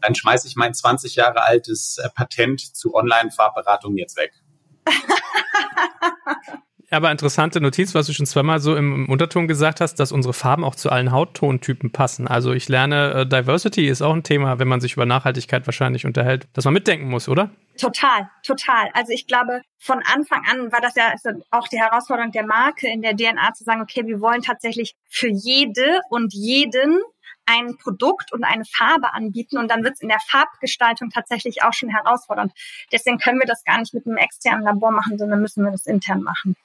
Dann 0.00 0.14
schmeiße 0.14 0.46
ich 0.48 0.56
mein 0.56 0.74
20 0.74 1.16
Jahre 1.16 1.42
altes 1.42 1.98
äh, 1.98 2.08
Patent 2.14 2.60
zu 2.60 2.94
Online-Farbberatung 2.94 3.96
jetzt 3.96 4.16
weg. 4.16 4.32
aber 6.90 7.10
interessante 7.10 7.60
Notiz, 7.60 7.94
was 7.94 8.06
du 8.06 8.12
schon 8.12 8.26
zweimal 8.26 8.60
so 8.60 8.76
im, 8.76 9.08
Unterton 9.08 9.48
gesagt 9.48 9.80
hast, 9.80 9.96
dass 9.96 10.12
unsere 10.12 10.32
Farben 10.32 10.64
auch 10.64 10.74
zu 10.74 10.90
allen 10.90 11.10
Hauttontypen 11.10 11.90
passen. 11.90 12.28
Also 12.28 12.52
ich 12.52 12.68
lerne, 12.68 13.12
äh, 13.12 13.26
Diversity 13.26 13.88
ist 13.88 14.02
auch 14.02 14.14
ein 14.14 14.22
Thema, 14.22 14.58
wenn 14.58 14.68
man 14.68 14.80
sich 14.80 14.94
über 14.94 15.06
Nachhaltigkeit 15.06 15.66
wahrscheinlich 15.66 16.06
unterhält, 16.06 16.46
dass 16.52 16.64
man 16.64 16.74
mitdenken 16.74 17.08
muss, 17.08 17.28
oder? 17.28 17.50
Total, 17.78 18.30
total. 18.42 18.88
Also 18.94 19.12
ich 19.12 19.26
glaube, 19.26 19.60
von 19.78 20.00
Anfang 20.14 20.42
an 20.50 20.72
war 20.72 20.80
das 20.80 20.94
ja 20.94 21.12
auch 21.50 21.68
die 21.68 21.78
Herausforderung 21.78 22.32
der 22.32 22.46
Marke 22.46 22.88
in 22.88 23.02
der 23.02 23.16
DNA 23.16 23.52
zu 23.54 23.64
sagen, 23.64 23.82
okay, 23.82 24.06
wir 24.06 24.20
wollen 24.20 24.42
tatsächlich 24.42 24.94
für 25.08 25.28
jede 25.28 26.00
und 26.08 26.32
jeden 26.32 27.00
ein 27.46 27.76
Produkt 27.76 28.32
und 28.32 28.44
eine 28.44 28.64
Farbe 28.64 29.14
anbieten 29.14 29.58
und 29.58 29.70
dann 29.70 29.84
wird 29.84 29.94
es 29.94 30.00
in 30.00 30.08
der 30.08 30.18
Farbgestaltung 30.28 31.10
tatsächlich 31.10 31.62
auch 31.62 31.72
schon 31.72 31.88
herausfordernd. 31.88 32.52
Deswegen 32.92 33.18
können 33.18 33.38
wir 33.38 33.46
das 33.46 33.62
gar 33.64 33.78
nicht 33.78 33.94
mit 33.94 34.06
einem 34.06 34.16
externen 34.16 34.64
Labor 34.64 34.90
machen, 34.90 35.16
sondern 35.16 35.40
müssen 35.40 35.64
wir 35.64 35.70
das 35.70 35.86
intern 35.86 36.22
machen. 36.22 36.56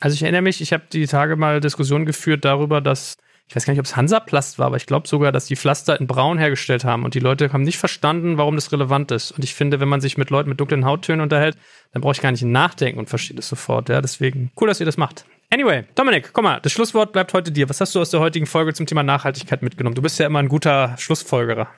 Also 0.00 0.14
ich 0.14 0.22
erinnere 0.22 0.42
mich, 0.42 0.60
ich 0.60 0.72
habe 0.72 0.84
die 0.92 1.06
Tage 1.06 1.36
mal 1.36 1.60
Diskussionen 1.60 2.06
geführt 2.06 2.44
darüber, 2.44 2.80
dass 2.80 3.16
ich 3.48 3.54
weiß 3.54 3.64
gar 3.64 3.72
nicht, 3.72 3.80
ob 3.80 3.86
es 3.86 3.94
Hansaplast 3.94 4.58
war, 4.58 4.66
aber 4.66 4.76
ich 4.76 4.86
glaube 4.86 5.06
sogar, 5.06 5.30
dass 5.30 5.46
die 5.46 5.54
Pflaster 5.54 5.98
in 6.00 6.08
Braun 6.08 6.36
hergestellt 6.36 6.84
haben 6.84 7.04
und 7.04 7.14
die 7.14 7.20
Leute 7.20 7.52
haben 7.52 7.62
nicht 7.62 7.78
verstanden, 7.78 8.38
warum 8.38 8.56
das 8.56 8.72
relevant 8.72 9.12
ist. 9.12 9.30
Und 9.30 9.44
ich 9.44 9.54
finde, 9.54 9.78
wenn 9.78 9.88
man 9.88 10.00
sich 10.00 10.18
mit 10.18 10.30
Leuten 10.30 10.48
mit 10.48 10.58
dunklen 10.58 10.84
Hauttönen 10.84 11.20
unterhält, 11.20 11.56
dann 11.92 12.02
brauche 12.02 12.12
ich 12.12 12.20
gar 12.20 12.32
nicht 12.32 12.42
nachdenken 12.42 12.98
und 12.98 13.08
verstehe 13.08 13.36
das 13.36 13.48
sofort. 13.48 13.88
Ja, 13.88 14.00
deswegen 14.00 14.50
cool, 14.60 14.66
dass 14.66 14.80
ihr 14.80 14.86
das 14.86 14.96
macht. 14.96 15.26
Anyway, 15.52 15.84
Dominik, 15.94 16.30
komm 16.32 16.44
mal, 16.44 16.58
das 16.60 16.72
Schlusswort 16.72 17.12
bleibt 17.12 17.34
heute 17.34 17.52
dir. 17.52 17.68
Was 17.68 17.80
hast 17.80 17.94
du 17.94 18.00
aus 18.00 18.10
der 18.10 18.18
heutigen 18.18 18.46
Folge 18.46 18.74
zum 18.74 18.86
Thema 18.86 19.04
Nachhaltigkeit 19.04 19.62
mitgenommen? 19.62 19.94
Du 19.94 20.02
bist 20.02 20.18
ja 20.18 20.26
immer 20.26 20.40
ein 20.40 20.48
guter 20.48 20.96
Schlussfolgerer 20.98 21.68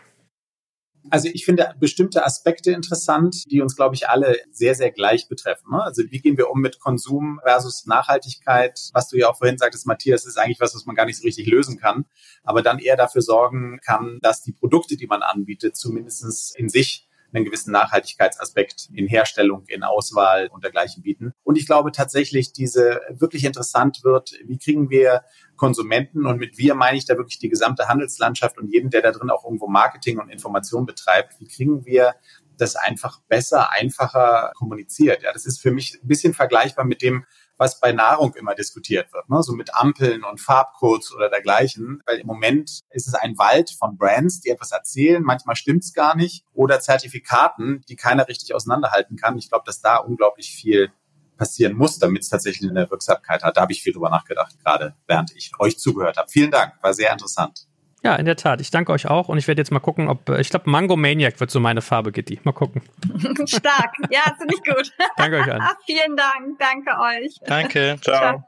Also 1.11 1.29
ich 1.33 1.45
finde 1.45 1.75
bestimmte 1.79 2.25
Aspekte 2.25 2.71
interessant, 2.73 3.51
die 3.51 3.61
uns, 3.61 3.77
glaube 3.77 3.95
ich, 3.95 4.09
alle 4.09 4.37
sehr, 4.51 4.75
sehr 4.75 4.91
gleich 4.91 5.29
betreffen. 5.29 5.71
Ne? 5.73 5.83
Also 5.83 6.03
wie 6.11 6.21
gehen 6.21 6.37
wir 6.37 6.51
um 6.51 6.61
mit 6.61 6.81
Konsum 6.81 7.41
versus 7.45 7.87
Nachhaltigkeit? 7.87 8.91
Was 8.93 9.09
du 9.09 9.17
ja 9.17 9.29
auch 9.29 9.39
vorhin 9.39 9.59
sagtest, 9.59 9.87
Matthias, 9.87 10.27
ist 10.27 10.39
eigentlich 10.39 10.61
was, 10.61 10.75
was 10.75 10.87
man 10.87 10.97
gar 10.97 11.07
nicht 11.07 11.19
so 11.19 11.25
richtig 11.25 11.47
lösen 11.47 11.79
kann, 11.79 12.05
aber 12.43 12.63
dann 12.63 12.79
eher 12.79 12.97
dafür 12.97 13.23
sorgen 13.23 13.81
kann, 13.85 14.19
dass 14.23 14.43
die 14.43 14.53
Produkte, 14.53 14.97
die 14.97 15.07
man 15.07 15.23
anbietet, 15.23 15.77
zumindest 15.77 16.57
in 16.57 16.69
sich 16.69 17.08
einen 17.33 17.45
gewissen 17.45 17.73
Nachhaltigkeitsaspekt 17.73 18.89
in 18.93 19.07
Herstellung, 19.07 19.65
in 19.67 19.83
Auswahl 19.83 20.49
und 20.49 20.65
dergleichen 20.65 21.03
bieten. 21.03 21.33
Und 21.45 21.57
ich 21.57 21.67
glaube 21.67 21.93
tatsächlich, 21.93 22.53
diese 22.53 23.01
wirklich 23.11 23.45
interessant 23.45 24.03
wird, 24.03 24.33
wie 24.45 24.59
kriegen 24.59 24.91
wir 24.91 25.23
Konsumenten 25.57 26.27
und 26.27 26.39
mit 26.39 26.57
wir 26.57 26.75
meine 26.75 26.97
ich 26.97 27.05
da 27.05 27.17
wirklich 27.17 27.39
die 27.39 27.49
gesamte 27.49 27.89
Handelslandschaft 27.89 28.59
und 28.59 28.73
jeden, 28.73 28.91
der 28.91 29.03
da 29.03 29.13
drin 29.13 29.31
auch 29.31 29.45
irgendwo 29.45 29.67
Marketing 29.67 30.19
und 30.19 30.31
Information 30.31 30.87
betreibt, 30.87 31.39
wie 31.41 31.49
kriegen 31.49 31.85
wir 31.85 32.15
das 32.57 32.77
einfach 32.77 33.21
besser, 33.29 33.73
einfacher 33.73 34.53
kommuniziert. 34.57 35.23
Ja, 35.23 35.33
das 35.33 35.47
ist 35.47 35.61
für 35.61 35.71
mich 35.71 35.99
ein 36.03 36.09
bisschen 36.09 36.35
vergleichbar 36.35 36.85
mit 36.85 37.03
dem, 37.03 37.25
was 37.59 37.81
bei 37.81 37.93
Nahrung 37.93 38.35
immer 38.35 38.55
diskutiert 38.55 39.13
wird, 39.13 39.29
ne? 39.29 39.43
so 39.43 39.53
mit 39.53 39.75
Ampeln 39.75 40.25
und 40.25 40.41
Farbcodes 40.41 41.13
oder 41.13 41.29
dergleichen. 41.29 42.03
Weil 42.07 42.21
im 42.21 42.27
Moment 42.27 42.81
ist 42.91 43.09
es 43.09 43.15
ein 43.15 43.37
Wald 43.37 43.71
von 43.71 43.99
Brands, 43.99 44.41
die 44.41 44.51
etwas 44.51 44.73
erzählen, 44.73 45.23
manchmal 45.23 45.57
stimmt's 45.57 45.93
gar 45.93 46.17
nicht, 46.17 46.45
oder 46.55 46.81
Zertifikaten, 46.81 47.85
die 47.89 47.97
keiner 47.97 48.29
richtig 48.29 48.55
auseinanderhalten 48.55 49.17
kann. 49.17 49.37
Ich 49.37 49.49
glaube, 49.49 49.65
dass 49.67 49.81
da 49.81 49.97
unglaublich 49.97 50.53
viel 50.53 50.91
passieren 51.37 51.75
muss, 51.75 51.99
damit 51.99 52.23
es 52.23 52.29
tatsächlich 52.29 52.71
eine 52.71 52.91
Wirksamkeit 52.91 53.43
hat. 53.43 53.57
Da 53.57 53.63
habe 53.63 53.73
ich 53.73 53.83
viel 53.83 53.93
drüber 53.93 54.11
nachgedacht, 54.11 54.59
gerade 54.63 54.95
während 55.07 55.35
ich 55.37 55.53
euch 55.59 55.79
zugehört 55.79 56.17
habe. 56.17 56.29
Vielen 56.29 56.51
Dank, 56.51 56.75
war 56.83 56.95
sehr 56.95 57.13
interessant. 57.13 57.68
Ja, 58.09 58.17
in 58.17 58.25
der 58.25 58.37
Tat. 58.37 58.63
Ich 58.63 58.71
danke 58.71 58.91
euch 58.93 59.07
auch 59.07 59.29
und 59.29 59.37
ich 59.37 59.47
werde 59.49 59.61
jetzt 59.61 59.71
mal 59.71 59.81
gucken, 59.81 60.09
ob 60.09 60.31
ich 60.31 60.49
glaube 60.49 60.71
Mango 60.71 60.97
Maniac 60.97 61.41
wird 61.41 61.51
so 61.51 61.61
meine 61.61 61.83
Farbe, 61.83 62.11
Gitti. 62.11 62.41
Mal 62.43 62.53
gucken. 62.53 62.81
Stark. 63.47 63.93
Ja, 64.09 64.35
ziemlich 64.39 64.63
gut. 64.65 64.91
danke 65.19 65.37
euch 65.37 65.53
allen. 65.53 65.63
Vielen 65.85 66.17
Dank. 66.17 66.59
Danke 66.59 66.91
euch. 66.99 67.39
Danke. 67.45 67.99
Ciao. 68.03 68.45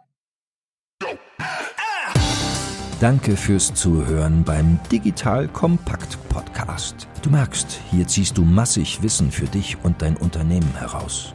Danke 3.00 3.36
fürs 3.36 3.74
Zuhören 3.74 4.44
beim 4.44 4.80
Digital 4.90 5.46
Kompakt 5.48 6.16
Podcast. 6.30 7.06
Du 7.20 7.28
merkst, 7.28 7.82
hier 7.90 8.06
ziehst 8.06 8.38
du 8.38 8.44
massig 8.44 9.02
Wissen 9.02 9.30
für 9.30 9.44
dich 9.44 9.76
und 9.82 10.00
dein 10.00 10.16
Unternehmen 10.16 10.74
heraus. 10.78 11.34